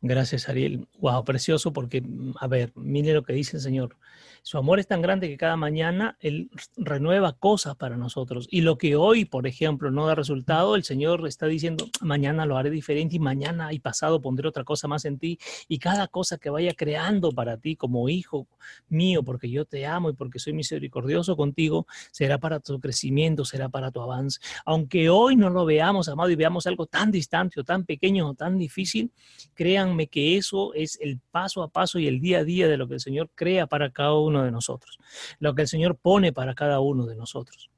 [0.02, 0.88] Gracias, Ariel.
[0.99, 2.03] Wow, precioso porque,
[2.40, 3.98] a ver, mire lo que dice el Señor.
[4.45, 8.45] Su amor es tan grande que cada mañana Él renueva cosas para nosotros.
[8.52, 12.57] Y lo que hoy, por ejemplo, no da resultado, el Señor está diciendo, mañana lo
[12.57, 15.40] haré diferente y mañana y pasado pondré otra cosa más en ti.
[15.70, 18.45] Y cada cosa que vaya creando para ti como hijo
[18.90, 23.70] mío, porque yo te amo y porque soy misericordioso contigo, será para tu crecimiento, será
[23.70, 24.41] para tu avance.
[24.65, 28.34] Aunque hoy no lo veamos, amado, y veamos algo tan distante o tan pequeño o
[28.34, 29.10] tan difícil,
[29.53, 32.90] créanme que eso es el paso a paso y el día a día de lo
[32.90, 34.97] que el Señor crea para cada uno de nosotros,
[35.39, 37.69] lo que el Señor pone para cada uno de nosotros.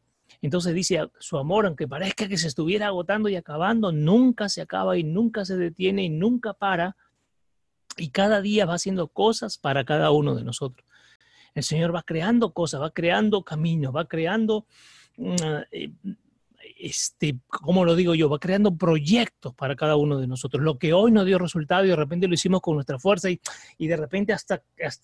[0.41, 4.97] Entonces dice, su amor, aunque parezca que se estuviera agotando y acabando, nunca se acaba
[4.97, 6.95] y nunca se detiene y nunca para.
[7.97, 10.85] Y cada día va haciendo cosas para cada uno de nosotros.
[11.53, 14.65] El Señor va creando cosas, va creando caminos, va creando
[15.17, 15.35] mm,
[15.71, 15.91] eh,
[16.85, 18.29] este, ¿cómo lo digo yo?
[18.29, 20.61] Va creando proyectos para cada uno de nosotros.
[20.61, 23.41] Lo que hoy no dio resultado y de repente lo hicimos con nuestra fuerza y,
[23.79, 24.61] y de repente hasta,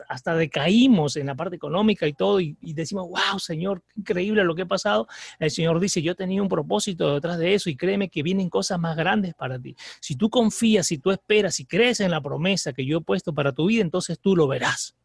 [0.08, 4.44] hasta, decaímos en la parte económica y todo y, y, decimos, wow, Señor, qué increíble
[4.44, 5.08] lo que ha pasado.
[5.40, 8.80] El Señor dice, yo tenía un propósito detrás de eso y créeme que vienen cosas
[8.80, 9.76] más grandes para ti.
[10.00, 13.34] Si tú confías, si tú esperas, si crees en la promesa que yo he puesto
[13.34, 14.96] para tu vida, entonces tú lo verás.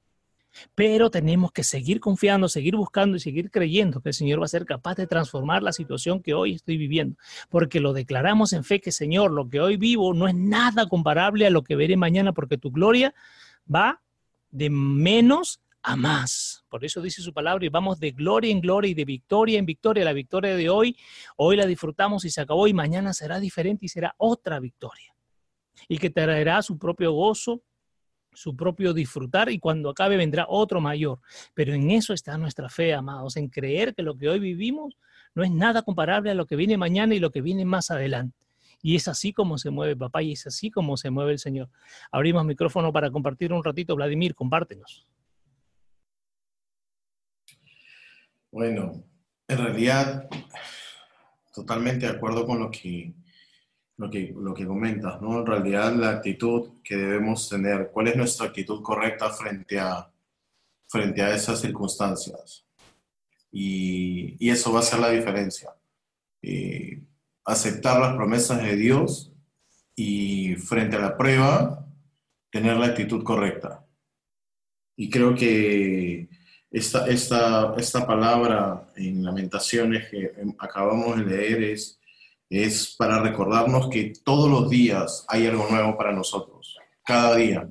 [0.75, 4.49] Pero tenemos que seguir confiando, seguir buscando y seguir creyendo que el Señor va a
[4.49, 7.17] ser capaz de transformar la situación que hoy estoy viviendo.
[7.49, 11.47] Porque lo declaramos en fe que, Señor, lo que hoy vivo no es nada comparable
[11.47, 13.15] a lo que veré mañana, porque tu gloria
[13.73, 14.01] va
[14.51, 16.65] de menos a más.
[16.69, 19.67] Por eso dice su palabra y vamos de gloria en gloria y de victoria en
[19.67, 20.05] victoria.
[20.05, 20.97] La victoria de hoy,
[21.37, 25.15] hoy la disfrutamos y se acabó y mañana será diferente y será otra victoria.
[25.89, 27.63] Y que traerá su propio gozo,
[28.37, 31.19] su propio disfrutar y cuando acabe vendrá otro mayor.
[31.55, 34.97] Pero en eso está nuestra fe, amados, en creer que lo que hoy vivimos
[35.35, 38.37] no es nada comparable a lo que viene mañana y lo que viene más adelante.
[38.83, 41.71] Y es así como se mueve papá y es así como se mueve el Señor.
[42.13, 43.97] Abrimos micrófono para compartir un ratito.
[43.97, 45.07] Vladimir, compártenos.
[48.53, 49.03] Bueno,
[49.49, 50.29] en realidad,
[51.53, 53.15] totalmente de acuerdo con lo que
[53.99, 55.41] lo que, lo que comentas, ¿no?
[55.41, 60.11] En realidad la actitud que debemos tener, ¿cuál es nuestra actitud correcta frente a,
[60.89, 62.65] frente a esas circunstancias?
[63.51, 65.71] Y, y eso va a ser la diferencia.
[66.43, 67.03] Eh,
[67.45, 69.33] aceptar las promesas de Dios
[69.95, 71.87] y frente a la prueba,
[72.51, 73.87] tener la actitud correcta.
[74.97, 76.29] Y creo que
[76.71, 81.99] esta, esta, esta palabra en Lamentaciones que acabamos de leer es
[82.49, 87.69] es para recordarnos que todos los días hay algo nuevo para nosotros, cada día.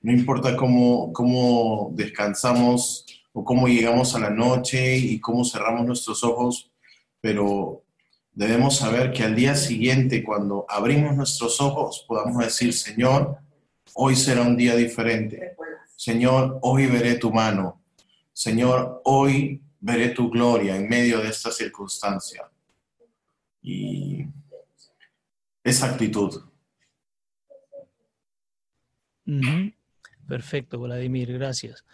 [0.00, 6.24] No importa cómo, cómo descansamos o cómo llegamos a la noche y cómo cerramos nuestros
[6.24, 6.72] ojos,
[7.20, 7.82] pero
[8.32, 13.36] debemos saber que al día siguiente, cuando abrimos nuestros ojos, podamos decir, Señor,
[13.94, 15.56] hoy será un día diferente.
[15.96, 17.82] Señor, hoy veré tu mano.
[18.32, 22.48] Señor, hoy veré tu gloria en medio de esta circunstancia
[23.68, 24.26] y
[25.62, 26.42] esa actitud.
[30.26, 31.84] Perfecto, Vladimir, gracias.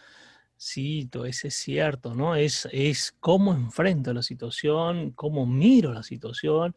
[0.56, 2.36] Sí, todo eso es cierto, ¿no?
[2.36, 6.76] Es, es cómo enfrento la situación, cómo miro la situación,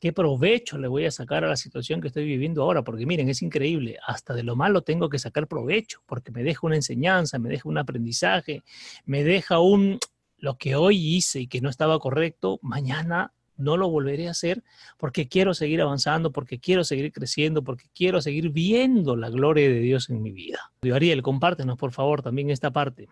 [0.00, 3.28] qué provecho le voy a sacar a la situación que estoy viviendo ahora, porque miren,
[3.28, 7.38] es increíble, hasta de lo malo tengo que sacar provecho, porque me deja una enseñanza,
[7.38, 8.62] me deja un aprendizaje,
[9.04, 9.98] me deja un,
[10.38, 14.62] lo que hoy hice y que no estaba correcto, mañana no lo volveré a hacer
[14.96, 19.80] porque quiero seguir avanzando, porque quiero seguir creciendo, porque quiero seguir viendo la gloria de
[19.80, 20.72] Dios en mi vida.
[20.94, 23.08] Ariel, compártenos por favor también esta parte.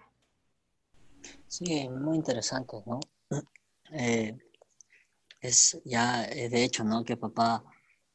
[1.48, 3.00] Sí, muy interesante, ¿no?
[3.92, 4.36] Eh,
[5.40, 7.04] es ya eh, de hecho, ¿no?
[7.04, 7.62] Que papá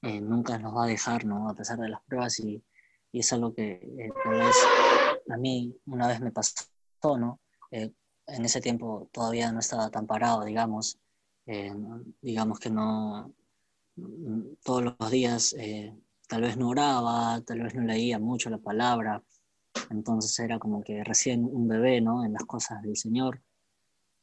[0.02, 1.50] eh, nunca nos va a dejar, ¿no?
[1.50, 2.64] A pesar de las pruebas y,
[3.12, 4.10] y es algo que
[5.30, 6.66] a mí una vez me pasó,
[7.18, 7.40] ¿no?
[8.28, 10.98] en ese tiempo todavía no estaba tan parado, digamos,
[11.54, 11.74] eh,
[12.22, 13.34] digamos que no,
[14.64, 15.94] todos los días eh,
[16.30, 19.22] tal vez no oraba, tal vez no leía mucho la palabra,
[19.90, 22.24] entonces era como que recién un bebé, ¿no?
[22.24, 23.42] En las cosas del Señor.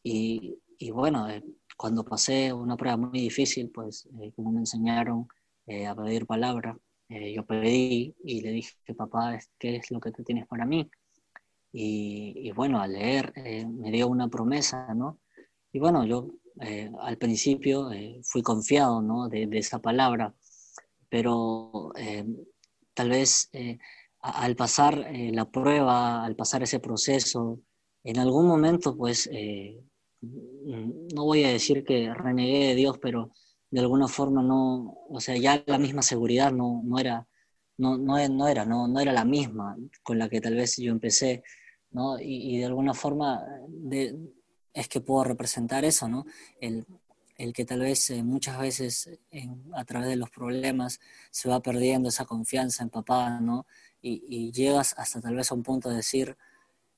[0.03, 1.45] Y, y bueno, eh,
[1.77, 5.29] cuando pasé una prueba muy difícil, pues como me enseñaron
[5.87, 6.79] a pedir palabra,
[7.11, 10.91] yo pedí y le dije, papá, ¿qué es lo que tú tienes para mí?
[11.73, 13.35] Y, y bueno, al leer
[13.69, 15.19] me dio una promesa, ¿no?
[15.73, 16.31] Y bueno, yo
[16.61, 19.29] eh, al principio eh, fui confiado ¿no?
[19.29, 20.35] de, esa palabra,
[21.09, 22.25] pero eh,
[22.95, 23.79] tal vez eh,
[24.21, 27.61] al pasar eh, la prueba, al pasar ese proceso,
[28.05, 29.29] en algún momento, pues,
[30.21, 33.33] no voy a decir que renegué de Dios, pero
[33.71, 37.27] de alguna forma no, o sea, ya la misma seguridad no, no era,
[37.77, 40.91] no, no, no era, no, no era la misma con la que tal vez yo
[40.91, 41.43] empecé,
[41.91, 42.19] ¿no?
[42.21, 44.17] Y, y de alguna forma de,
[44.79, 46.25] es que puedo representar eso, ¿no?
[46.61, 46.87] El,
[47.37, 49.11] el que tal vez eh, muchas veces
[49.75, 51.01] a través de los problemas
[51.31, 53.67] se va perdiendo esa confianza en papá, ¿no?
[54.01, 56.37] Y, llegas hasta tal vez a un punto de decir,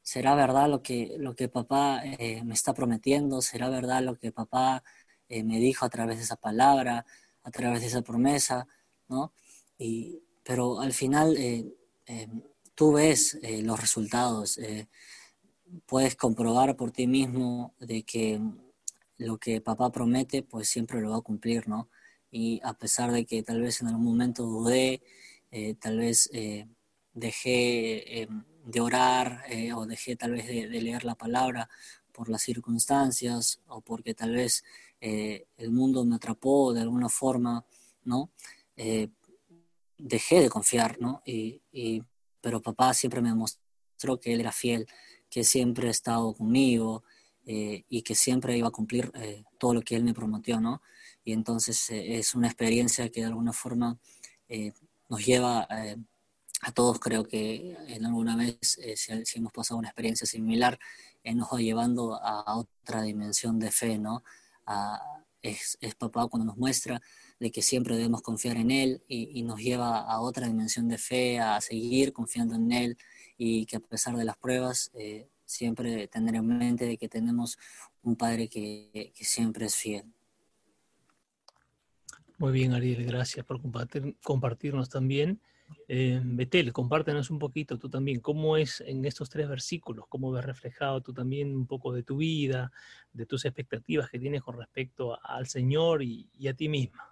[0.02, 3.40] ¿será verdad lo que, lo que papá eh, me está prometiendo?
[3.42, 4.82] ¿Será verdad lo que papá
[5.28, 7.06] eh, me dijo a través de esa palabra,
[7.42, 8.66] a través de esa promesa,
[9.08, 9.32] ¿no?
[9.78, 11.36] Y, pero al final
[12.74, 14.58] tú ves los resultados,
[15.86, 18.40] puedes comprobar por ti mismo de que
[19.18, 21.88] lo que papá promete, pues siempre lo va a cumplir, ¿no?
[22.30, 25.02] Y a pesar de que tal vez en algún momento dudé,
[25.50, 26.68] eh, tal vez eh,
[27.12, 28.28] dejé eh,
[28.64, 29.44] de orar
[29.74, 31.68] o dejé tal vez de, leer la palabra
[32.12, 34.64] por las circunstancias o porque tal vez
[35.00, 37.64] el mundo me atrapó de alguna forma,
[38.04, 38.30] ¿no?
[39.96, 41.22] dejé de confiar, ¿no?
[41.24, 42.02] Y,
[42.40, 44.86] pero papá siempre me mostró que él era fiel,
[45.30, 47.04] que siempre ha estado conmigo,
[47.46, 50.82] eh, y que siempre iba a cumplir eh, todo lo que él me prometió, ¿no?
[51.24, 53.98] Y entonces eh, es una experiencia que de alguna forma
[55.08, 55.66] nos lleva
[56.62, 58.58] a todos, creo que en alguna vez,
[58.96, 60.78] si, hemos pasado una experiencia similar,
[61.34, 64.24] nos va llevando a otra dimensión de fe, ¿no?
[65.42, 67.00] es, papá cuando nos muestra
[67.38, 71.38] de que siempre debemos confiar en Él y, nos lleva a otra dimensión de fe,
[71.38, 72.98] a seguir confiando en Él
[73.42, 74.92] y que a pesar de las pruebas
[75.46, 77.58] siempre tener en mente de que tenemos
[78.02, 80.04] un Padre que, siempre es fiel.
[82.36, 83.60] Muy bien, Ariel, gracias por
[84.22, 85.40] compartirnos también.
[85.88, 90.44] Eh, Betel, compártenos un poquito tú también, cómo es en estos tres versículos, cómo ves
[90.44, 92.70] reflejado tú también un poco de tu vida,
[93.12, 97.08] de tus expectativas que tienes con respecto al Señor y, a ti misma.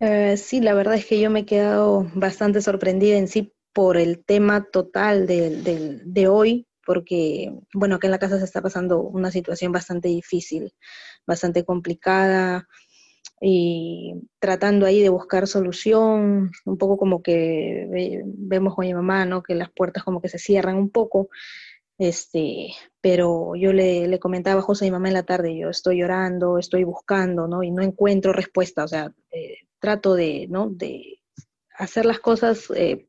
[0.00, 3.96] Eh, sí, la verdad es que yo me he quedado bastante sorprendida en sí por
[3.96, 9.00] el tema total de, de, hoy, porque, bueno, acá en la casa se está pasando
[9.00, 10.72] una situación bastante difícil,
[11.26, 12.68] bastante complicada,
[13.44, 19.42] y tratando ahí de buscar solución, un poco como que vemos con mi mamá, ¿no?
[19.42, 21.28] Que las puertas como que se cierran un poco,
[21.98, 22.68] este,
[23.00, 25.98] pero yo le, le comentaba a José y mi mamá en la tarde, yo estoy
[25.98, 27.64] llorando, estoy buscando, ¿no?
[27.64, 30.70] Y no encuentro respuesta, o sea, eh, trato de, ¿no?
[30.70, 31.20] De
[31.76, 33.06] hacer las cosas eh,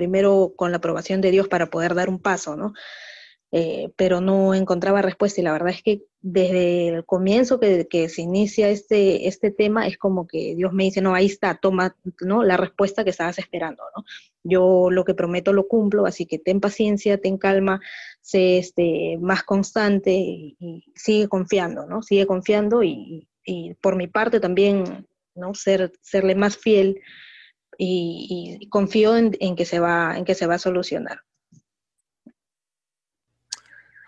[0.00, 2.72] primero con la aprobación de Dios para poder dar un paso, ¿no?
[3.52, 8.22] Eh, pero no encontraba respuesta y la verdad es que desde el comienzo que, se
[8.22, 12.44] inicia este, este tema es como que Dios me dice, no, ahí está, toma ¿no?
[12.44, 14.04] la respuesta que estabas esperando, ¿no?
[14.42, 17.82] Yo lo que prometo lo cumplo, así que ten paciencia, ten calma,
[18.22, 20.56] sé este, más constante y,
[20.94, 22.00] sigue confiando, ¿no?
[22.02, 25.52] Sigue confiando y, y, por mi parte también, ¿no?
[25.52, 27.02] Ser, serle más fiel
[27.82, 31.20] y, confío en, que se va, en que se va a solucionar.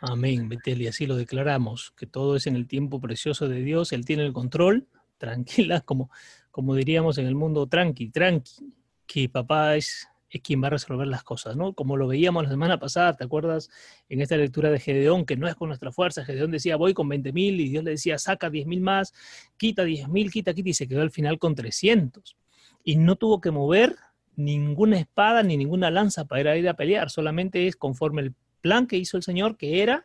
[0.02, 3.92] Amén, Betel, y así lo declaramos, que todo es en el tiempo precioso de Dios,
[3.92, 4.88] Él tiene el control,
[5.18, 6.10] tranquila, como,
[6.50, 8.74] como diríamos en el mundo, tranqui, tranqui,
[9.06, 11.72] que papá es, es quien va a resolver las cosas, ¿no?
[11.72, 13.70] Como lo veíamos la semana pasada, ¿te acuerdas?
[14.08, 17.08] En esta lectura de Gedeón, que no es con nuestra fuerza, Gedeón decía, voy con
[17.08, 19.14] 20 mil, y Dios le decía, saca 10 mil más,
[19.56, 22.36] quita 10 mil, quita, quita, y se quedó al final con 300
[22.84, 23.96] y no tuvo que mover
[24.34, 28.96] ninguna espada ni ninguna lanza para ir a pelear, solamente es conforme el plan que
[28.96, 30.04] hizo el Señor, que era,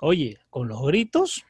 [0.00, 1.44] oye, con los gritos,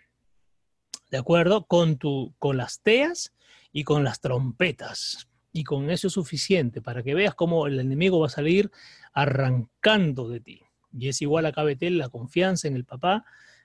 [1.11, 1.67] ¿de acuerdo?
[1.67, 3.33] Con, tu, con las teas
[3.73, 5.29] y con las trompetas.
[5.53, 8.71] Y con eso es suficiente para que veas cómo el enemigo va a salir
[9.13, 10.63] arrancando de ti.
[10.93, 13.25] Y es igual a Betel, la confianza en el papá,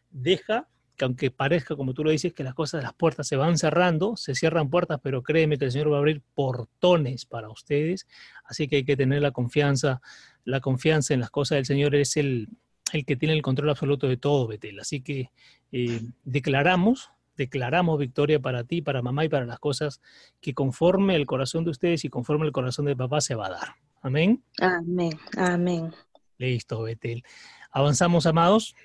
[0.10, 3.58] deja que aunque parezca, como tú lo dices, que las cosas, las puertas se van
[3.58, 8.08] cerrando, se cierran puertas, pero créeme que el Señor va a abrir portones para ustedes,
[8.46, 10.02] así que hay que tener la confianza,
[10.44, 12.50] la confianza en las cosas del Señor es el,
[12.94, 14.80] el que tiene el control absoluto de todo, Betel.
[14.80, 15.30] Así que
[15.72, 20.02] eh, declaramos, declaramos victoria para ti, para mamá y para las cosas
[20.42, 23.52] que conforme el corazón de ustedes y conforme el corazón de papá se va a
[23.52, 23.68] dar.
[24.02, 24.44] Amén.
[24.60, 25.94] Amén, amén.
[26.38, 27.24] Listo, Betel.
[27.72, 28.76] Avanzamos, amados.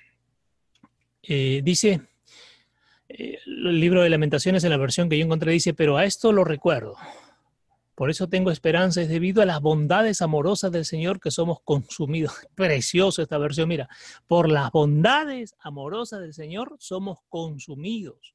[1.23, 2.03] Eh, dice,
[3.09, 6.33] eh, el libro de lamentaciones en la versión que yo encontré dice, pero a esto
[6.33, 6.97] lo recuerdo.
[7.95, 12.33] Por eso tengo esperanza, es debido a las bondades amorosas del Señor que somos consumidos.
[12.55, 13.89] Preciosa esta versión, mira,
[14.27, 18.35] por las bondades amorosas del Señor somos consumidos,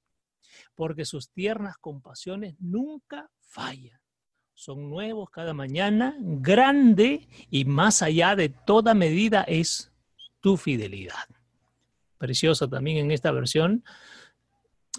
[0.75, 3.99] porque sus tiernas compasiones nunca fallan.
[4.53, 9.91] son nuevos cada mañana, grande y más allá de toda medida es
[10.39, 11.36] tu fidelidad.
[12.17, 13.83] Preciosa también en esta versión.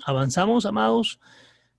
[0.05, 1.21] Avanzamos, amados.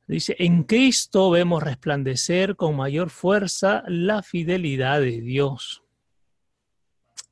[0.07, 5.83] Dice, en Cristo vemos resplandecer con mayor fuerza la fidelidad de Dios.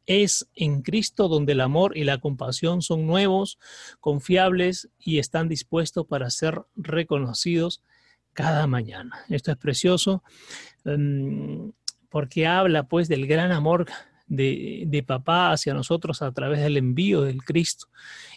[0.05, 3.57] Es en Cristo donde el amor y la compasión son nuevos,
[3.99, 7.83] confiables y están dispuestos para ser reconocidos
[8.33, 9.25] cada mañana.
[9.27, 10.23] Esto es precioso
[10.85, 11.71] em,
[12.09, 13.87] porque habla pues del gran amor
[14.27, 17.87] de, papá hacia nosotros a través del envío del Cristo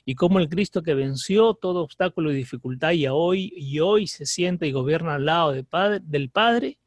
[0.05, 4.27] y cómo el Cristo que venció todo obstáculo y dificultad y hoy, y hoy se
[4.27, 6.79] siente y gobierna al lado padre, del Padre,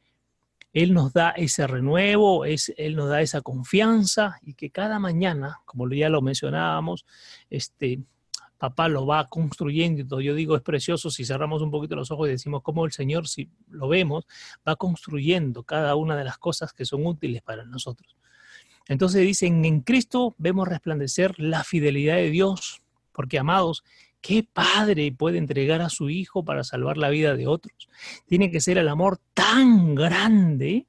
[0.71, 5.59] Él nos da ese renuevo, es, Él nos da esa confianza y que cada mañana,
[5.65, 7.05] como ya lo mencionábamos,
[7.49, 7.99] este,
[8.63, 10.21] papá lo va construyendo.
[10.21, 13.27] Yo digo, es precioso si cerramos un poquito los ojos y decimos cómo el Señor,
[13.27, 14.25] si lo vemos,
[14.65, 18.15] va construyendo cada una de las cosas que son útiles para nosotros.
[18.87, 22.81] Entonces dicen, en Cristo vemos resplandecer la fidelidad de Dios,
[23.11, 23.83] porque amados,
[24.21, 27.89] ¿qué padre puede entregar a su hijo para salvar la vida de otros?
[28.25, 30.87] Tiene que ser el amor tan grande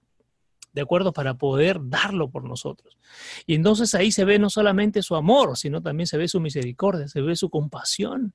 [0.75, 1.13] ¿de acuerdo?
[1.13, 2.99] Para poder darlo por nosotros.
[3.47, 7.07] Y entonces ahí se ve no solamente su amor, sino también se ve su misericordia,
[7.07, 8.35] se ve su compasión,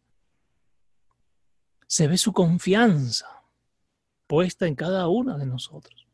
[1.86, 3.28] se ve su confianza
[4.26, 6.08] puesta en cada una de nosotros.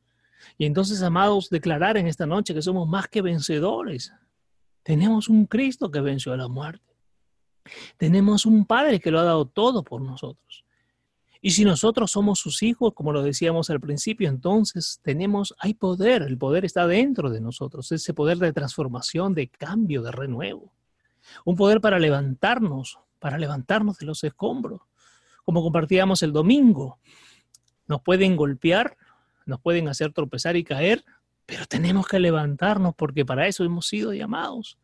[0.57, 4.13] Y entonces, amados, declarar en esta noche que somos más que vencedores.
[4.83, 6.95] Tenemos un Cristo que venció a la muerte.
[7.97, 10.65] Tenemos un Padre que lo ha dado todo por nosotros.
[11.41, 16.23] Y si nosotros somos sus hijos, como lo decíamos al principio, entonces tenemos, hay poder,
[16.23, 20.73] el poder está dentro de nosotros, ese poder de transformación, de cambio, de renuevo.
[21.43, 24.81] Un poder para levantarnos, para levantarnos de los escombros.
[25.43, 26.97] Como compartíamos el domingo,
[27.87, 28.97] nos pueden golpear,
[29.45, 31.03] nos pueden hacer tropezar y caer,
[31.45, 34.77] pero tenemos que levantarnos porque para eso hemos sido llamados.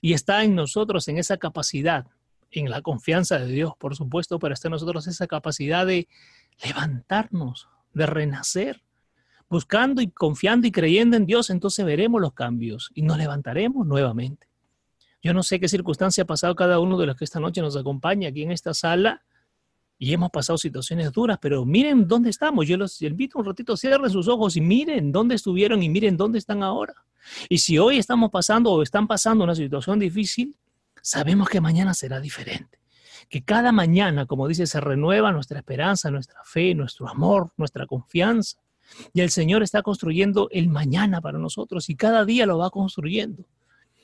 [0.00, 2.06] Y está en nosotros, en esa capacidad
[2.52, 6.08] en la confianza de Dios, por supuesto, pero está en nosotros esa capacidad de
[6.64, 8.82] levantarnos, de renacer,
[9.48, 14.48] buscando y confiando y creyendo en Dios, entonces veremos los cambios y nos levantaremos nuevamente.
[15.22, 17.76] Yo no sé qué circunstancia ha pasado cada uno de los que esta noche nos
[17.76, 19.22] acompaña aquí en esta sala
[20.02, 22.66] y hemos pasado situaciones duras, pero miren dónde estamos.
[22.66, 26.40] Yo los invito un ratito, cierren sus ojos y miren dónde estuvieron y miren dónde
[26.40, 26.92] están ahora.
[27.48, 30.56] Y si hoy estamos pasando o están pasando una situación difícil,
[31.00, 32.80] sabemos que mañana será diferente.
[33.28, 38.58] Que cada mañana, como dice, se renueva nuestra esperanza, nuestra fe, nuestro amor, nuestra confianza.
[39.12, 43.44] Y el Señor está construyendo el mañana para nosotros y cada día lo va construyendo.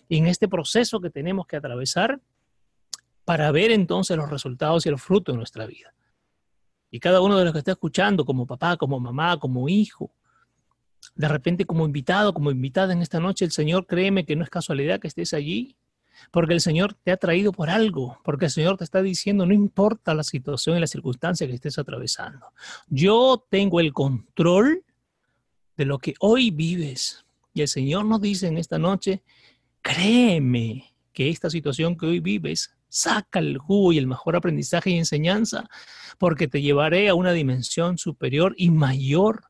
[0.08, 2.20] Y en este proceso que tenemos que atravesar
[3.28, 5.92] para ver entonces los resultados y el fruto de nuestra vida.
[6.90, 10.10] Y cada uno de los que está escuchando, como papá, como mamá, como hijo,
[11.14, 14.48] de repente como invitado, como invitada en esta noche, el Señor créeme que no es
[14.48, 15.76] casualidad que estés allí,
[16.30, 19.52] porque el Señor te ha traído por algo, porque el Señor te está diciendo, no
[19.52, 22.54] importa la situación y la circunstancia que estés atravesando,
[22.86, 24.84] yo tengo el control
[25.76, 27.26] de lo que hoy vives.
[27.52, 29.22] Y el Señor nos dice en esta noche,
[29.82, 34.98] créeme que esta situación que hoy vives saca el jugo y el mejor aprendizaje y
[34.98, 35.68] enseñanza,
[36.18, 39.48] porque te llevaré a una dimensión superior y mayor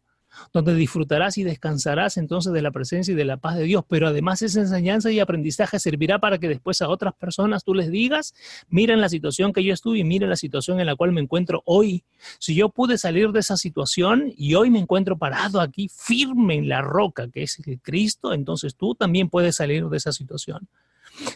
[0.52, 3.84] donde disfrutarás y descansarás entonces de la presencia y de la paz de Dios.
[3.88, 7.90] Pero además esa enseñanza y aprendizaje servirá para que después a otras personas tú les
[7.90, 8.34] digas,
[8.68, 11.62] miren la situación que yo estuve y miren la situación en la cual me encuentro
[11.64, 12.04] hoy.
[12.38, 16.68] Si yo pude salir de esa situación y hoy me encuentro parado aquí firme en
[16.68, 20.68] la roca que es Cristo, entonces tú también puedes salir de esa situación.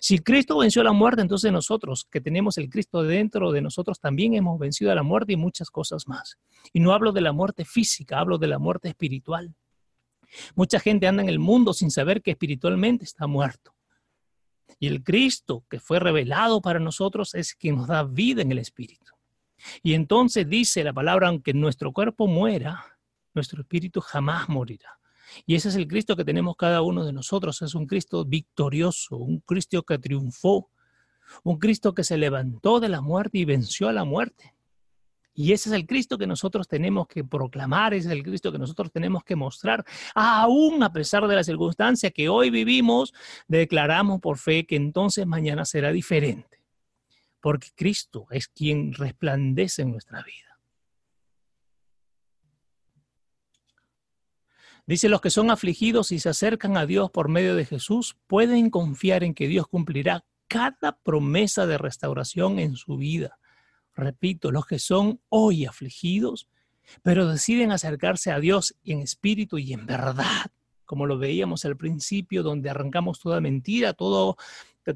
[0.00, 4.34] Si Cristo venció la muerte, entonces nosotros, que tenemos el Cristo dentro de nosotros, también
[4.34, 6.38] hemos vencido a la muerte y muchas cosas más.
[6.72, 9.54] Y no hablo de la muerte física, hablo de la muerte espiritual.
[10.54, 13.74] Mucha gente anda en el mundo sin saber que espiritualmente está muerto.
[14.78, 18.58] Y el Cristo que fue revelado para nosotros es quien nos da vida en el
[18.58, 19.12] espíritu.
[19.82, 22.98] Y entonces dice la palabra, aunque nuestro cuerpo muera,
[23.34, 24.98] nuestro espíritu jamás morirá.
[25.46, 27.62] Y ese es el Cristo que tenemos cada uno de nosotros.
[27.62, 30.70] Es un Cristo victorioso, un Cristo que triunfó,
[31.42, 34.54] un Cristo que se levantó de la muerte y venció a la muerte.
[35.34, 38.58] Y ese es el Cristo que nosotros tenemos que proclamar, ese es el Cristo que
[38.58, 39.84] nosotros tenemos que mostrar.
[40.14, 43.14] Aún a pesar de la circunstancia que hoy vivimos,
[43.48, 46.62] declaramos por fe que entonces mañana será diferente.
[47.40, 50.51] Porque Cristo es quien resplandece en nuestra vida.
[54.86, 58.70] Dice, los que son afligidos y se acercan a Dios por medio de Jesús pueden
[58.70, 63.38] confiar en que Dios cumplirá cada promesa de restauración en su vida.
[63.94, 66.48] Repito, los que son hoy afligidos
[67.02, 70.50] pero deciden acercarse a Dios en espíritu y en verdad,
[70.84, 74.36] como lo veíamos al principio, donde arrancamos toda mentira, todo,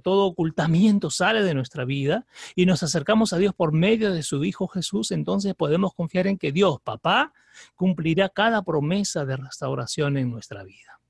[0.02, 4.44] todo ocultamiento sale de nuestra vida y nos acercamos a Dios por medio de su
[4.44, 7.32] Hijo Jesús, entonces podemos confiar en que Dios, papá,
[7.74, 11.00] cumplirá cada promesa de restauración en nuestra vida.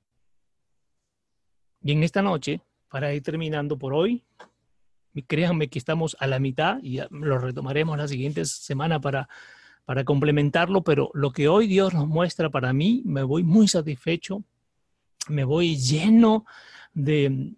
[1.81, 4.23] Y en esta noche, para ir terminando por hoy,
[5.27, 9.27] créanme que estamos a la mitad y lo retomaremos la siguiente semana para
[9.87, 14.43] para complementarlo, pero lo que hoy Dios nos muestra para mí, me voy muy satisfecho,
[15.29, 16.45] me voy lleno
[16.93, 17.53] de,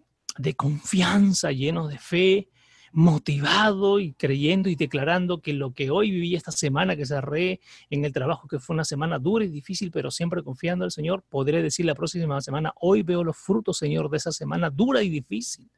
[0.54, 2.48] confianza, lleno de fe,
[2.92, 8.04] motivado y creyendo y declarando que lo que hoy viví esta semana que cerré en
[8.04, 11.62] el trabajo, que fue una semana dura y difícil, pero siempre confiando el Señor, podré
[11.62, 15.68] decir la próxima semana, hoy veo los frutos, Señor, de esa semana dura y difícil,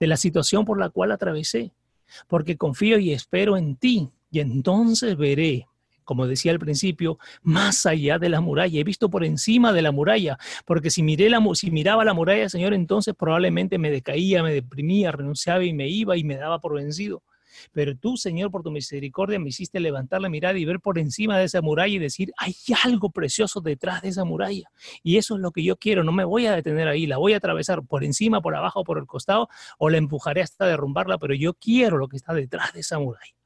[0.00, 1.72] de la situación por la cual atravesé,
[2.26, 5.67] porque confío y espero en ti, y entonces veré
[6.08, 8.80] como decía al principio, más allá de la muralla.
[8.80, 12.48] He visto por encima de la muralla, porque si, miré la, si miraba la muralla,
[12.48, 16.76] Señor, entonces probablemente me decaía, me deprimía, renunciaba y me iba y me daba por
[16.76, 17.22] vencido.
[17.72, 21.38] Pero tú, Señor, por tu misericordia, me hiciste levantar la mirada y ver por encima
[21.38, 24.70] de esa muralla y decir, hay algo precioso detrás de esa muralla.
[25.02, 26.04] Y eso es lo que yo quiero.
[26.04, 28.96] No me voy a detener ahí, la voy a atravesar por encima, por abajo, por
[28.96, 32.80] el costado, o la empujaré hasta derrumbarla, pero yo quiero lo que está detrás de
[32.80, 33.37] esa muralla.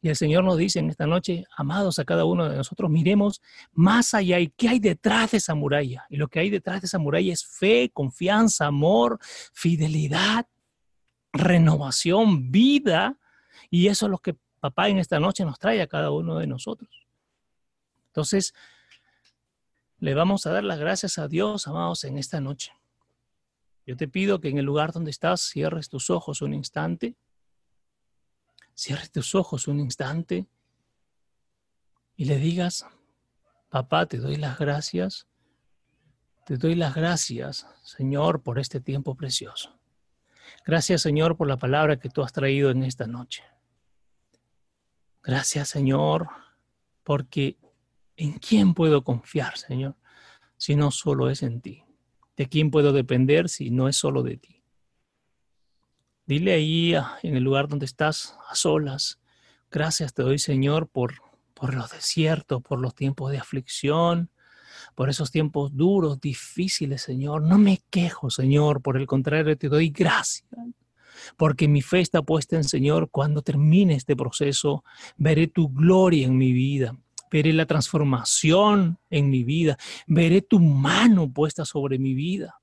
[0.00, 3.40] Y el Señor nos dice en esta noche, amados a cada uno de nosotros, miremos
[3.72, 6.06] más allá y qué hay detrás de esa muralla.
[6.08, 9.18] Y lo que hay detrás de esa muralla es fe, confianza, amor,
[9.52, 10.46] fidelidad,
[11.32, 13.18] renovación, vida.
[13.70, 16.46] Y eso es lo que papá en esta noche nos trae a cada uno de
[16.46, 16.90] nosotros.
[18.08, 18.54] Entonces,
[19.98, 22.72] le vamos a dar las gracias a Dios, amados, en esta noche.
[23.86, 27.16] Yo te pido que en el lugar donde estás cierres tus ojos un instante
[28.80, 30.46] cierres tus ojos un instante
[32.16, 32.86] y le digas,
[33.68, 35.28] papá, te doy las gracias,
[36.46, 39.78] te doy las gracias, Señor, por este tiempo precioso.
[40.64, 43.44] Gracias, Señor, por la palabra que tú has traído en esta noche.
[45.22, 46.28] Gracias, Señor,
[47.04, 47.58] porque
[48.16, 49.94] ¿en quién puedo confiar, Señor,
[50.56, 51.84] si no solo es en ti?
[52.34, 54.59] ¿De quién puedo depender si no es solo de ti?
[56.26, 59.18] Dile ahí en el lugar donde estás, a solas,
[59.70, 61.14] gracias te doy Señor por,
[61.54, 64.30] por los desiertos, por los tiempos de aflicción,
[64.94, 67.42] por esos tiempos duros, difíciles, Señor.
[67.42, 70.48] No me quejo, Señor, por el contrario, te doy gracias.
[71.36, 74.84] Porque mi fe está puesta en Señor, cuando termine este proceso,
[75.16, 76.96] veré tu gloria en mi vida,
[77.30, 79.76] veré la transformación en mi vida,
[80.06, 82.59] veré tu mano puesta sobre mi vida.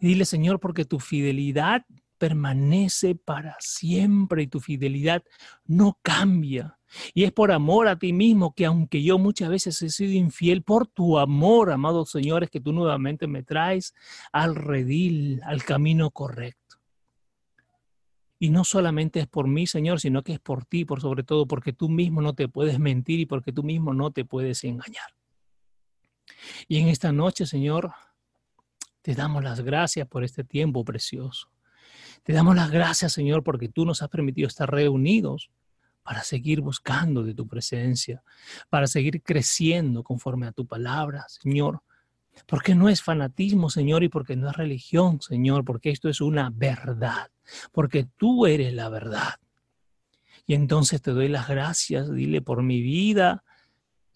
[0.00, 1.84] Y dile, Señor, porque tu fidelidad
[2.18, 5.22] permanece para siempre y tu fidelidad
[5.64, 6.78] no cambia.
[7.14, 10.62] Y es por amor a ti mismo que aunque yo muchas veces he sido infiel,
[10.62, 13.94] por tu amor, amados señores, que tú nuevamente me traes
[14.32, 16.76] al redil, al camino correcto.
[18.40, 21.46] Y no solamente es por mí, Señor, sino que es por ti, por sobre todo,
[21.46, 25.14] porque tú mismo no te puedes mentir y porque tú mismo no te puedes engañar.
[26.68, 27.92] Y en esta noche, Señor,
[29.08, 31.48] te damos las gracias por este tiempo precioso.
[32.24, 35.48] Te damos las gracias, Señor, porque tú nos has permitido estar reunidos
[36.02, 38.22] para seguir buscando de tu presencia,
[38.68, 41.80] para seguir creciendo conforme a tu palabra, Señor.
[42.44, 46.50] Porque no es fanatismo, Señor, y porque no es religión, Señor, porque esto es una
[46.52, 47.30] verdad,
[47.72, 49.36] porque tú eres la verdad.
[50.46, 53.42] Y entonces te doy las gracias, dile, por mi vida,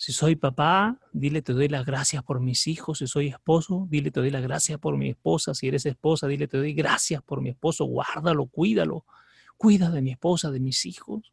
[0.02, 2.98] si soy papá, dile te doy las gracias por mis hijos.
[2.98, 5.54] Si soy esposo, dile te doy las gracias por mi esposa.
[5.54, 7.84] Si eres esposa, dile te doy gracias por mi esposo.
[7.84, 9.04] Guárdalo, cuídalo.
[9.56, 11.32] Cuida de mi esposa, de mis hijos.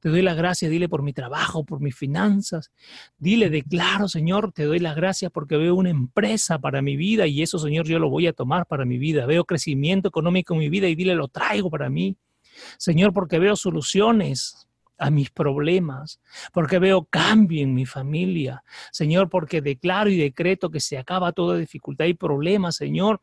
[0.00, 2.72] Te doy las gracias, dile por mi trabajo, por mis finanzas.
[3.16, 7.40] Dile, declaro, Señor, te doy las gracias porque veo una empresa para mi vida y
[7.40, 9.24] eso, Señor, yo lo voy a tomar para mi vida.
[9.24, 12.18] Veo crecimiento económico en mi vida y dile, lo traigo para mí.
[12.76, 14.68] Señor, porque veo soluciones
[14.98, 16.20] a mis problemas,
[16.52, 18.62] porque veo cambio en mi familia,
[18.92, 23.20] Señor, porque declaro y decreto que se acaba toda dificultad y problema, Señor.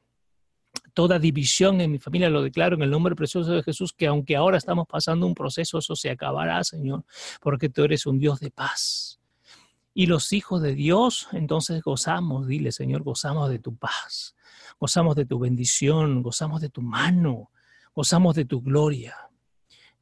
[0.93, 4.35] Toda división en mi familia lo declaro en el nombre precioso de Jesús, que aunque
[4.35, 7.03] ahora estamos pasando un proceso, eso se acabará, Señor,
[7.41, 9.19] porque tú eres un Dios de paz.
[9.93, 14.35] Y los hijos de Dios, entonces gozamos, dile, Señor, gozamos de tu paz,
[14.80, 17.52] gozamos de tu bendición, gozamos de tu mano,
[17.93, 19.30] gozamos de tu gloria.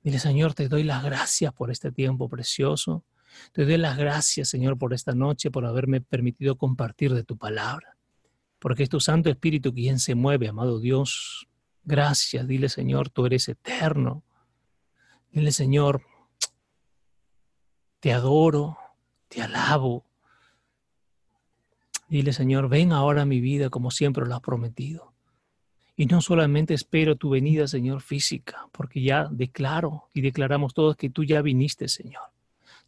[0.10, 3.06] Dile, Señor, te doy las gracias por este tiempo precioso.
[3.52, 7.95] Te doy las gracias, Señor, por esta noche, por haberme permitido compartir de tu palabra.
[8.57, 11.48] Porque es tu Santo Espíritu quien se mueve, amado Dios.
[11.84, 14.23] Gracias, dile, Señor, tú eres eterno.
[15.31, 16.02] Dile, Señor,
[17.99, 18.80] te adoro,
[19.27, 20.07] te alabo.
[22.07, 25.09] Dile, Señor, ven ahora a mi vida como siempre lo has prometido.
[26.00, 31.10] Y no solamente espero tu venida, Señor, física, porque ya declaro y declaramos todos que
[31.10, 32.24] tú ya viniste, Señor.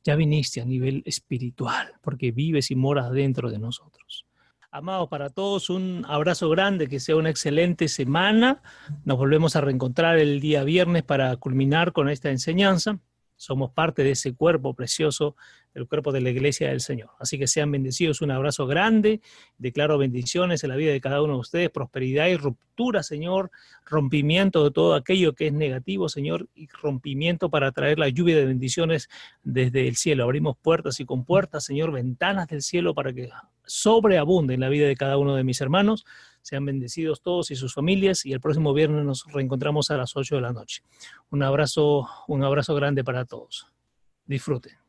[0.01, 4.25] Ya viniste a nivel espiritual, porque vives y moras dentro de nosotros.
[4.71, 8.61] Amados, para todos un abrazo grande, que sea una excelente semana.
[9.03, 12.97] Nos volvemos a reencontrar el día viernes para culminar con esta enseñanza.
[13.41, 15.35] Somos parte de ese cuerpo precioso,
[15.73, 17.09] el cuerpo de la iglesia del Señor.
[17.19, 19.19] Así que sean bendecidos, un abrazo grande.
[19.57, 23.49] Declaro bendiciones en la vida de cada uno de ustedes, prosperidad y ruptura, Señor,
[23.83, 28.45] rompimiento de todo aquello que es negativo, Señor, y rompimiento para traer la lluvia de
[28.45, 29.09] bendiciones
[29.41, 30.23] desde el cielo.
[30.25, 33.31] Abrimos puertas y con puertas, Señor, ventanas del cielo para que
[33.65, 36.05] sobreabunde en la vida de cada uno de mis hermanos.
[36.41, 40.35] Sean bendecidos todos y sus familias y el próximo viernes nos reencontramos a las 8
[40.35, 40.83] de la noche.
[41.29, 43.67] Un abrazo, un abrazo grande para todos.
[44.25, 44.80] Disfruten.